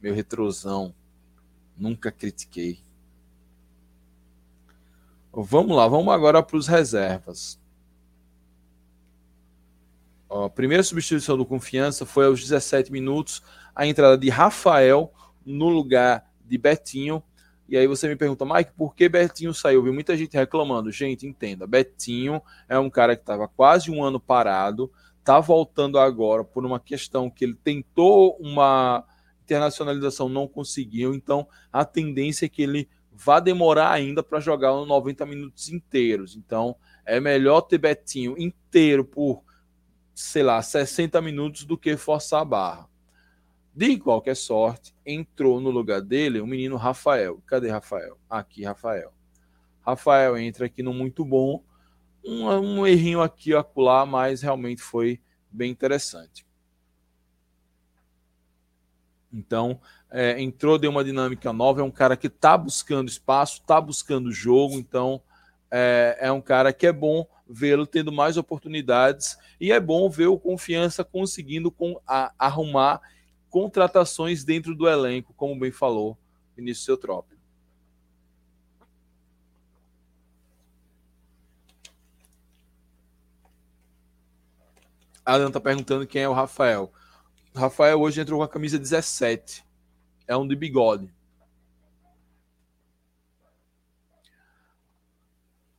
Meu 0.01 0.13
retrosão. 0.13 0.93
Nunca 1.77 2.11
critiquei. 2.11 2.79
Vamos 5.31 5.77
lá, 5.77 5.87
vamos 5.87 6.11
agora 6.11 6.41
para 6.41 6.57
os 6.57 6.67
reservas. 6.67 7.59
A 10.29 10.49
primeira 10.49 10.83
substituição 10.83 11.37
do 11.37 11.45
Confiança 11.45 12.05
foi 12.05 12.25
aos 12.25 12.41
17 12.41 12.91
minutos, 12.91 13.41
a 13.73 13.87
entrada 13.87 14.17
de 14.17 14.29
Rafael 14.29 15.13
no 15.45 15.69
lugar 15.69 16.29
de 16.45 16.57
Betinho. 16.57 17.23
E 17.69 17.77
aí 17.77 17.87
você 17.87 18.07
me 18.09 18.15
pergunta, 18.15 18.45
Mike, 18.45 18.71
por 18.77 18.93
que 18.93 19.07
Betinho 19.07 19.53
saiu? 19.53 19.83
Vi 19.83 19.91
muita 19.91 20.17
gente 20.17 20.35
reclamando. 20.35 20.91
Gente, 20.91 21.25
entenda, 21.25 21.65
Betinho 21.65 22.41
é 22.67 22.77
um 22.77 22.89
cara 22.89 23.15
que 23.15 23.21
estava 23.21 23.47
quase 23.47 23.89
um 23.89 24.03
ano 24.03 24.19
parado, 24.19 24.91
está 25.19 25.39
voltando 25.39 25.97
agora 25.97 26.43
por 26.43 26.65
uma 26.65 26.79
questão 26.79 27.29
que 27.29 27.45
ele 27.45 27.55
tentou 27.55 28.37
uma 28.37 29.05
internacionalização, 29.43 30.27
não 30.27 30.45
conseguiu. 30.45 31.13
Então 31.13 31.47
a 31.71 31.85
tendência 31.85 32.45
é 32.45 32.49
que 32.49 32.61
ele 32.61 32.89
vá 33.13 33.39
demorar 33.39 33.91
ainda 33.91 34.21
para 34.21 34.41
jogar 34.41 34.73
os 34.73 34.87
90 34.87 35.25
minutos 35.25 35.69
inteiros. 35.69 36.35
Então 36.35 36.75
é 37.05 37.19
melhor 37.21 37.61
ter 37.61 37.77
Betinho 37.77 38.35
inteiro 38.37 39.05
por 39.05 39.46
sei 40.19 40.41
lá, 40.41 40.59
60 40.59 41.21
minutos 41.21 41.63
do 41.63 41.77
que 41.77 41.95
forçar 41.95 42.41
a 42.41 42.45
barra. 42.45 42.89
De 43.71 43.99
qualquer 43.99 44.35
sorte, 44.35 44.95
entrou 45.05 45.61
no 45.61 45.69
lugar 45.69 46.01
dele 46.01 46.41
o 46.41 46.47
menino 46.47 46.75
Rafael. 46.75 47.39
Cadê 47.45 47.69
Rafael? 47.69 48.17
Aqui, 48.27 48.63
Rafael. 48.63 49.13
Rafael 49.79 50.35
entra 50.35 50.65
aqui 50.65 50.81
no 50.81 50.91
muito 50.91 51.23
bom. 51.23 51.63
Um, 52.25 52.47
um 52.49 52.87
errinho 52.87 53.21
aqui 53.21 53.53
acolá, 53.53 54.07
mas 54.07 54.41
realmente 54.41 54.81
foi 54.81 55.21
bem 55.51 55.69
interessante. 55.69 56.47
Então, 59.31 59.79
é, 60.09 60.41
entrou, 60.41 60.79
deu 60.79 60.89
uma 60.89 61.03
dinâmica 61.03 61.53
nova. 61.53 61.81
É 61.81 61.83
um 61.83 61.91
cara 61.91 62.17
que 62.17 62.25
está 62.25 62.57
buscando 62.57 63.07
espaço, 63.07 63.61
está 63.61 63.79
buscando 63.79 64.31
jogo. 64.31 64.79
Então, 64.79 65.21
é, 65.71 66.17
é 66.21 66.31
um 66.31 66.41
cara 66.41 66.71
que 66.71 66.87
é 66.87 66.91
bom 66.91 67.27
vê-lo 67.47 67.87
tendo 67.87 68.11
mais 68.11 68.37
oportunidades 68.37 69.37
e 69.59 69.71
é 69.71 69.79
bom 69.79 70.09
ver 70.09 70.27
o 70.27 70.39
Confiança 70.39 71.03
conseguindo 71.03 71.71
com, 71.71 71.99
a, 72.05 72.33
arrumar 72.37 73.01
contratações 73.49 74.43
dentro 74.43 74.75
do 74.75 74.87
elenco, 74.87 75.33
como 75.33 75.59
bem 75.59 75.71
falou 75.71 76.17
Vinícius 76.55 76.87
Eutrópio. 76.87 77.37
Adam 85.23 85.47
está 85.47 85.59
perguntando 85.59 86.07
quem 86.07 86.21
é 86.21 86.29
o 86.29 86.33
Rafael. 86.33 86.91
Rafael 87.53 87.99
hoje 87.99 88.21
entrou 88.21 88.39
com 88.39 88.43
a 88.43 88.47
camisa 88.47 88.79
17. 88.79 89.63
É 90.25 90.37
um 90.37 90.47
de 90.47 90.55
bigode. 90.55 91.13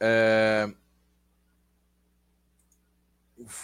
É... 0.00 0.72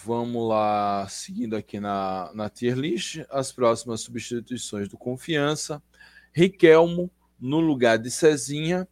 Vamos 0.04 0.48
lá, 0.48 1.06
seguindo 1.08 1.56
aqui 1.56 1.80
na, 1.80 2.30
na 2.32 2.48
tier 2.48 2.76
list, 2.76 3.24
as 3.28 3.52
próximas 3.52 4.00
substituições 4.00 4.88
do 4.88 4.96
Confiança. 4.96 5.82
Riquelmo 6.32 7.10
no 7.40 7.60
lugar 7.60 7.98
de 7.98 8.10
Cezinha. 8.10 8.88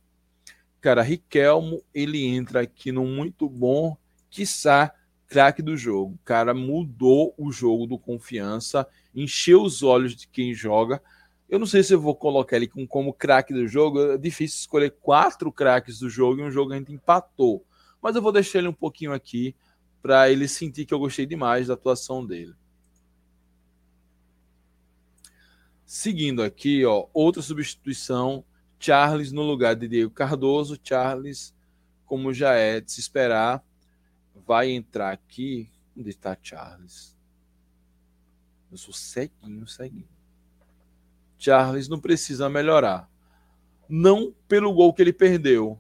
Cara, 0.81 1.03
Riquelmo, 1.03 1.83
ele 1.95 2.27
entra 2.27 2.63
aqui 2.63 2.91
no 2.91 3.07
muito 3.07 3.49
bom, 3.49 3.97
quiçá 4.29 4.93
craque 5.33 5.63
do 5.63 5.77
jogo. 5.77 6.19
Cara 6.25 6.53
mudou 6.53 7.35
o 7.39 7.51
jogo 7.51 7.87
do 7.87 7.99
Confiança, 7.99 8.87
encheu 9.15 9.63
os 9.63 9.83
olhos 9.83 10.15
de 10.15 10.29
quem 10.29 10.53
joga. 10.53 11.03
Eu 11.53 11.59
não 11.59 11.67
sei 11.67 11.83
se 11.83 11.93
eu 11.93 12.01
vou 12.01 12.17
colocar 12.17 12.57
ele 12.57 12.67
como 12.89 13.13
craque 13.13 13.53
do 13.53 13.69
jogo. 13.69 14.01
É 14.13 14.17
difícil 14.17 14.61
escolher 14.61 14.91
quatro 14.91 15.53
craques 15.53 15.99
do 15.99 16.09
jogo 16.09 16.41
e 16.41 16.45
um 16.45 16.51
jogo 16.51 16.73
a 16.73 16.79
gente 16.79 16.91
empatou. 16.91 17.63
Mas 18.01 18.17
eu 18.17 18.23
vou 18.23 18.33
deixar 18.33 18.61
ele 18.61 18.69
um 18.69 18.73
pouquinho 18.73 19.13
aqui 19.13 19.55
para 20.01 20.31
ele 20.31 20.49
sentir 20.49 20.87
que 20.87 20.95
eu 20.95 20.99
gostei 20.99 21.27
demais 21.27 21.67
da 21.67 21.75
atuação 21.75 22.25
dele. 22.25 22.55
Seguindo 25.85 26.43
aqui, 26.43 26.87
ó, 26.87 27.07
outra 27.13 27.43
substituição, 27.43 28.43
Charles 28.79 29.31
no 29.31 29.43
lugar 29.43 29.77
de 29.77 29.87
Diego 29.87 30.11
Cardoso. 30.11 30.81
Charles, 30.83 31.55
como 32.07 32.33
já 32.33 32.55
é 32.55 32.81
de 32.81 32.91
se 32.91 33.01
esperar, 33.01 33.63
vai 34.47 34.71
entrar 34.71 35.13
aqui. 35.13 35.71
Onde 35.95 36.09
está 36.09 36.35
Charles? 36.43 37.15
Eu 38.71 38.79
sou 38.79 38.95
ceguinho, 38.95 39.69
ceguinho. 39.69 40.12
Charles 41.43 41.89
não 41.89 41.99
precisa 41.99 42.49
melhorar. 42.49 43.11
Não 43.89 44.33
pelo 44.47 44.73
gol 44.73 44.95
que 44.95 45.03
ele 45.03 45.13
perdeu, 45.13 45.77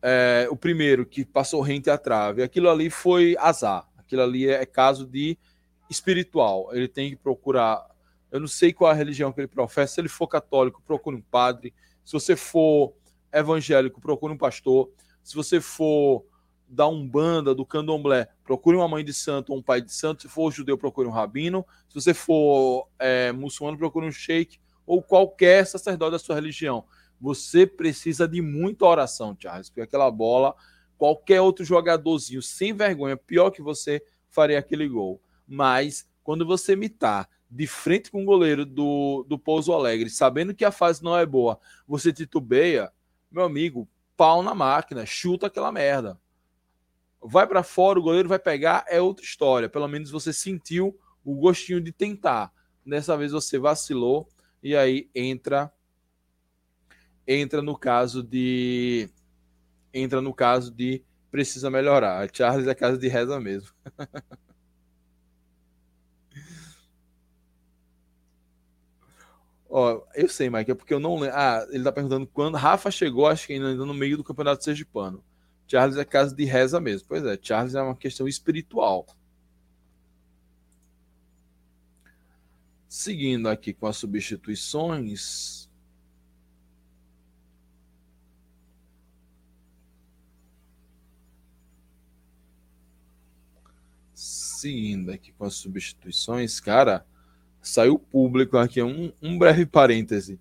é, 0.00 0.48
o 0.50 0.56
primeiro 0.56 1.04
que 1.04 1.26
passou 1.26 1.60
rente 1.60 1.90
à 1.90 1.98
trave, 1.98 2.42
aquilo 2.42 2.70
ali 2.70 2.88
foi 2.88 3.36
azar. 3.38 3.86
Aquilo 3.98 4.22
ali 4.22 4.48
é, 4.48 4.62
é 4.62 4.66
caso 4.66 5.06
de 5.06 5.36
espiritual. 5.90 6.70
Ele 6.72 6.88
tem 6.88 7.10
que 7.10 7.16
procurar. 7.16 7.86
Eu 8.32 8.40
não 8.40 8.48
sei 8.48 8.72
qual 8.72 8.90
a 8.90 8.94
religião 8.94 9.30
que 9.30 9.40
ele 9.42 9.46
professa. 9.46 9.94
Se 9.94 10.00
ele 10.00 10.08
for 10.08 10.26
católico, 10.26 10.82
procure 10.86 11.16
um 11.16 11.22
padre. 11.22 11.74
Se 12.02 12.14
você 12.14 12.34
for 12.34 12.94
evangélico, 13.30 14.00
procure 14.00 14.32
um 14.32 14.38
pastor. 14.38 14.90
Se 15.22 15.34
você 15.34 15.60
for 15.60 16.24
da 16.66 16.88
Umbanda, 16.88 17.54
do 17.54 17.66
Candomblé, 17.66 18.26
procure 18.42 18.74
uma 18.74 18.88
mãe 18.88 19.04
de 19.04 19.12
santo 19.12 19.52
ou 19.52 19.58
um 19.58 19.62
pai 19.62 19.82
de 19.82 19.92
santo. 19.92 20.22
Se 20.22 20.28
for 20.28 20.50
judeu, 20.50 20.78
procure 20.78 21.06
um 21.06 21.12
rabino. 21.12 21.64
Se 21.90 21.94
você 21.94 22.14
for 22.14 22.88
é, 22.98 23.32
muçulmano, 23.32 23.76
procure 23.76 24.06
um 24.06 24.12
sheik 24.12 24.58
ou 24.86 25.02
qualquer 25.02 25.66
sacerdote 25.66 26.12
da 26.12 26.18
sua 26.18 26.34
religião. 26.34 26.84
Você 27.20 27.66
precisa 27.66 28.28
de 28.28 28.42
muita 28.42 28.84
oração, 28.84 29.36
Charles, 29.38 29.70
porque 29.70 29.80
aquela 29.80 30.10
bola, 30.10 30.54
qualquer 30.98 31.40
outro 31.40 31.64
jogadorzinho 31.64 32.42
sem 32.42 32.72
vergonha, 32.72 33.16
pior 33.16 33.50
que 33.50 33.62
você, 33.62 34.04
faria 34.28 34.58
aquele 34.58 34.88
gol. 34.88 35.20
Mas 35.46 36.08
quando 36.22 36.44
você 36.44 36.76
tá 36.88 37.28
de 37.48 37.66
frente 37.66 38.10
com 38.10 38.22
o 38.22 38.26
goleiro 38.26 38.66
do, 38.66 39.24
do 39.28 39.38
Pouso 39.38 39.72
Alegre, 39.72 40.10
sabendo 40.10 40.54
que 40.54 40.64
a 40.64 40.72
fase 40.72 41.04
não 41.04 41.16
é 41.16 41.24
boa, 41.24 41.58
você 41.86 42.12
titubeia, 42.12 42.92
meu 43.30 43.44
amigo, 43.44 43.88
pau 44.16 44.42
na 44.42 44.54
máquina, 44.54 45.06
chuta 45.06 45.46
aquela 45.46 45.70
merda. 45.70 46.18
Vai 47.22 47.46
para 47.46 47.62
fora, 47.62 47.98
o 47.98 48.02
goleiro 48.02 48.28
vai 48.28 48.38
pegar, 48.38 48.84
é 48.88 49.00
outra 49.00 49.24
história. 49.24 49.68
Pelo 49.68 49.88
menos 49.88 50.10
você 50.10 50.32
sentiu 50.32 50.98
o 51.24 51.34
gostinho 51.36 51.80
de 51.80 51.92
tentar. 51.92 52.52
Dessa 52.84 53.16
vez 53.16 53.32
você 53.32 53.58
vacilou 53.58 54.28
e 54.64 54.74
aí 54.74 55.08
entra 55.14 55.70
entra 57.26 57.60
no 57.62 57.76
caso 57.78 58.22
de 58.22 59.10
entra 59.92 60.20
no 60.22 60.32
caso 60.34 60.72
de 60.72 61.04
precisa 61.30 61.70
melhorar. 61.70 62.28
Charles 62.32 62.66
é 62.66 62.74
casa 62.74 62.96
de 62.98 63.08
reza 63.08 63.38
mesmo. 63.40 63.70
Ó, 69.68 70.02
eu 70.14 70.28
sei, 70.28 70.48
Mike, 70.48 70.70
é 70.70 70.74
porque 70.74 70.94
eu 70.94 71.00
não 71.00 71.16
lembro. 71.18 71.36
Ah, 71.36 71.66
ele 71.70 71.82
tá 71.84 71.92
perguntando 71.92 72.26
quando 72.28 72.56
Rafa 72.56 72.90
chegou, 72.90 73.26
acho 73.26 73.46
que 73.46 73.54
ainda 73.54 73.74
no 73.74 73.92
meio 73.92 74.16
do 74.16 74.24
Campeonato 74.24 74.62
Sergipano. 74.64 75.22
Charles 75.66 75.96
é 75.96 76.04
casa 76.04 76.34
de 76.34 76.44
reza 76.44 76.80
mesmo. 76.80 77.08
Pois 77.08 77.24
é, 77.24 77.38
Charles 77.40 77.74
é 77.74 77.82
uma 77.82 77.96
questão 77.96 78.28
espiritual. 78.28 79.06
Seguindo 82.96 83.48
aqui 83.48 83.74
com 83.74 83.88
as 83.88 83.96
substituições. 83.96 85.68
seguindo 94.14 95.10
aqui 95.10 95.32
com 95.32 95.44
as 95.44 95.54
substituições, 95.54 96.60
cara, 96.60 97.04
saiu 97.60 97.98
público 97.98 98.56
aqui, 98.56 98.80
um, 98.80 99.12
um 99.20 99.36
breve 99.36 99.66
parêntese. 99.66 100.38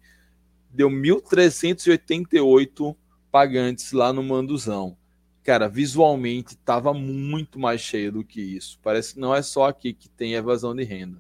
Deu 0.70 0.92
1.388 0.92 2.96
pagantes 3.32 3.92
lá 3.94 4.14
no 4.14 4.22
Manduzão. 4.22 4.96
Cara, 5.44 5.68
visualmente 5.68 6.56
tava 6.58 6.94
muito 6.94 7.58
mais 7.58 7.82
cheio 7.82 8.12
do 8.12 8.24
que 8.24 8.40
isso. 8.40 8.78
Parece 8.84 9.16
que 9.16 9.20
não 9.20 9.34
é 9.34 9.42
só 9.42 9.66
aqui 9.66 9.92
que 9.92 10.08
tem 10.08 10.36
evasão 10.36 10.76
de 10.76 10.84
renda. 10.84 11.20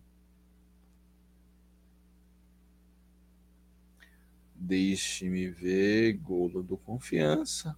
Deixe-me 4.65 5.49
ver. 5.49 6.13
Golo 6.13 6.63
do 6.63 6.77
Confiança. 6.77 7.77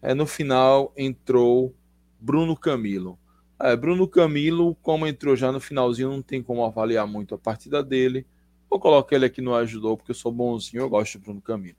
É, 0.00 0.14
no 0.14 0.26
final 0.26 0.92
entrou 0.96 1.74
Bruno 2.20 2.56
Camilo. 2.56 3.18
É, 3.60 3.74
Bruno 3.74 4.06
Camilo, 4.06 4.76
como 4.76 5.08
entrou 5.08 5.34
já 5.34 5.50
no 5.50 5.58
finalzinho, 5.58 6.10
não 6.10 6.22
tem 6.22 6.40
como 6.40 6.64
avaliar 6.64 7.04
muito 7.04 7.34
a 7.34 7.38
partida 7.38 7.82
dele. 7.82 8.24
Vou 8.70 8.78
colocar 8.78 9.16
ele 9.16 9.26
aqui 9.26 9.40
no 9.40 9.56
ajudou, 9.56 9.96
porque 9.96 10.12
eu 10.12 10.14
sou 10.14 10.30
bonzinho, 10.30 10.82
eu 10.82 10.88
gosto 10.88 11.18
de 11.18 11.24
Bruno 11.24 11.42
Camilo. 11.42 11.76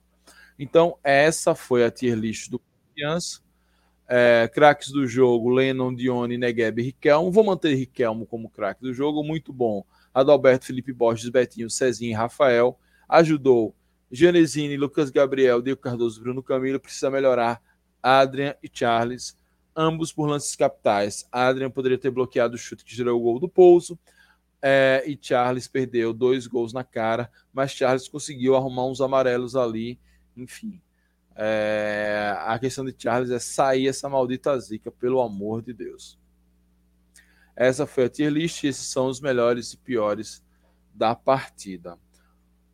Então, 0.58 0.98
essa 1.02 1.56
foi 1.56 1.86
a 1.86 1.90
tier 1.90 2.18
list 2.18 2.50
do 2.50 2.60
Confiança. 2.60 3.40
É, 4.06 4.50
craques 4.54 4.92
do 4.92 5.08
jogo, 5.08 5.50
Lennon, 5.50 5.96
Dione, 5.96 6.38
Negueb 6.38 6.82
e 6.82 6.86
Riquelmo. 6.88 7.32
Vou 7.32 7.46
manter 7.46 7.74
Riquelmo 7.74 8.26
como 8.26 8.50
craque 8.50 8.82
do 8.82 8.94
jogo, 8.94 9.24
muito 9.24 9.54
bom. 9.54 9.86
Adalberto, 10.14 10.66
Felipe 10.66 10.92
Borges, 10.92 11.30
Betinho, 11.30 11.70
Cezinho 11.70 12.12
e 12.12 12.14
Rafael. 12.14 12.78
Ajudou 13.08 13.74
Genesini, 14.12 14.78
Lucas 14.78 15.10
Gabriel, 15.10 15.62
Diego 15.62 15.82
Cardoso, 15.82 16.22
Bruno 16.22 16.42
Camilo. 16.42 16.80
Precisa 16.80 17.10
melhorar 17.10 17.62
Adrian 18.02 18.56
e 18.64 18.70
Charles 18.72 19.38
ambos 19.76 20.12
por 20.12 20.28
lances 20.28 20.56
capitais. 20.56 21.28
Adrian 21.32 21.72
poderia 21.72 21.98
ter 21.98 22.12
bloqueado 22.12 22.56
o 22.56 22.58
chute 22.58 22.84
que 22.84 22.96
gerou 22.96 23.18
o 23.18 23.24
gol 23.24 23.40
do 23.40 23.48
Pouso, 23.48 23.98
é, 24.62 25.04
e 25.08 25.18
Charles 25.20 25.68
perdeu 25.68 26.14
dois 26.14 26.46
gols 26.46 26.74
na 26.74 26.84
cara, 26.84 27.32
mas 27.54 27.72
Charles 27.72 28.10
conseguiu 28.10 28.56
arrumar 28.56 28.86
uns 28.86 29.00
amarelos 29.00 29.56
ali, 29.56 29.98
enfim. 30.36 30.82
É, 31.34 32.36
a 32.40 32.60
questão 32.60 32.84
de 32.84 32.94
Charles 32.98 33.32
é 33.32 33.40
sair 33.40 33.88
essa 33.88 34.10
maldita 34.10 34.60
zica, 34.60 34.92
pelo 34.92 35.22
amor 35.22 35.62
de 35.62 35.74
Deus. 35.74 36.20
Essa 37.56 37.86
foi 37.86 38.06
a 38.06 38.10
tier 38.10 38.32
list, 38.32 38.66
esses 38.66 38.88
são 38.88 39.08
os 39.08 39.22
melhores 39.22 39.72
e 39.72 39.78
piores 39.78 40.44
da 40.94 41.16
partida. 41.16 41.98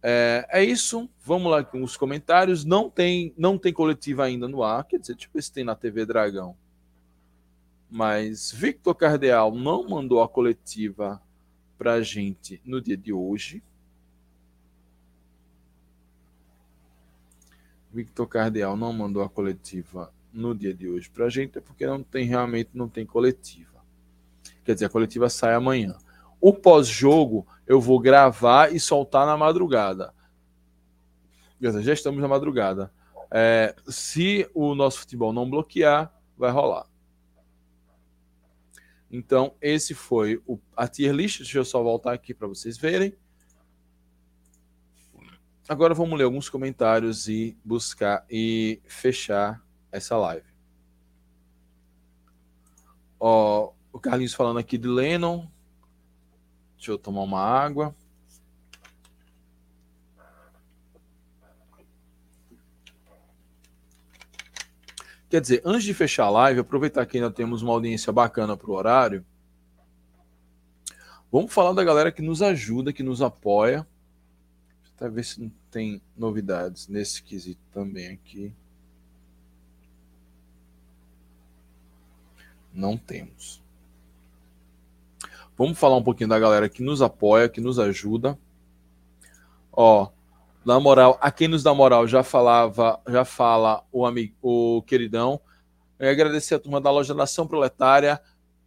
É, 0.07 0.45
é, 0.51 0.63
isso. 0.63 1.09
Vamos 1.23 1.51
lá 1.51 1.63
com 1.63 1.81
os 1.81 1.97
comentários. 1.97 2.63
Não 2.63 2.89
tem, 2.89 3.33
não 3.35 3.57
tem 3.57 3.73
coletiva 3.73 4.23
ainda 4.23 4.47
no 4.47 4.61
ar. 4.61 4.83
Quer 4.83 4.99
dizer, 4.99 5.15
deixa 5.15 5.27
eu 5.27 5.31
ver 5.33 5.41
se 5.41 5.51
tem 5.51 5.63
na 5.63 5.75
TV 5.75 6.05
Dragão 6.05 6.55
mas 7.89 8.51
Victor 8.51 8.95
Cardeal 8.95 9.55
não 9.55 9.87
mandou 9.87 10.21
a 10.21 10.27
coletiva 10.27 11.21
para 11.77 11.93
a 11.93 12.01
gente 12.01 12.61
no 12.65 12.81
dia 12.81 12.97
de 12.97 13.13
hoje. 13.13 13.63
Victor 17.93 18.27
Cardeal 18.27 18.75
não 18.75 18.91
mandou 18.91 19.23
a 19.23 19.29
coletiva 19.29 20.11
no 20.33 20.53
dia 20.53 20.73
de 20.73 20.89
hoje 20.89 21.09
para 21.09 21.25
a 21.25 21.29
gente, 21.29 21.57
é 21.57 21.61
porque 21.61 21.87
não 21.87 22.03
tem 22.03 22.25
realmente 22.25 22.71
não 22.73 22.89
tem 22.89 23.05
coletiva. 23.05 23.81
Quer 24.65 24.73
dizer, 24.73 24.85
a 24.85 24.89
coletiva 24.89 25.29
sai 25.29 25.53
amanhã. 25.53 25.95
O 26.39 26.53
pós-jogo 26.53 27.47
eu 27.65 27.79
vou 27.81 27.99
gravar 27.99 28.73
e 28.73 28.79
soltar 28.79 29.25
na 29.25 29.37
madrugada. 29.37 30.13
Já 31.59 31.93
estamos 31.93 32.21
na 32.21 32.27
madrugada. 32.27 32.91
É, 33.31 33.75
se 33.87 34.49
o 34.53 34.75
nosso 34.75 34.99
futebol 34.99 35.33
não 35.33 35.49
bloquear, 35.49 36.13
vai 36.37 36.51
rolar. 36.51 36.87
Então, 39.09 39.55
esse 39.61 39.93
foi 39.93 40.41
o, 40.45 40.59
a 40.75 40.87
tier 40.87 41.13
list. 41.13 41.39
Deixa 41.39 41.57
eu 41.57 41.65
só 41.65 41.81
voltar 41.81 42.13
aqui 42.13 42.33
para 42.33 42.47
vocês 42.47 42.77
verem. 42.77 43.15
agora 45.67 45.93
vamos 45.93 46.17
ler 46.17 46.25
alguns 46.25 46.49
comentários 46.49 47.27
e 47.27 47.57
buscar 47.63 48.25
e 48.29 48.81
fechar 48.85 49.63
essa 49.91 50.17
live. 50.17 50.47
Ó, 53.19 53.71
o 53.91 53.99
Carlinhos 53.99 54.33
falando 54.33 54.59
aqui 54.59 54.77
de 54.77 54.87
Lennon. 54.87 55.47
Deixa 56.77 56.91
eu 56.91 56.97
tomar 56.97 57.21
uma 57.21 57.41
água. 57.41 57.95
Quer 65.29 65.41
dizer, 65.41 65.61
antes 65.65 65.83
de 65.83 65.93
fechar 65.93 66.25
a 66.25 66.29
live, 66.29 66.59
aproveitar 66.61 67.05
que 67.05 67.17
ainda 67.17 67.31
temos 67.31 67.61
uma 67.61 67.73
audiência 67.73 68.13
bacana 68.13 68.55
para 68.55 68.69
o 68.69 68.73
horário. 68.73 69.25
Vamos 71.31 71.53
falar 71.53 71.73
da 71.73 71.83
galera 71.83 72.11
que 72.11 72.21
nos 72.21 72.41
ajuda, 72.41 72.93
que 72.93 73.03
nos 73.03 73.21
apoia. 73.21 73.85
Deixa 74.83 75.05
eu 75.05 75.11
ver 75.11 75.25
se 75.25 75.41
não 75.41 75.51
tem 75.69 76.01
novidades 76.15 76.87
nesse 76.87 77.21
quesito 77.21 77.59
também 77.73 78.07
aqui. 78.07 78.53
Não 82.73 82.97
temos. 82.97 83.64
Vamos 85.57 85.79
falar 85.79 85.95
um 85.95 86.03
pouquinho 86.03 86.29
da 86.29 86.37
galera 86.37 86.67
que 86.67 86.83
nos 86.83 87.01
apoia, 87.01 87.47
que 87.47 87.61
nos 87.61 87.79
ajuda. 87.79 88.37
Ó, 89.71 90.09
na 90.65 90.79
moral, 90.79 91.17
a 91.21 91.31
quem 91.31 91.47
nos 91.47 91.63
dá 91.63 91.73
moral 91.73 92.07
já 92.07 92.23
falava, 92.23 92.99
já 93.07 93.23
fala 93.23 93.85
o 93.91 94.05
amigo, 94.05 94.35
o 94.41 94.81
queridão. 94.81 95.39
Eu 95.97 96.09
agradecer 96.09 96.55
a 96.55 96.59
turma 96.59 96.81
da 96.81 96.91
loja 96.91 97.13
Nação 97.13 97.47
Proletária. 97.47 98.19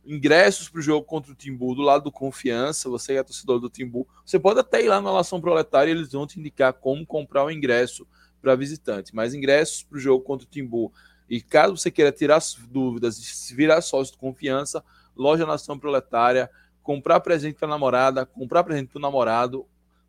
Ingressos 0.07 0.70
para 0.70 0.78
o 0.78 0.82
jogo 0.82 1.05
contra 1.05 1.30
o 1.30 1.34
Timbu 1.34 1.74
do 1.74 1.82
lado 1.82 2.05
do 2.05 2.12
Confiança. 2.12 2.89
Você 2.89 3.14
é 3.14 3.22
torcedor 3.22 3.61
do 3.61 3.68
Timbu. 3.68 4.09
Você 4.24 4.39
pode 4.39 4.61
até 4.61 4.82
ir 4.82 4.89
lá 4.89 4.99
na 4.99 5.12
Nação 5.12 5.41
Proletária 5.41 5.91
e 5.91 5.95
eles 5.95 6.12
vão 6.12 6.26
te 6.26 6.41
indicar 6.41 6.72
como 6.72 7.05
comprar 7.05 7.45
o 7.45 7.51
ingresso 7.51 8.07
para 8.41 8.55
visitante. 8.57 9.14
Mas 9.14 9.34
ingressos 9.34 9.82
para 9.82 9.99
o 9.99 10.01
jogo 10.01 10.24
contra 10.24 10.47
o 10.47 10.51
Timbu. 10.51 10.91
E 11.28 11.43
caso 11.43 11.76
você 11.76 11.91
queira 11.91 12.11
tirar 12.11 12.41
dúvidas 12.70 13.51
e 13.51 13.55
virar 13.55 13.82
sócio 13.82 14.14
de 14.14 14.18
confiança, 14.18 14.82
loja 15.14 15.45
Nação 15.45 15.78
Proletária, 15.78 16.49
comprar 16.89 17.20
presente 17.20 17.57
para 17.57 17.68
a 17.68 17.70
namorada, 17.70 18.24
comprar 18.24 18.64
presente 18.64 18.89
para 18.89 18.99
o 18.99 19.03
namorado, 19.03 19.66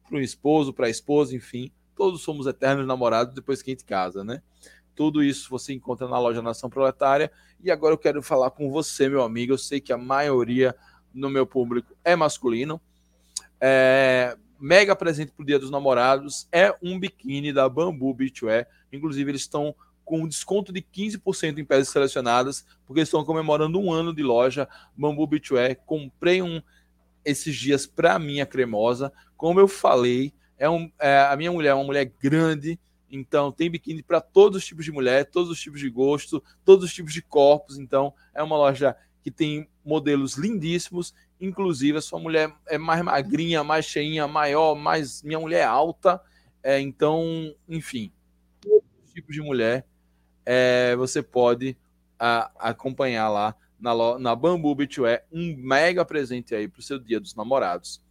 para 0.08 0.18
o 0.18 0.22
esposo, 0.22 0.74
para 0.74 0.88
a 0.88 0.90
esposa, 0.90 1.36
enfim 1.36 1.72
todos 2.00 2.22
somos 2.22 2.48
eternos 2.48 2.88
namorados 2.88 3.36
depois 3.36 3.62
que 3.62 3.72
a 3.72 3.74
gente 3.74 3.84
casa, 3.84 4.24
né? 4.24 4.42
Tudo 4.96 5.22
isso 5.22 5.50
você 5.50 5.74
encontra 5.74 6.08
na 6.08 6.18
loja 6.18 6.42
Nação 6.42 6.70
Proletária. 6.70 7.30
E 7.62 7.70
agora 7.70 7.94
eu 7.94 7.98
quero 7.98 8.24
falar 8.24 8.52
com 8.52 8.72
você, 8.72 9.10
meu 9.10 9.22
amigo. 9.22 9.52
Eu 9.52 9.58
sei 9.58 9.82
que 9.82 9.92
a 9.92 9.98
maioria 9.98 10.74
no 11.14 11.30
meu 11.30 11.46
público 11.46 11.94
é 12.02 12.16
masculino. 12.16 12.80
É, 13.60 14.38
mega 14.58 14.96
presente 14.96 15.34
para 15.34 15.44
o 15.44 15.46
Dia 15.46 15.60
dos 15.60 15.70
Namorados 15.70 16.48
é 16.54 16.74
um 16.82 16.98
biquíni 16.98 17.52
da 17.52 17.68
Bambu 17.68 18.14
Beachwear. 18.14 18.66
Inclusive, 18.94 19.32
eles 19.32 19.42
estão 19.42 19.76
com 20.10 20.22
um 20.22 20.28
desconto 20.28 20.74
de 20.74 20.82
15% 20.82 21.60
em 21.60 21.64
peças 21.64 21.90
selecionadas, 21.90 22.66
porque 22.88 23.02
estão 23.02 23.24
comemorando 23.24 23.80
um 23.80 23.94
ano 23.94 24.12
de 24.12 24.24
loja 24.24 24.68
Bambu 24.98 25.28
Beachwear. 25.28 25.78
Comprei 25.86 26.42
um 26.42 26.60
esses 27.24 27.56
dias 27.56 27.86
para 27.86 28.18
minha 28.18 28.44
cremosa. 28.44 29.14
Como 29.38 29.60
eu 29.60 29.68
falei, 29.68 30.34
é 30.58 30.68
um, 30.68 30.92
é, 31.00 31.20
a 31.20 31.38
minha 31.38 31.52
mulher 31.52 31.70
é 31.70 31.74
uma 31.76 31.84
mulher 31.84 32.12
grande, 32.20 32.80
então 33.08 33.52
tem 33.52 33.70
biquíni 33.70 34.02
para 34.02 34.20
todos 34.20 34.58
os 34.58 34.66
tipos 34.66 34.84
de 34.84 34.92
mulher, 34.92 35.30
todos 35.30 35.52
os 35.52 35.62
tipos 35.62 35.80
de 35.80 35.92
gosto, 35.92 36.44
todos 36.66 36.86
os 36.86 36.92
tipos 36.92 37.14
de 37.14 37.22
corpos. 37.22 37.78
Então 37.78 38.12
é 38.34 38.42
uma 38.42 38.58
loja 38.58 38.96
que 39.24 39.30
tem 39.30 39.70
modelos 39.86 40.38
lindíssimos. 40.38 41.14
Inclusive, 41.40 42.00
a 42.00 42.02
sua 42.02 42.20
mulher 42.20 42.52
é 42.68 42.80
mais 42.80 43.04
magrinha, 43.04 43.64
mais 43.64 43.86
cheinha, 43.86 44.28
maior, 44.28 44.74
mais. 44.74 45.22
Minha 45.22 45.40
mulher 45.40 45.60
é 45.60 45.66
alta. 45.66 46.20
É, 46.64 46.80
então, 46.80 47.54
enfim, 47.68 48.12
todos 48.60 48.84
os 49.06 49.14
tipos 49.14 49.36
de 49.36 49.42
mulher 49.42 49.86
é, 50.52 50.96
você 50.96 51.22
pode 51.22 51.78
a, 52.18 52.50
acompanhar 52.58 53.30
lá 53.30 53.56
na, 53.80 54.18
na 54.18 54.36
Bambu 54.36 54.74
Beachwear 54.74 55.24
um 55.32 55.56
mega 55.56 56.04
presente 56.04 56.56
aí 56.56 56.68
para 56.68 56.80
o 56.80 56.82
seu 56.82 56.98
dia 56.98 57.20
dos 57.20 57.36
namorados. 57.36 58.02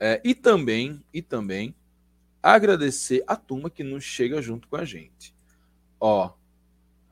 É, 0.00 0.18
e 0.24 0.34
também, 0.34 1.04
e 1.12 1.20
também 1.20 1.74
agradecer 2.42 3.22
a 3.26 3.36
turma 3.36 3.68
que 3.68 3.84
nos 3.84 4.02
chega 4.02 4.40
junto 4.40 4.66
com 4.66 4.76
a 4.76 4.84
gente. 4.86 5.34
Ó, 6.00 6.32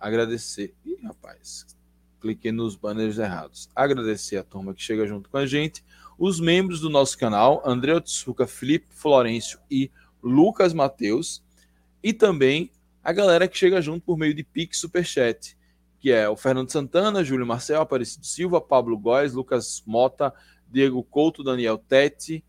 agradecer. 0.00 0.74
Ih, 0.86 0.96
rapaz, 1.02 1.66
cliquei 2.18 2.50
nos 2.50 2.76
banners 2.76 3.18
errados. 3.18 3.68
Agradecer 3.76 4.38
a 4.38 4.42
turma 4.42 4.72
que 4.72 4.82
chega 4.82 5.06
junto 5.06 5.28
com 5.28 5.36
a 5.36 5.44
gente. 5.44 5.84
Os 6.18 6.40
membros 6.40 6.80
do 6.80 6.88
nosso 6.88 7.18
canal, 7.18 7.62
André 7.62 7.94
Otsuka, 7.94 8.46
Felipe 8.46 8.86
Florencio 8.88 9.60
e 9.70 9.90
Lucas 10.22 10.72
Mateus. 10.72 11.42
E 12.02 12.12
também 12.12 12.70
a 13.02 13.12
galera 13.12 13.48
que 13.48 13.56
chega 13.56 13.80
junto 13.80 14.04
por 14.04 14.16
meio 14.16 14.34
de 14.34 14.44
Pix 14.44 14.78
Superchat, 14.78 15.56
que 15.98 16.10
é 16.10 16.28
o 16.28 16.36
Fernando 16.36 16.70
Santana, 16.70 17.22
Júlio 17.22 17.46
Marcel, 17.46 17.80
Aparecido 17.80 18.26
Silva, 18.26 18.60
Pablo 18.60 18.98
Góes, 18.98 19.32
Lucas 19.32 19.82
Mota, 19.86 20.32
Diego 20.68 21.02
Couto, 21.04 21.44
Daniel 21.44 21.78
Tete, 21.78 22.44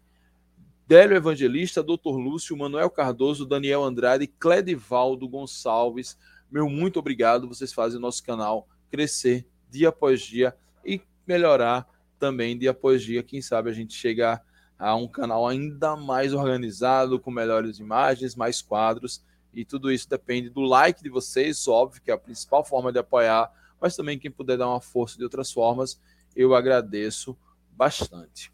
Délio 0.87 1.15
Evangelista, 1.15 1.81
Dr. 1.83 2.17
Lúcio, 2.17 2.57
Manuel 2.57 2.89
Cardoso, 2.89 3.45
Daniel 3.45 3.83
Andrade, 3.83 4.27
Cledivaldo 4.27 5.27
Gonçalves. 5.27 6.17
Meu 6.51 6.69
muito 6.69 6.99
obrigado. 6.99 7.47
Vocês 7.47 7.71
fazem 7.73 7.97
o 7.97 8.01
nosso 8.01 8.23
canal 8.23 8.67
crescer 8.89 9.47
dia 9.69 9.89
após 9.89 10.21
dia 10.21 10.55
e 10.85 11.01
melhorar 11.25 11.87
também 12.19 12.57
dia 12.57 12.71
após 12.71 13.01
dia. 13.01 13.23
Quem 13.23 13.41
sabe 13.41 13.69
a 13.69 13.73
gente 13.73 13.93
chega 13.93 14.41
a 14.77 14.95
um 14.95 15.07
canal 15.07 15.47
ainda 15.47 15.95
mais 15.95 16.33
organizado, 16.33 17.19
com 17.19 17.31
melhores 17.31 17.79
imagens, 17.79 18.35
mais 18.35 18.61
quadros. 18.61 19.23
E 19.53 19.63
tudo 19.63 19.91
isso 19.91 20.09
depende 20.09 20.49
do 20.49 20.61
like 20.61 21.03
de 21.03 21.09
vocês, 21.09 21.67
óbvio, 21.67 22.01
que 22.01 22.11
é 22.11 22.13
a 22.13 22.17
principal 22.17 22.63
forma 22.63 22.91
de 22.91 22.99
apoiar, 22.99 23.51
mas 23.79 23.95
também 23.95 24.17
quem 24.17 24.31
puder 24.31 24.57
dar 24.57 24.67
uma 24.67 24.81
força 24.81 25.17
de 25.17 25.23
outras 25.23 25.51
formas, 25.51 25.99
eu 26.35 26.55
agradeço 26.55 27.37
bastante 27.71 28.53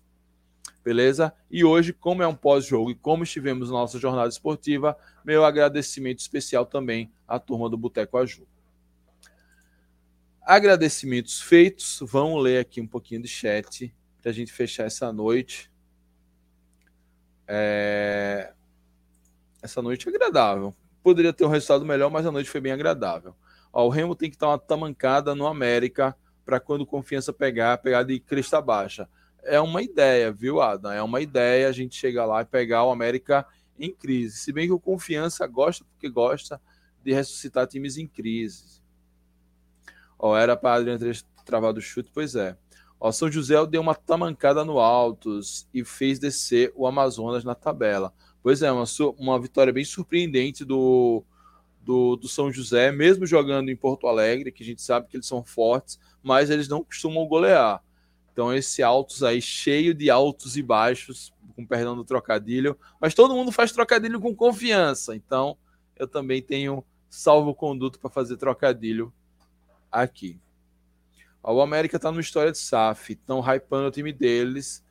beleza? 0.83 1.33
E 1.51 1.63
hoje, 1.63 1.93
como 1.93 2.23
é 2.23 2.27
um 2.27 2.35
pós-jogo 2.35 2.91
e 2.91 2.95
como 2.95 3.23
estivemos 3.23 3.69
na 3.69 3.77
nossa 3.77 3.99
jornada 3.99 4.29
esportiva, 4.29 4.97
meu 5.23 5.45
agradecimento 5.45 6.19
especial 6.19 6.65
também 6.65 7.11
à 7.27 7.39
turma 7.39 7.69
do 7.69 7.77
Boteco 7.77 8.17
Aju. 8.17 8.47
Agradecimentos 10.41 11.41
feitos, 11.41 11.99
vamos 12.01 12.41
ler 12.41 12.59
aqui 12.59 12.81
um 12.81 12.87
pouquinho 12.87 13.21
de 13.21 13.27
chat 13.27 13.93
para 14.19 14.31
a 14.31 14.33
gente 14.33 14.51
fechar 14.51 14.85
essa 14.85 15.13
noite. 15.13 15.71
É... 17.47 18.53
Essa 19.61 19.81
noite 19.81 20.07
é 20.07 20.11
agradável. 20.11 20.73
Poderia 21.09 21.33
ter 21.33 21.45
um 21.45 21.49
resultado 21.49 21.85
melhor, 21.85 22.11
mas 22.11 22.25
a 22.25 22.31
noite 22.31 22.49
foi 22.49 22.61
bem 22.61 22.71
agradável. 22.71 23.35
Ó, 23.73 23.85
o 23.85 23.89
Remo 23.89 24.15
tem 24.15 24.29
que 24.29 24.35
estar 24.35 24.47
uma 24.47 24.59
tamancada 24.59 25.33
no 25.33 25.47
América 25.47 26.15
para 26.45 26.59
quando 26.59 26.85
confiança 26.85 27.33
pegar, 27.33 27.77
pegar 27.79 28.03
de 28.03 28.19
crista 28.19 28.61
baixa 28.61 29.07
é 29.43 29.59
uma 29.59 29.81
ideia, 29.81 30.31
viu, 30.31 30.61
Adam? 30.61 30.91
É 30.91 31.01
uma 31.01 31.21
ideia 31.21 31.67
a 31.67 31.71
gente 31.71 31.95
chegar 31.95 32.25
lá 32.25 32.41
e 32.41 32.45
pegar 32.45 32.83
o 32.83 32.91
América 32.91 33.45
em 33.77 33.93
crise. 33.93 34.37
Se 34.37 34.51
bem 34.51 34.67
que 34.67 34.73
o 34.73 34.79
Confiança 34.79 35.45
gosta, 35.47 35.85
porque 35.85 36.09
gosta 36.09 36.61
de 37.03 37.13
ressuscitar 37.13 37.67
times 37.67 37.97
em 37.97 38.07
crise. 38.07 38.81
Ó, 40.17 40.35
era 40.37 40.55
para 40.57 40.75
Adriano 40.75 40.99
ter 40.99 41.21
travado 41.45 41.79
o 41.79 41.81
chute, 41.81 42.11
pois 42.13 42.35
é. 42.35 42.57
Ó, 42.99 43.11
São 43.11 43.31
José 43.31 43.55
deu 43.65 43.81
uma 43.81 43.95
tamancada 43.95 44.65
no 44.65 44.79
Altos 44.79 45.67
e 45.73 45.85
fez 45.85 46.19
descer 46.19 46.73
o 46.75 46.85
Amazonas 46.85 47.43
na 47.43 47.55
tabela. 47.55 48.13
Pois 48.41 48.61
é, 48.61 48.71
uma, 48.71 48.85
uma 49.17 49.39
vitória 49.39 49.73
bem 49.73 49.83
surpreendente 49.83 50.63
do, 50.63 51.23
do, 51.81 52.15
do 52.15 52.27
São 52.27 52.51
José, 52.51 52.91
mesmo 52.91 53.25
jogando 53.25 53.69
em 53.69 53.75
Porto 53.75 54.07
Alegre, 54.07 54.51
que 54.51 54.63
a 54.63 54.65
gente 54.65 54.81
sabe 54.81 55.07
que 55.07 55.17
eles 55.17 55.27
são 55.27 55.43
fortes, 55.43 55.99
mas 56.23 56.49
eles 56.49 56.67
não 56.67 56.83
costumam 56.83 57.27
golear. 57.27 57.83
Então, 58.31 58.53
esse 58.53 58.81
altos 58.81 59.23
aí, 59.23 59.41
cheio 59.41 59.93
de 59.93 60.09
altos 60.09 60.55
e 60.55 60.63
baixos, 60.63 61.33
com 61.55 61.65
perdão 61.65 61.95
do 61.95 62.05
trocadilho, 62.05 62.77
mas 63.01 63.13
todo 63.13 63.35
mundo 63.35 63.51
faz 63.51 63.71
trocadilho 63.71 64.21
com 64.21 64.33
confiança. 64.33 65.15
Então, 65.15 65.57
eu 65.97 66.07
também 66.07 66.41
tenho 66.41 66.83
salvo 67.09 67.53
conduto 67.53 67.99
para 67.99 68.09
fazer 68.09 68.37
trocadilho 68.37 69.11
aqui. 69.91 70.39
O 71.43 71.61
América 71.61 71.97
está 71.97 72.11
numa 72.11 72.21
história 72.21 72.51
de 72.51 72.57
SAF, 72.57 73.13
estão 73.13 73.41
hypando 73.41 73.87
o 73.87 73.91
time 73.91 74.13
deles, 74.13 74.83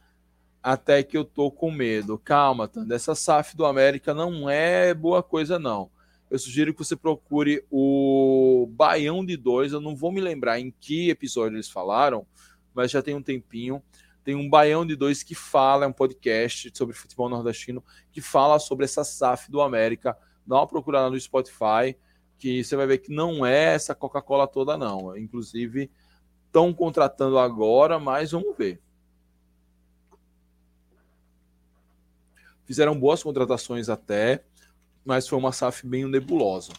até 0.62 1.02
que 1.02 1.16
eu 1.16 1.24
tô 1.24 1.50
com 1.50 1.70
medo. 1.70 2.18
Calma, 2.18 2.68
Tanda, 2.68 2.94
essa 2.94 3.14
SAF 3.14 3.56
do 3.56 3.64
América 3.64 4.12
não 4.12 4.48
é 4.48 4.92
boa 4.92 5.22
coisa, 5.22 5.58
não. 5.58 5.90
Eu 6.30 6.38
sugiro 6.38 6.74
que 6.74 6.84
você 6.84 6.94
procure 6.94 7.64
o 7.70 8.68
Baião 8.70 9.24
de 9.24 9.36
Dois, 9.36 9.72
eu 9.72 9.80
não 9.80 9.96
vou 9.96 10.12
me 10.12 10.20
lembrar 10.20 10.60
em 10.60 10.70
que 10.78 11.08
episódio 11.08 11.56
eles 11.56 11.70
falaram, 11.70 12.26
mas 12.74 12.90
já 12.90 13.02
tem 13.02 13.14
um 13.14 13.22
tempinho. 13.22 13.82
Tem 14.22 14.34
um 14.34 14.48
Baião 14.48 14.84
de 14.84 14.94
Dois 14.94 15.22
que 15.22 15.34
fala, 15.34 15.86
é 15.86 15.88
um 15.88 15.92
podcast 15.92 16.70
sobre 16.74 16.94
futebol 16.94 17.30
nordestino, 17.30 17.82
que 18.12 18.20
fala 18.20 18.58
sobre 18.58 18.84
essa 18.84 19.02
SAF 19.02 19.50
do 19.50 19.62
América. 19.62 20.14
Dá 20.46 20.56
uma 20.56 20.66
procurada 20.66 21.08
no 21.08 21.18
Spotify, 21.18 21.96
que 22.36 22.62
você 22.62 22.76
vai 22.76 22.86
ver 22.86 22.98
que 22.98 23.10
não 23.10 23.46
é 23.46 23.74
essa 23.74 23.94
Coca-Cola 23.94 24.46
toda, 24.46 24.76
não. 24.76 25.16
Inclusive, 25.16 25.90
estão 26.44 26.74
contratando 26.74 27.38
agora, 27.38 27.98
mas 27.98 28.32
vamos 28.32 28.54
ver. 28.54 28.82
Fizeram 32.68 33.00
boas 33.00 33.22
contratações 33.22 33.88
até, 33.88 34.44
mas 35.02 35.26
foi 35.26 35.38
uma 35.38 35.52
SAF 35.52 35.86
bem 35.86 36.04
nebulosa. 36.04 36.70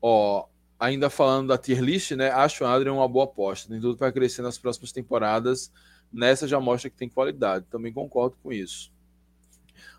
Ó, 0.00 0.46
ainda 0.78 1.10
falando 1.10 1.48
da 1.48 1.58
tier 1.58 1.80
list, 1.80 2.12
né? 2.12 2.30
Acho 2.30 2.62
o 2.62 2.66
Adrian 2.68 2.92
uma 2.92 3.08
boa 3.08 3.24
aposta. 3.24 3.68
Tem 3.68 3.80
tudo 3.80 3.98
para 3.98 4.12
crescer 4.12 4.40
nas 4.40 4.56
próximas 4.56 4.92
temporadas. 4.92 5.72
Nessa 6.12 6.46
já 6.46 6.60
mostra 6.60 6.88
que 6.88 6.96
tem 6.96 7.08
qualidade. 7.08 7.66
Também 7.68 7.92
concordo 7.92 8.36
com 8.40 8.52
isso. 8.52 8.92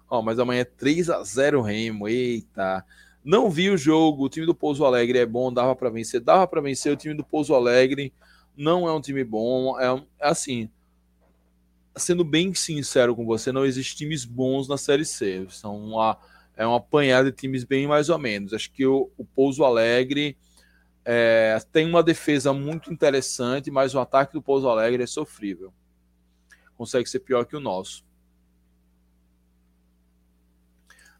Ó, 0.09 0.21
mas 0.21 0.39
amanhã 0.39 0.61
é 0.61 0.63
3 0.63 1.09
a 1.09 1.21
0 1.21 1.61
Remo. 1.61 2.07
Eita. 2.07 2.85
Não 3.21 3.49
vi 3.49 3.69
o 3.69 3.77
jogo. 3.77 4.23
O 4.23 4.29
time 4.29 4.45
do 4.45 4.55
Pouso 4.55 4.85
Alegre 4.85 5.19
é 5.19 5.25
bom, 5.25 5.51
dava 5.51 5.75
para 5.75 5.89
vencer, 5.89 6.21
dava 6.21 6.47
para 6.47 6.61
vencer. 6.61 6.93
O 6.93 6.95
time 6.95 7.13
do 7.13 7.25
Pouso 7.25 7.53
Alegre 7.53 8.13
não 8.59 8.87
é 8.89 8.93
um 8.93 8.99
time 8.99 9.23
bom. 9.23 9.79
É, 9.79 9.87
assim, 10.19 10.69
sendo 11.95 12.25
bem 12.25 12.53
sincero 12.53 13.15
com 13.15 13.25
você, 13.25 13.53
não 13.53 13.65
existe 13.65 13.95
times 13.95 14.25
bons 14.25 14.67
na 14.67 14.77
Série 14.77 15.05
C. 15.05 15.47
São 15.49 15.77
uma, 15.77 16.17
é 16.57 16.67
uma 16.67 16.77
apanhada 16.77 17.31
de 17.31 17.37
times 17.37 17.63
bem 17.63 17.87
mais 17.87 18.09
ou 18.09 18.19
menos. 18.19 18.53
Acho 18.53 18.69
que 18.69 18.85
o, 18.85 19.09
o 19.17 19.23
Pouso 19.23 19.63
Alegre 19.63 20.37
é, 21.05 21.57
tem 21.71 21.87
uma 21.87 22.03
defesa 22.03 22.51
muito 22.51 22.91
interessante, 22.91 23.71
mas 23.71 23.95
o 23.95 23.99
ataque 23.99 24.33
do 24.33 24.41
Pouso 24.41 24.67
Alegre 24.67 25.03
é 25.03 25.07
sofrível. 25.07 25.73
Consegue 26.77 27.09
ser 27.09 27.21
pior 27.21 27.45
que 27.45 27.55
o 27.55 27.61
nosso. 27.61 28.03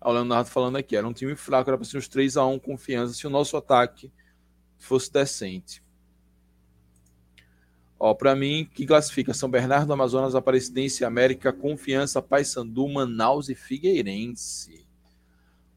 O 0.01 0.11
Leonardo 0.11 0.49
falando 0.49 0.77
aqui, 0.77 0.95
era 0.95 1.07
um 1.07 1.13
time 1.13 1.35
fraco, 1.35 1.69
era 1.69 1.77
para 1.77 1.85
ser 1.85 1.97
uns 1.97 2.07
3 2.09 2.35
a 2.35 2.45
1 2.45 2.59
confiança 2.59 3.13
se 3.13 3.25
o 3.25 3.29
nosso 3.29 3.55
ataque 3.55 4.11
fosse 4.77 5.11
decente. 5.11 5.81
Ó, 7.99 8.13
para 8.13 8.33
mim, 8.33 8.67
que 8.73 8.85
classifica 8.85 9.33
São 9.33 9.51
Bernardo, 9.51 9.91
Amazonas, 9.91 10.33
Aparecidense, 10.33 11.03
América, 11.03 11.51
Confiança, 11.51 12.21
Paysandu, 12.21 12.87
Manaus 12.87 13.49
e 13.49 13.55
Figueirense. 13.55 14.87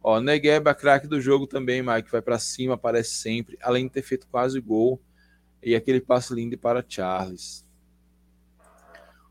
Ó, 0.01 0.21
Negueba, 0.21 0.73
craque 0.73 1.09
do 1.09 1.21
jogo 1.21 1.49
também, 1.49 1.83
Mike, 1.83 2.13
vai 2.13 2.23
para 2.23 2.39
cima, 2.39 2.75
aparece 2.75 3.11
sempre, 3.15 3.59
além 3.61 3.87
de 3.87 3.95
ter 3.95 4.03
feito 4.03 4.29
quase 4.29 4.61
gol 4.61 5.01
e 5.61 5.75
aquele 5.75 6.01
passe 6.01 6.33
lindo 6.33 6.57
para 6.57 6.85
Charles. 6.87 7.67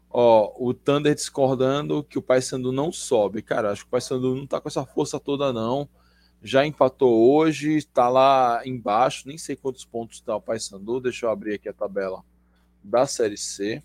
Ó, 0.09 0.53
o 0.59 0.73
Thunder 0.73 1.15
discordando 1.15 2.03
que 2.03 2.17
o 2.17 2.21
Paysandu 2.21 2.73
não 2.73 2.91
sobe. 2.91 3.41
Cara, 3.41 3.71
acho 3.71 3.83
que 3.83 3.87
o 3.87 3.91
Paysandu 3.91 4.35
não 4.35 4.45
tá 4.45 4.59
com 4.59 4.67
essa 4.67 4.85
força 4.85 5.17
toda 5.17 5.53
não. 5.53 5.87
Já 6.43 6.65
empatou 6.65 7.33
hoje, 7.33 7.77
está 7.77 8.09
lá 8.09 8.61
embaixo, 8.65 9.27
nem 9.27 9.37
sei 9.37 9.55
quantos 9.55 9.85
pontos 9.85 10.17
está 10.17 10.35
o 10.35 10.41
Paysandu. 10.41 10.99
Deixa 10.99 11.25
eu 11.25 11.29
abrir 11.29 11.53
aqui 11.53 11.69
a 11.69 11.73
tabela 11.73 12.21
da 12.83 13.05
Série 13.05 13.37
C. 13.37 13.83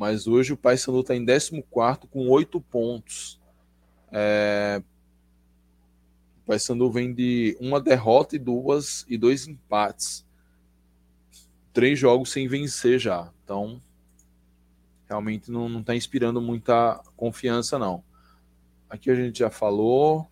Mas 0.00 0.26
hoje 0.26 0.54
o 0.54 0.56
Paysandu 0.56 1.00
está 1.00 1.14
em 1.14 1.26
14 1.26 1.62
com 2.10 2.26
8 2.28 2.58
pontos. 2.62 3.38
É... 4.10 4.82
O 6.38 6.46
Paysandu 6.46 6.90
vem 6.90 7.12
de 7.12 7.54
uma 7.60 7.78
derrota 7.78 8.34
e 8.34 8.38
duas 8.38 9.04
e 9.08 9.18
dois 9.18 9.46
empates. 9.46 10.26
Três 11.72 11.98
jogos 11.98 12.32
sem 12.32 12.48
vencer 12.48 12.98
já. 12.98 13.30
Então, 13.44 13.78
realmente 15.06 15.50
não 15.50 15.80
está 15.80 15.94
inspirando 15.94 16.40
muita 16.40 17.02
confiança, 17.16 17.78
não. 17.78 18.02
Aqui 18.88 19.10
a 19.10 19.14
gente 19.14 19.40
já 19.40 19.50
falou. 19.50 20.29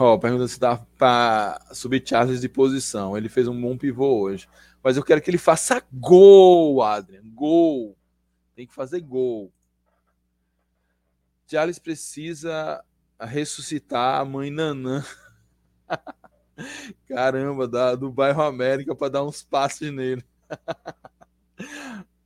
Ó, 0.00 0.14
oh, 0.14 0.18
pergunta 0.18 0.46
se 0.46 0.60
dá 0.60 0.76
para 0.96 1.60
subir 1.72 2.06
Charles 2.06 2.40
de 2.40 2.48
posição. 2.48 3.16
Ele 3.16 3.28
fez 3.28 3.48
um 3.48 3.60
bom 3.60 3.76
pivô 3.76 4.20
hoje. 4.20 4.48
Mas 4.82 4.96
eu 4.96 5.02
quero 5.02 5.20
que 5.20 5.28
ele 5.28 5.38
faça 5.38 5.82
gol, 5.92 6.80
Adrian. 6.82 7.22
Gol. 7.34 7.96
Tem 8.54 8.64
que 8.64 8.74
fazer 8.74 9.00
gol. 9.00 9.52
Charles 11.48 11.80
precisa 11.80 12.84
ressuscitar 13.20 14.20
a 14.20 14.24
mãe 14.24 14.50
Nanã. 14.50 15.04
Caramba, 17.08 17.66
da, 17.66 17.94
do 17.96 18.12
bairro 18.12 18.42
América 18.42 18.94
para 18.94 19.08
dar 19.08 19.24
uns 19.24 19.42
passes 19.42 19.92
nele. 19.92 20.24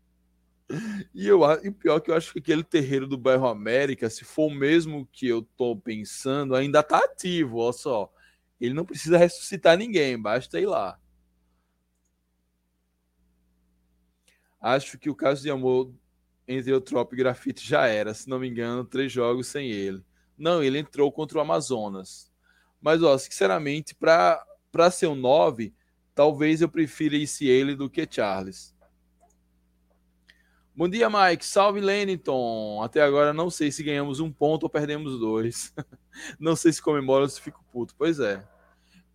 E, 1.15 1.27
eu, 1.29 1.41
e 1.63 1.71
pior 1.71 2.01
que 2.01 2.11
eu 2.11 2.15
acho 2.15 2.33
que 2.33 2.39
aquele 2.39 2.65
terreiro 2.65 3.07
do 3.07 3.19
bairro 3.19 3.47
América, 3.47 4.09
se 4.09 4.25
for 4.25 4.47
o 4.47 4.55
mesmo 4.55 5.07
que 5.13 5.29
eu 5.29 5.43
tô 5.43 5.77
pensando, 5.77 6.55
ainda 6.55 6.83
tá 6.83 6.99
ativo, 6.99 7.59
olha 7.59 7.73
só. 7.73 8.13
Ele 8.61 8.75
não 8.75 8.85
precisa 8.85 9.19
ressuscitar 9.19 9.77
ninguém, 9.77 10.19
basta 10.19 10.59
ir 10.59 10.67
lá. 10.67 10.99
Acho 14.61 14.99
que 14.99 15.11
o 15.11 15.15
caso 15.15 15.43
de 15.43 15.51
amor 15.51 15.93
entre 16.47 16.73
o 16.73 16.81
Trop 16.81 17.13
e 17.13 17.17
Grafite 17.17 17.67
já 17.67 17.87
era, 17.87 18.15
se 18.15 18.29
não 18.29 18.39
me 18.39 18.49
engano, 18.49 18.85
três 18.85 19.11
jogos 19.11 19.49
sem 19.49 19.71
ele. 19.71 20.03
Não, 20.39 20.63
ele 20.63 20.79
entrou 20.79 21.11
contra 21.13 21.39
o 21.39 21.41
Amazonas. 21.41 22.31
Mas, 22.81 23.03
ó, 23.03 23.17
sinceramente, 23.19 23.95
para 23.95 24.91
ser 24.91 25.07
um 25.09 25.15
9, 25.15 25.75
talvez 26.15 26.61
eu 26.61 26.69
prefira 26.69 27.17
esse 27.17 27.47
ele 27.47 27.75
do 27.75 27.91
que 27.91 28.09
Charles. 28.11 28.75
Bom 30.75 30.89
dia, 30.89 31.11
Mike. 31.11 31.45
Salve, 31.45 31.81
Lennington. 31.81 32.83
Até 32.83 33.03
agora 33.03 33.35
não 33.35 33.51
sei 33.51 33.71
se 33.71 33.83
ganhamos 33.83 34.21
um 34.21 34.33
ponto 34.33 34.63
ou 34.63 34.71
perdemos 34.71 35.21
dois. 35.21 35.75
não 36.41 36.57
sei 36.57 36.73
se 36.73 36.81
comemora 36.81 37.25
ou 37.25 37.29
se 37.29 37.43
fico 37.43 37.63
puto. 37.71 37.95
Pois 37.97 38.19
é. 38.19 38.43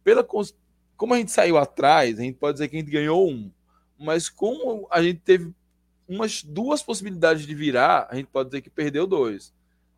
Pela 0.04 0.24
como 0.24 1.14
a 1.16 1.18
gente 1.18 1.32
saiu 1.32 1.58
atrás, 1.58 2.20
a 2.20 2.22
gente 2.22 2.38
pode 2.38 2.54
dizer 2.54 2.68
que 2.68 2.76
a 2.76 2.80
gente 2.80 2.92
ganhou 2.92 3.28
um. 3.28 3.52
Mas 3.98 4.30
como 4.30 4.88
a 4.92 5.02
gente 5.02 5.20
teve 5.22 5.52
umas 6.08 6.44
duas 6.44 6.84
possibilidades 6.84 7.46
de 7.46 7.56
virar, 7.56 8.08
a 8.10 8.16
gente 8.16 8.28
pode 8.28 8.50
dizer 8.50 8.62
que 8.62 8.70
perdeu 8.70 9.08
dois. 9.08 9.52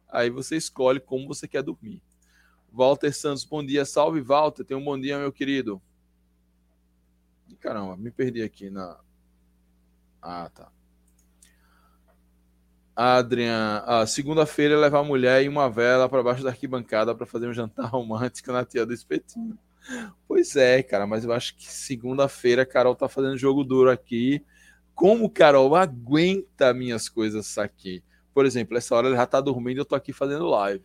Aí 0.07 0.29
você 0.29 0.55
escolhe 0.55 0.99
como 1.01 1.27
você 1.27 1.45
quer 1.45 1.61
dormir. 1.61 2.01
Walter 2.71 3.13
Santos, 3.13 3.43
bom 3.43 3.65
dia. 3.65 3.83
Salve, 3.83 4.21
Walter. 4.21 4.63
Tenha 4.63 4.77
um 4.77 4.83
bom 4.83 4.97
dia, 4.97 5.19
meu 5.19 5.31
querido. 5.31 5.81
Caramba, 7.59 7.97
me 7.97 8.11
perdi 8.11 8.41
aqui 8.41 8.69
na. 8.69 8.97
Ah, 10.21 10.49
tá. 10.49 10.71
Adrian, 13.01 13.81
segunda-feira 14.05 14.77
levar 14.77 14.99
a 14.99 15.03
mulher 15.05 15.41
e 15.41 15.47
uma 15.47 15.69
vela 15.69 16.09
para 16.09 16.21
baixo 16.21 16.43
da 16.43 16.49
arquibancada 16.49 17.15
para 17.15 17.25
fazer 17.25 17.47
um 17.47 17.53
jantar 17.53 17.85
romântico 17.87 18.51
na 18.51 18.65
tia 18.65 18.85
do 18.85 18.93
espetinho. 18.93 19.57
Pois 20.27 20.57
é, 20.57 20.83
cara, 20.83 21.07
mas 21.07 21.23
eu 21.23 21.31
acho 21.31 21.55
que 21.55 21.71
segunda-feira 21.71 22.63
a 22.63 22.65
Carol 22.65 22.93
tá 22.93 23.07
fazendo 23.07 23.37
jogo 23.37 23.63
duro 23.63 23.89
aqui. 23.89 24.43
Como 24.93 25.29
Carol 25.29 25.77
aguenta 25.77 26.73
minhas 26.73 27.07
coisas 27.07 27.57
aqui? 27.57 28.03
Por 28.33 28.45
exemplo, 28.45 28.77
essa 28.77 28.93
hora 28.93 29.07
ela 29.07 29.15
já 29.15 29.25
tá 29.25 29.39
dormindo, 29.39 29.77
eu 29.77 29.85
tô 29.85 29.95
aqui 29.95 30.11
fazendo 30.11 30.49
live. 30.49 30.83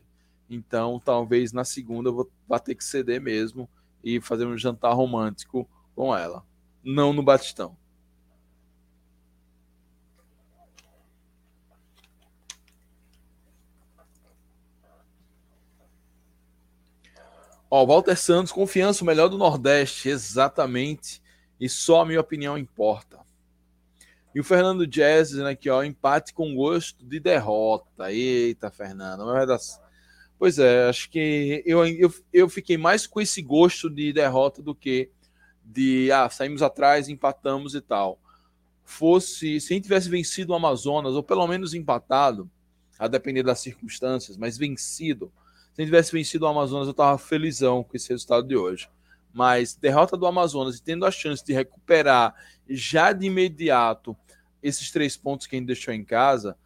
Então, 0.49 1.03
talvez 1.05 1.53
na 1.53 1.65
segunda 1.65 2.11
eu 2.11 2.15
vou, 2.15 2.31
vou 2.47 2.61
ter 2.61 2.77
que 2.77 2.85
ceder 2.85 3.21
mesmo 3.21 3.69
e 4.05 4.21
fazer 4.21 4.47
um 4.47 4.57
jantar 4.57 4.95
romântico 4.95 5.69
com 5.97 6.17
ela. 6.17 6.45
Não 6.81 7.13
no 7.13 7.25
Batistão. 7.25 7.77
Ó, 17.77 17.85
Walter 17.85 18.15
Santos, 18.15 18.53
confiança, 18.53 19.03
o 19.03 19.07
melhor 19.07 19.29
do 19.29 19.37
Nordeste, 19.37 20.09
exatamente. 20.09 21.21
E 21.59 21.69
só 21.69 22.03
a 22.03 22.07
minha 22.07 22.21
opinião 22.21 22.57
importa. 22.57 23.19
E 24.33 24.39
o 24.39 24.45
Fernando 24.45 24.87
Jazz 24.87 25.31
dizendo 25.31 25.49
aqui, 25.49 25.69
ó, 25.69 25.83
empate 25.83 26.33
com 26.33 26.55
gosto 26.55 27.05
de 27.05 27.19
derrota. 27.19 28.13
Eita, 28.13 28.71
Fernando. 28.71 29.25
Pois 30.39 30.61
é, 30.61 30.89
acho 30.89 31.11
que 31.11 31.65
eu, 31.67 31.85
eu, 31.85 32.15
eu 32.33 32.49
fiquei 32.49 32.79
mais 32.79 33.09
com 33.09 33.21
esse 33.21 33.43
gosto 33.43 33.91
de 33.91 34.13
derrota 34.13 34.63
do 34.63 34.73
que 34.73 35.11
de, 35.65 36.13
ah, 36.13 36.31
saímos 36.31 36.63
atrás, 36.63 37.09
empatamos 37.09 37.75
e 37.75 37.81
tal. 37.81 38.21
Fosse, 38.85 39.61
se 39.61 39.73
a 39.73 39.75
gente 39.75 39.83
tivesse 39.83 40.09
vencido 40.09 40.53
o 40.53 40.55
Amazonas, 40.55 41.15
ou 41.15 41.25
pelo 41.25 41.45
menos 41.49 41.75
empatado, 41.75 42.49
a 42.97 43.09
depender 43.09 43.43
das 43.43 43.59
circunstâncias, 43.59 44.37
mas 44.37 44.57
vencido, 44.57 45.33
se 45.75 45.81
a 45.81 45.85
gente 45.85 45.91
tivesse 45.91 46.13
vencido 46.13 46.45
o 46.45 46.49
Amazonas, 46.49 46.87
eu 46.87 46.93
estava 46.93 47.19
felizão 47.19 47.83
com 47.83 47.97
esse 47.97 48.09
resultado 48.09 48.47
de 48.47 48.57
hoje. 48.57 48.89
Mas 49.33 49.75
derrota 49.75 50.17
do 50.17 50.25
Amazonas 50.25 50.77
e 50.77 50.83
tendo 50.83 51.05
a 51.05 51.11
chance 51.11 51.45
de 51.45 51.53
recuperar 51.53 52.33
já 52.71 53.13
de 53.13 53.27
imediato 53.27 54.17
esses 54.63 54.93
três 54.93 55.17
pontos 55.17 55.49
que 55.49 55.57
a 55.57 55.59
gente 55.59 55.67
deixou 55.67 55.93
em 55.93 56.05
casa, 56.05 56.57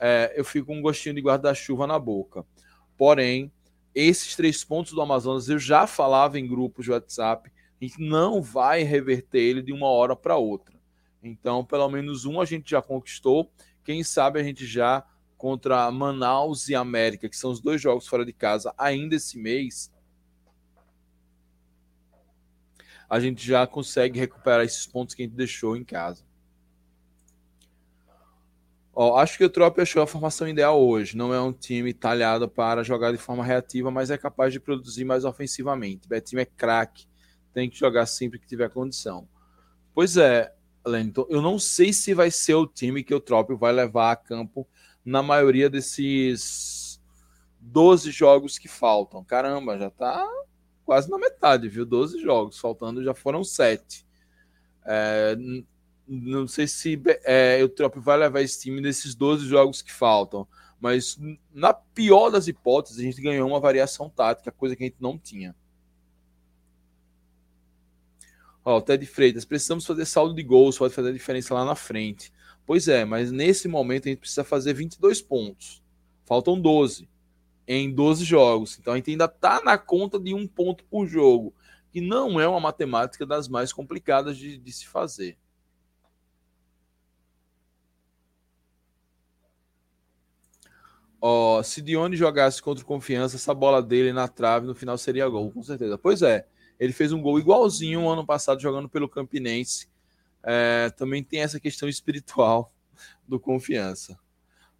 é, 0.00 0.34
eu 0.34 0.44
fico 0.44 0.66
com 0.66 0.78
um 0.78 0.82
gostinho 0.82 1.14
de 1.14 1.20
guarda-chuva 1.20 1.86
na 1.86 1.96
boca. 1.96 2.44
Porém, 2.98 3.52
esses 3.94 4.34
três 4.34 4.64
pontos 4.64 4.92
do 4.92 5.00
Amazonas 5.00 5.48
eu 5.48 5.60
já 5.60 5.86
falava 5.86 6.36
em 6.36 6.48
grupos 6.48 6.86
de 6.86 6.90
WhatsApp, 6.90 7.48
a 7.80 7.84
gente 7.84 8.02
não 8.02 8.42
vai 8.42 8.82
reverter 8.82 9.38
ele 9.38 9.62
de 9.62 9.72
uma 9.72 9.86
hora 9.86 10.16
para 10.16 10.36
outra. 10.36 10.74
Então, 11.22 11.64
pelo 11.64 11.88
menos 11.88 12.24
um 12.24 12.40
a 12.40 12.44
gente 12.44 12.68
já 12.68 12.82
conquistou. 12.82 13.48
Quem 13.84 14.02
sabe 14.02 14.40
a 14.40 14.42
gente 14.42 14.66
já 14.66 15.04
contra 15.36 15.90
Manaus 15.90 16.68
e 16.68 16.74
América, 16.74 17.28
que 17.28 17.36
são 17.36 17.50
os 17.50 17.60
dois 17.60 17.80
jogos 17.80 18.06
fora 18.06 18.24
de 18.24 18.32
casa 18.32 18.74
ainda 18.78 19.14
esse 19.14 19.38
mês, 19.38 19.92
a 23.08 23.20
gente 23.20 23.46
já 23.46 23.66
consegue 23.66 24.18
recuperar 24.18 24.64
esses 24.64 24.86
pontos 24.86 25.14
que 25.14 25.22
a 25.22 25.26
gente 25.26 25.36
deixou 25.36 25.76
em 25.76 25.84
casa. 25.84 26.24
Ó, 28.98 29.18
acho 29.18 29.36
que 29.36 29.44
o 29.44 29.50
Trop 29.50 29.78
achou 29.78 30.02
a 30.02 30.06
formação 30.06 30.48
ideal 30.48 30.80
hoje. 30.82 31.16
Não 31.16 31.32
é 31.32 31.40
um 31.40 31.52
time 31.52 31.92
talhado 31.92 32.48
para 32.48 32.82
jogar 32.82 33.12
de 33.12 33.18
forma 33.18 33.44
reativa, 33.44 33.90
mas 33.90 34.10
é 34.10 34.16
capaz 34.16 34.54
de 34.54 34.58
produzir 34.58 35.04
mais 35.04 35.24
ofensivamente. 35.24 36.08
Betinho 36.08 36.40
é 36.40 36.46
craque, 36.46 37.06
tem 37.52 37.68
que 37.68 37.78
jogar 37.78 38.06
sempre 38.06 38.38
que 38.38 38.46
tiver 38.46 38.70
condição. 38.70 39.28
Pois 39.94 40.16
é, 40.16 40.50
Lenton, 40.84 41.26
eu 41.28 41.42
não 41.42 41.58
sei 41.58 41.92
se 41.92 42.14
vai 42.14 42.30
ser 42.30 42.54
o 42.54 42.66
time 42.66 43.04
que 43.04 43.14
o 43.14 43.20
Trop 43.20 43.54
vai 43.54 43.72
levar 43.72 44.12
a 44.12 44.16
campo 44.16 44.66
na 45.06 45.22
maioria 45.22 45.70
desses 45.70 47.00
12 47.60 48.10
jogos 48.10 48.58
que 48.58 48.66
faltam. 48.66 49.24
Caramba, 49.24 49.78
já 49.78 49.88
tá 49.88 50.28
quase 50.84 51.08
na 51.08 51.16
metade, 51.16 51.68
viu? 51.68 51.86
12 51.86 52.20
jogos, 52.20 52.58
faltando 52.58 53.04
já 53.04 53.14
foram 53.14 53.44
7. 53.44 54.04
É, 54.84 55.36
não 56.06 56.46
sei 56.48 56.66
se 56.66 57.00
é, 57.24 57.62
o 57.62 57.68
Trop 57.68 57.98
vai 58.00 58.16
levar 58.16 58.40
esse 58.40 58.60
time 58.60 58.80
nesses 58.80 59.14
12 59.14 59.46
jogos 59.46 59.80
que 59.80 59.92
faltam, 59.92 60.46
mas 60.80 61.18
na 61.54 61.72
pior 61.72 62.30
das 62.30 62.48
hipóteses, 62.48 62.98
a 62.98 63.02
gente 63.02 63.22
ganhou 63.22 63.48
uma 63.48 63.60
variação 63.60 64.10
tática, 64.10 64.50
coisa 64.50 64.74
que 64.74 64.82
a 64.82 64.86
gente 64.86 65.00
não 65.00 65.16
tinha. 65.16 65.54
Ó, 68.64 68.80
Ted 68.80 69.06
Freitas, 69.06 69.44
precisamos 69.44 69.86
fazer 69.86 70.04
saldo 70.04 70.34
de 70.34 70.42
gols, 70.42 70.76
pode 70.76 70.92
fazer 70.92 71.10
a 71.10 71.12
diferença 71.12 71.54
lá 71.54 71.64
na 71.64 71.76
frente. 71.76 72.32
Pois 72.66 72.88
é, 72.88 73.04
mas 73.04 73.30
nesse 73.30 73.68
momento 73.68 74.06
a 74.06 74.08
gente 74.10 74.18
precisa 74.18 74.42
fazer 74.42 74.74
22 74.74 75.22
pontos. 75.22 75.82
Faltam 76.24 76.60
12 76.60 77.08
em 77.66 77.92
12 77.92 78.24
jogos. 78.24 78.78
Então 78.78 78.92
a 78.92 78.96
gente 78.96 79.10
ainda 79.10 79.26
está 79.26 79.62
na 79.62 79.78
conta 79.78 80.18
de 80.18 80.34
um 80.34 80.46
ponto 80.46 80.84
por 80.84 81.06
jogo, 81.06 81.54
que 81.90 82.00
não 82.00 82.40
é 82.40 82.46
uma 82.46 82.60
matemática 82.60 83.24
das 83.24 83.48
mais 83.48 83.72
complicadas 83.72 84.36
de, 84.36 84.58
de 84.58 84.72
se 84.72 84.86
fazer. 84.86 85.38
Se 91.64 91.82
Dione 91.82 92.16
jogasse 92.16 92.62
contra 92.62 92.84
confiança, 92.84 93.36
essa 93.36 93.52
bola 93.52 93.82
dele 93.82 94.12
na 94.12 94.28
trave 94.28 94.66
no 94.66 94.74
final 94.74 94.96
seria 94.96 95.28
gol, 95.28 95.50
com 95.50 95.62
certeza. 95.62 95.98
Pois 95.98 96.22
é, 96.22 96.46
ele 96.78 96.92
fez 96.92 97.12
um 97.12 97.20
gol 97.20 97.38
igualzinho 97.38 98.02
o 98.02 98.08
ano 98.08 98.24
passado 98.24 98.60
jogando 98.60 98.88
pelo 98.88 99.08
Campinense. 99.08 99.88
É, 100.46 100.90
também 100.90 101.24
tem 101.24 101.40
essa 101.40 101.58
questão 101.58 101.88
espiritual 101.88 102.72
do 103.26 103.40
confiança. 103.40 104.18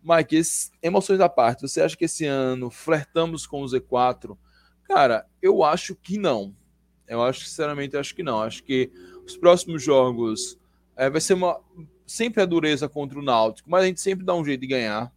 Mike, 0.03 0.37
esse, 0.37 0.71
emoções 0.81 1.19
da 1.19 1.29
parte, 1.29 1.63
você 1.63 1.81
acha 1.81 1.97
que 1.97 2.05
esse 2.05 2.25
ano 2.25 2.71
flertamos 2.71 3.45
com 3.47 3.63
o 3.63 3.67
Z4? 3.67 4.39
Cara, 4.85 5.27
eu 5.43 5.65
acho 5.65 5.97
que 5.97 6.17
não. 6.17 6.55
Eu 7.09 7.23
acho, 7.23 7.45
sinceramente, 7.45 7.95
eu 7.95 8.01
acho 8.01 8.15
que 8.15 8.23
não. 8.23 8.41
Acho 8.41 8.63
que 8.63 8.93
os 9.25 9.37
próximos 9.37 9.83
jogos 9.83 10.57
é, 10.97 11.11
vai 11.11 11.21
ser 11.21 11.35
uma 11.35 11.61
sempre 12.07 12.41
a 12.41 12.47
dureza 12.47 12.89
contra 12.89 13.19
o 13.19 13.23
Náutico, 13.23 13.69
mas 13.69 13.83
a 13.83 13.87
gente 13.87 14.01
sempre 14.01 14.25
dá 14.25 14.35
um 14.35 14.45
jeito 14.45 14.61
de 14.61 14.69
ganhar. 14.69 15.13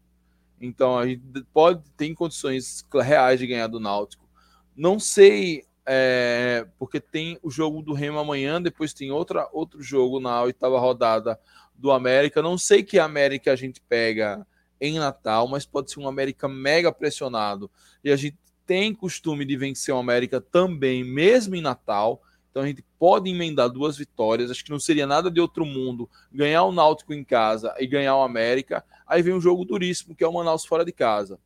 Então 0.60 0.98
a 0.98 1.08
gente 1.08 1.22
pode 1.54 1.90
ter 1.92 2.14
condições 2.16 2.84
reais 2.92 3.40
de 3.40 3.48
ganhar 3.48 3.68
do 3.68 3.80
Náutico. 3.80 4.28
Não 4.76 5.00
sei, 5.00 5.64
é, 5.92 6.68
porque 6.78 7.00
tem 7.00 7.40
o 7.42 7.50
jogo 7.50 7.82
do 7.82 7.94
Remo 7.94 8.20
amanhã, 8.20 8.62
depois 8.62 8.94
tem 8.94 9.10
outra, 9.10 9.50
outro 9.52 9.82
jogo 9.82 10.20
na 10.20 10.44
oitava 10.44 10.80
rodada 10.80 11.40
do 11.74 11.92
América. 11.92 12.44
Não 12.44 12.60
sei 12.60 12.84
que 12.84 13.00
América 13.00 13.52
a 13.52 13.56
gente 13.56 13.82
pega 13.82 14.46
em 14.80 15.00
Natal, 15.00 15.48
mas 15.48 15.66
pode 15.66 15.92
ser 15.92 16.00
um 16.00 16.08
América 16.08 16.48
mega 16.48 16.92
pressionado. 16.92 17.72
E 18.04 18.12
a 18.12 18.16
gente 18.16 18.38
tem 18.68 18.94
costume 18.94 19.44
de 19.44 19.58
vencer 19.58 19.92
o 19.92 19.98
América 19.98 20.40
também, 20.40 21.04
mesmo 21.04 21.56
em 21.56 21.62
Natal. 21.62 22.22
Então 22.52 22.62
a 22.62 22.68
gente 22.68 22.86
pode 23.00 23.28
emendar 23.28 23.68
duas 23.68 23.98
vitórias. 23.98 24.52
Acho 24.52 24.64
que 24.64 24.70
não 24.70 24.80
seria 24.80 25.08
nada 25.08 25.32
de 25.32 25.42
outro 25.42 25.66
mundo 25.66 26.08
ganhar 26.32 26.66
o 26.66 26.72
Náutico 26.72 27.16
em 27.16 27.24
casa 27.24 27.74
e 27.80 27.88
ganhar 27.88 28.16
o 28.16 28.22
América. 28.22 28.86
Aí 29.08 29.24
vem 29.24 29.34
um 29.34 29.42
jogo 29.42 29.66
duríssimo, 29.66 30.16
que 30.16 30.24
é 30.24 30.28
o 30.28 30.34
Manaus 30.34 30.66
fora 30.66 30.86
de 30.86 30.92
casa. 30.92 31.40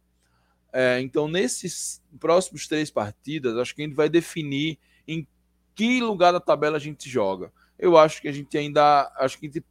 É, 0.75 0.99
então, 0.99 1.27
nesses 1.27 2.01
próximos 2.19 2.67
três 2.67 2.89
partidas, 2.89 3.55
acho 3.57 3.75
que 3.75 3.83
a 3.83 3.85
gente 3.85 3.95
vai 3.95 4.09
definir 4.09 4.79
em 5.07 5.27
que 5.75 6.01
lugar 6.01 6.33
da 6.33 6.39
tabela 6.39 6.77
a 6.77 6.79
gente 6.79 7.07
joga. 7.07 7.53
Eu 7.77 7.95
acho 7.95 8.19
que 8.19 8.27
a 8.27 8.31
gente 8.31 8.57
ainda. 8.57 9.13
Acho 9.17 9.37
que 9.37 9.45
a 9.45 9.49
gente 9.49 9.63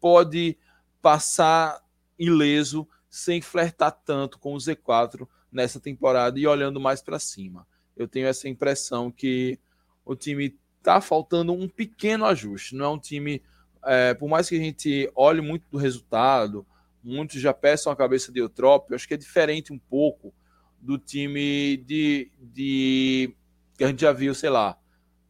pode 0.00 0.56
passar 1.02 1.78
ileso, 2.18 2.88
sem 3.08 3.42
flertar 3.42 3.92
tanto 4.04 4.38
com 4.38 4.54
o 4.54 4.58
Z4 4.58 5.28
nessa 5.52 5.78
temporada 5.78 6.38
e 6.38 6.46
olhando 6.46 6.80
mais 6.80 7.02
para 7.02 7.18
cima. 7.18 7.66
Eu 7.96 8.08
tenho 8.08 8.26
essa 8.26 8.48
impressão 8.48 9.10
que 9.10 9.58
o 10.04 10.14
time 10.14 10.58
está 10.78 11.00
faltando 11.00 11.52
um 11.52 11.68
pequeno 11.68 12.24
ajuste. 12.24 12.74
Não 12.74 12.86
é 12.86 12.88
um 12.88 12.98
time, 12.98 13.42
é, 13.84 14.14
por 14.14 14.28
mais 14.28 14.48
que 14.48 14.56
a 14.56 14.60
gente 14.60 15.10
olhe 15.14 15.40
muito 15.40 15.66
do 15.70 15.76
resultado, 15.76 16.66
muitos 17.02 17.40
já 17.40 17.52
peçam 17.52 17.92
a 17.92 17.96
cabeça 17.96 18.32
de 18.32 18.40
Eutrópio, 18.40 18.94
acho 18.94 19.08
que 19.08 19.14
é 19.14 19.16
diferente 19.16 19.72
um 19.72 19.78
pouco 19.78 20.32
do 20.80 20.98
time 20.98 21.76
de, 21.78 22.30
de 22.38 23.34
que 23.76 23.84
a 23.84 23.88
gente 23.88 24.00
já 24.00 24.12
viu, 24.12 24.34
sei 24.34 24.50
lá, 24.50 24.78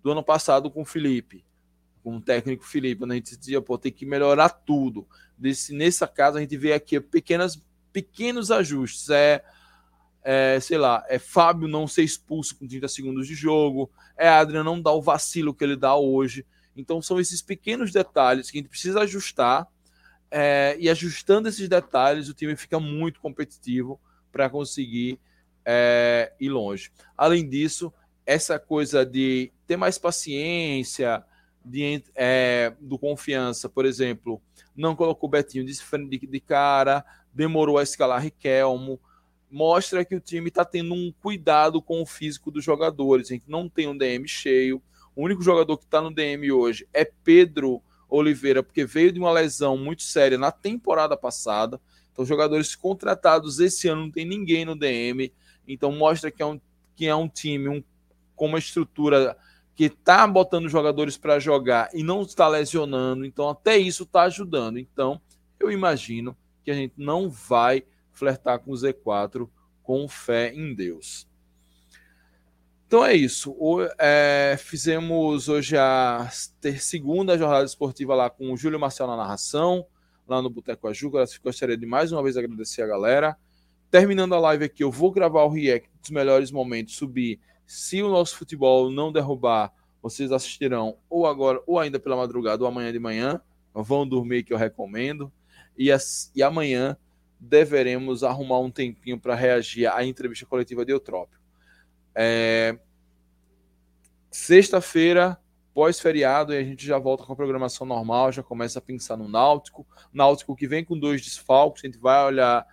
do 0.03 0.12
ano 0.12 0.23
passado 0.23 0.71
com 0.71 0.83
o 0.83 0.87
Felipe 0.87 1.45
com 2.03 2.16
o 2.16 2.21
técnico 2.21 2.64
Felipe, 2.64 3.01
quando 3.01 3.12
a 3.12 3.14
gente 3.14 3.37
dizia, 3.37 3.61
pô, 3.61 3.79
tem 3.79 3.93
que 3.93 4.07
melhorar 4.07 4.49
tudo. 4.49 5.07
Desse, 5.37 5.75
nessa 5.75 6.07
casa 6.07 6.39
a 6.39 6.41
gente 6.41 6.57
vê 6.57 6.73
aqui 6.73 7.01
pequenas, 7.01 7.62
pequenos 7.93 8.51
ajustes. 8.51 9.09
É, 9.11 9.43
é, 10.23 10.59
sei 10.61 10.79
lá, 10.79 11.05
é 11.09 11.18
Fábio 11.18 11.68
não 11.68 11.87
ser 11.87 12.03
expulso 12.03 12.57
com 12.57 12.66
30 12.66 12.89
segundos 12.89 13.27
de 13.27 13.35
jogo, 13.35 13.91
é 14.16 14.29
Adriano 14.29 14.71
não 14.71 14.81
dar 14.81 14.93
o 14.93 15.03
vacilo 15.03 15.55
que 15.55 15.64
ele 15.64 15.77
dá 15.77 15.95
hoje. 15.97 16.45
Então 16.77 17.01
são 17.01 17.18
esses 17.18 17.43
pequenos 17.43 17.93
detalhes 17.93 18.51
que 18.51 18.59
a 18.59 18.61
gente 18.61 18.71
precisa 18.71 19.01
ajustar. 19.01 19.66
É, 20.31 20.76
e 20.78 20.89
ajustando 20.89 21.49
esses 21.49 21.68
detalhes, 21.68 22.28
o 22.28 22.35
time 22.35 22.55
fica 22.57 22.78
muito 22.78 23.20
competitivo 23.20 24.01
para 24.31 24.49
conseguir 24.49 25.18
é, 25.64 26.33
ir 26.39 26.51
longe. 26.51 26.91
Além 27.16 27.49
disso, 27.49 27.93
essa 28.24 28.59
coisa 28.59 29.05
de 29.05 29.51
ter 29.66 29.76
mais 29.76 29.99
paciência, 29.99 31.24
de, 31.64 32.03
é, 32.14 32.72
do 32.81 32.99
confiança, 32.99 33.68
por 33.68 33.85
exemplo, 33.85 34.41
não 34.76 34.97
colocou 34.97 35.28
o 35.28 35.31
Betinho 35.31 35.64
de, 35.64 35.72
de, 36.09 36.26
de 36.26 36.41
cara, 36.41 37.05
demorou 37.33 37.78
a 37.78 37.83
escalar 37.83 38.22
Riquelmo, 38.22 39.01
mostra 39.51 40.05
que 40.05 40.14
o 40.14 40.20
time 40.20 40.49
está 40.49 40.64
tendo 40.64 40.95
um 40.95 41.12
cuidado 41.20 41.83
com 41.83 42.01
o 42.01 42.07
físico 42.07 42.51
dos 42.51 42.64
jogadores. 42.64 43.26
A 43.26 43.35
gente 43.35 43.49
não 43.51 43.68
tem 43.68 43.89
um 43.89 43.97
DM 43.97 44.26
cheio. 44.28 44.81
O 45.14 45.24
único 45.24 45.43
jogador 45.43 45.76
que 45.76 45.85
está 45.85 46.01
no 46.01 46.14
DM 46.14 46.53
hoje 46.53 46.89
é 46.93 47.05
Pedro 47.05 47.83
Oliveira, 48.11 48.62
porque 48.62 48.84
veio 48.84 49.12
de 49.12 49.20
uma 49.20 49.32
lesão 49.32 49.78
muito 49.78 50.02
séria 50.02 50.36
na 50.36 50.50
temporada 50.50 51.16
passada. 51.16 51.80
Então, 52.12 52.24
jogadores 52.24 52.74
contratados 52.74 53.61
esse 53.61 53.88
ano 53.88 54.02
não 54.02 54.11
tem 54.11 54.26
ninguém 54.26 54.64
no 54.64 54.76
DM. 54.76 55.32
Então, 55.66 55.92
mostra 55.92 56.30
que 56.30 56.42
é 56.42 56.46
um, 56.46 56.61
que 56.96 57.06
é 57.06 57.14
um 57.14 57.28
time 57.28 57.68
um, 57.68 57.82
com 58.34 58.46
uma 58.46 58.58
estrutura 58.58 59.36
que 59.74 59.84
está 59.84 60.26
botando 60.26 60.68
jogadores 60.68 61.16
para 61.16 61.38
jogar 61.38 61.88
e 61.94 62.02
não 62.02 62.20
está 62.20 62.46
lesionando, 62.46 63.24
então 63.24 63.48
até 63.48 63.78
isso 63.78 64.02
está 64.02 64.24
ajudando. 64.24 64.78
Então, 64.78 65.18
eu 65.58 65.70
imagino 65.70 66.36
que 66.62 66.70
a 66.70 66.74
gente 66.74 66.92
não 66.98 67.30
vai 67.30 67.82
flertar 68.12 68.58
com 68.58 68.72
o 68.72 68.74
Z4 68.74 69.48
com 69.82 70.06
fé 70.06 70.52
em 70.54 70.74
Deus. 70.74 71.26
Então 72.91 73.05
é 73.05 73.14
isso. 73.14 73.55
O, 73.57 73.86
é, 74.01 74.57
fizemos 74.59 75.49
hoje 75.49 75.76
a 75.76 76.28
ter, 76.61 76.82
segunda 76.82 77.38
jornada 77.38 77.64
esportiva 77.64 78.16
lá 78.16 78.28
com 78.28 78.53
o 78.53 78.57
Júlio 78.57 78.80
Marcel 78.80 79.07
na 79.07 79.16
narração, 79.16 79.86
lá 80.26 80.43
no 80.43 80.51
Boteco 80.51 80.88
Ajuca. 80.88 81.24
Gostaria 81.41 81.76
de 81.76 81.86
mais 81.86 82.11
uma 82.11 82.20
vez 82.20 82.36
agradecer 82.36 82.82
a 82.82 82.88
galera. 82.88 83.36
Terminando 83.93 84.34
a 84.34 84.41
live 84.41 84.64
aqui, 84.64 84.82
eu 84.82 84.91
vou 84.91 85.12
gravar 85.12 85.45
o 85.45 85.49
react 85.49 85.88
dos 86.01 86.11
melhores 86.11 86.51
momentos, 86.51 86.97
subir 86.97 87.38
se 87.64 88.03
o 88.03 88.09
nosso 88.09 88.36
futebol 88.36 88.91
não 88.91 89.12
derrubar, 89.12 89.72
vocês 90.03 90.32
assistirão 90.32 90.97
ou 91.09 91.28
agora, 91.28 91.62
ou 91.68 91.78
ainda 91.78 92.01
pela 92.01 92.16
madrugada, 92.16 92.61
ou 92.64 92.68
amanhã 92.68 92.91
de 92.91 92.99
manhã. 92.99 93.41
Vão 93.72 94.05
dormir, 94.05 94.43
que 94.43 94.53
eu 94.53 94.59
recomendo. 94.59 95.32
E, 95.78 95.93
as, 95.93 96.32
e 96.34 96.43
amanhã 96.43 96.97
deveremos 97.38 98.24
arrumar 98.24 98.59
um 98.59 98.68
tempinho 98.68 99.16
para 99.16 99.36
reagir 99.36 99.86
à 99.86 100.05
entrevista 100.05 100.45
coletiva 100.45 100.84
de 100.84 100.91
Eutrópio. 100.91 101.39
É... 102.14 102.78
Sexta-feira, 104.30 105.38
pós-feriado, 105.74 106.54
e 106.54 106.58
a 106.58 106.62
gente 106.62 106.86
já 106.86 106.98
volta 106.98 107.24
com 107.24 107.32
a 107.32 107.36
programação 107.36 107.86
normal, 107.86 108.30
já 108.30 108.42
começa 108.42 108.78
a 108.78 108.82
pensar 108.82 109.16
no 109.16 109.28
Náutico. 109.28 109.86
Náutico 110.12 110.54
que 110.54 110.68
vem 110.68 110.84
com 110.84 110.98
dois 110.98 111.20
desfalques, 111.22 111.84
a 111.84 111.86
gente 111.86 111.98
vai 111.98 112.24
olhar 112.24 112.66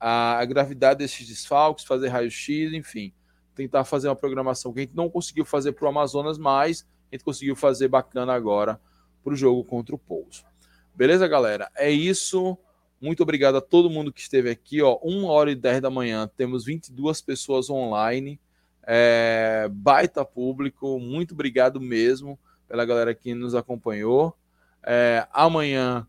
a, 0.00 0.44
gravidade 0.44 0.98
desses 0.98 1.26
desfalques, 1.26 1.84
fazer 1.84 2.08
raio-x, 2.08 2.72
enfim 2.72 3.12
tentar 3.54 3.84
fazer 3.84 4.08
uma 4.08 4.16
programação 4.16 4.72
que 4.72 4.80
a 4.80 4.82
gente 4.82 4.96
não 4.96 5.08
conseguiu 5.08 5.44
fazer 5.44 5.72
para 5.72 5.86
o 5.86 5.88
Amazonas, 5.88 6.36
mas 6.36 6.86
a 7.10 7.14
gente 7.14 7.24
conseguiu 7.24 7.54
fazer 7.54 7.88
bacana 7.88 8.34
agora 8.34 8.80
para 9.22 9.32
o 9.32 9.36
jogo 9.36 9.64
contra 9.64 9.94
o 9.94 9.98
Pouso. 9.98 10.44
Beleza, 10.94 11.26
galera? 11.26 11.70
É 11.74 11.90
isso. 11.90 12.58
Muito 13.00 13.22
obrigado 13.22 13.56
a 13.56 13.60
todo 13.60 13.90
mundo 13.90 14.12
que 14.12 14.20
esteve 14.20 14.50
aqui. 14.50 14.82
Ó, 14.82 14.98
1 15.02 15.24
hora 15.24 15.50
e 15.50 15.54
10 15.54 15.80
da 15.80 15.90
manhã, 15.90 16.28
temos 16.36 16.64
22 16.64 17.20
pessoas 17.20 17.70
online. 17.70 18.40
É, 18.86 19.68
baita 19.72 20.24
público, 20.24 20.98
muito 20.98 21.32
obrigado 21.32 21.80
mesmo. 21.80 22.38
Pela 22.68 22.84
galera 22.84 23.14
que 23.14 23.34
nos 23.34 23.54
acompanhou. 23.54 24.36
É, 24.82 25.26
amanhã 25.32 26.06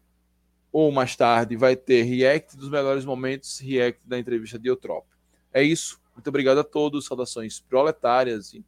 ou 0.71 0.91
mais 0.91 1.15
tarde 1.15 1.55
vai 1.55 1.76
ter 1.76 2.03
react 2.03 2.57
dos 2.57 2.69
melhores 2.69 3.05
momentos, 3.05 3.59
react 3.59 4.01
da 4.03 4.19
entrevista 4.19 4.59
de 4.59 4.67
Eutrópio. 4.67 5.15
É 5.53 5.63
isso. 5.63 6.01
Muito 6.13 6.28
obrigado 6.28 6.59
a 6.59 6.63
todos. 6.63 7.05
Saudações 7.05 7.59
proletárias 7.59 8.53
e 8.53 8.63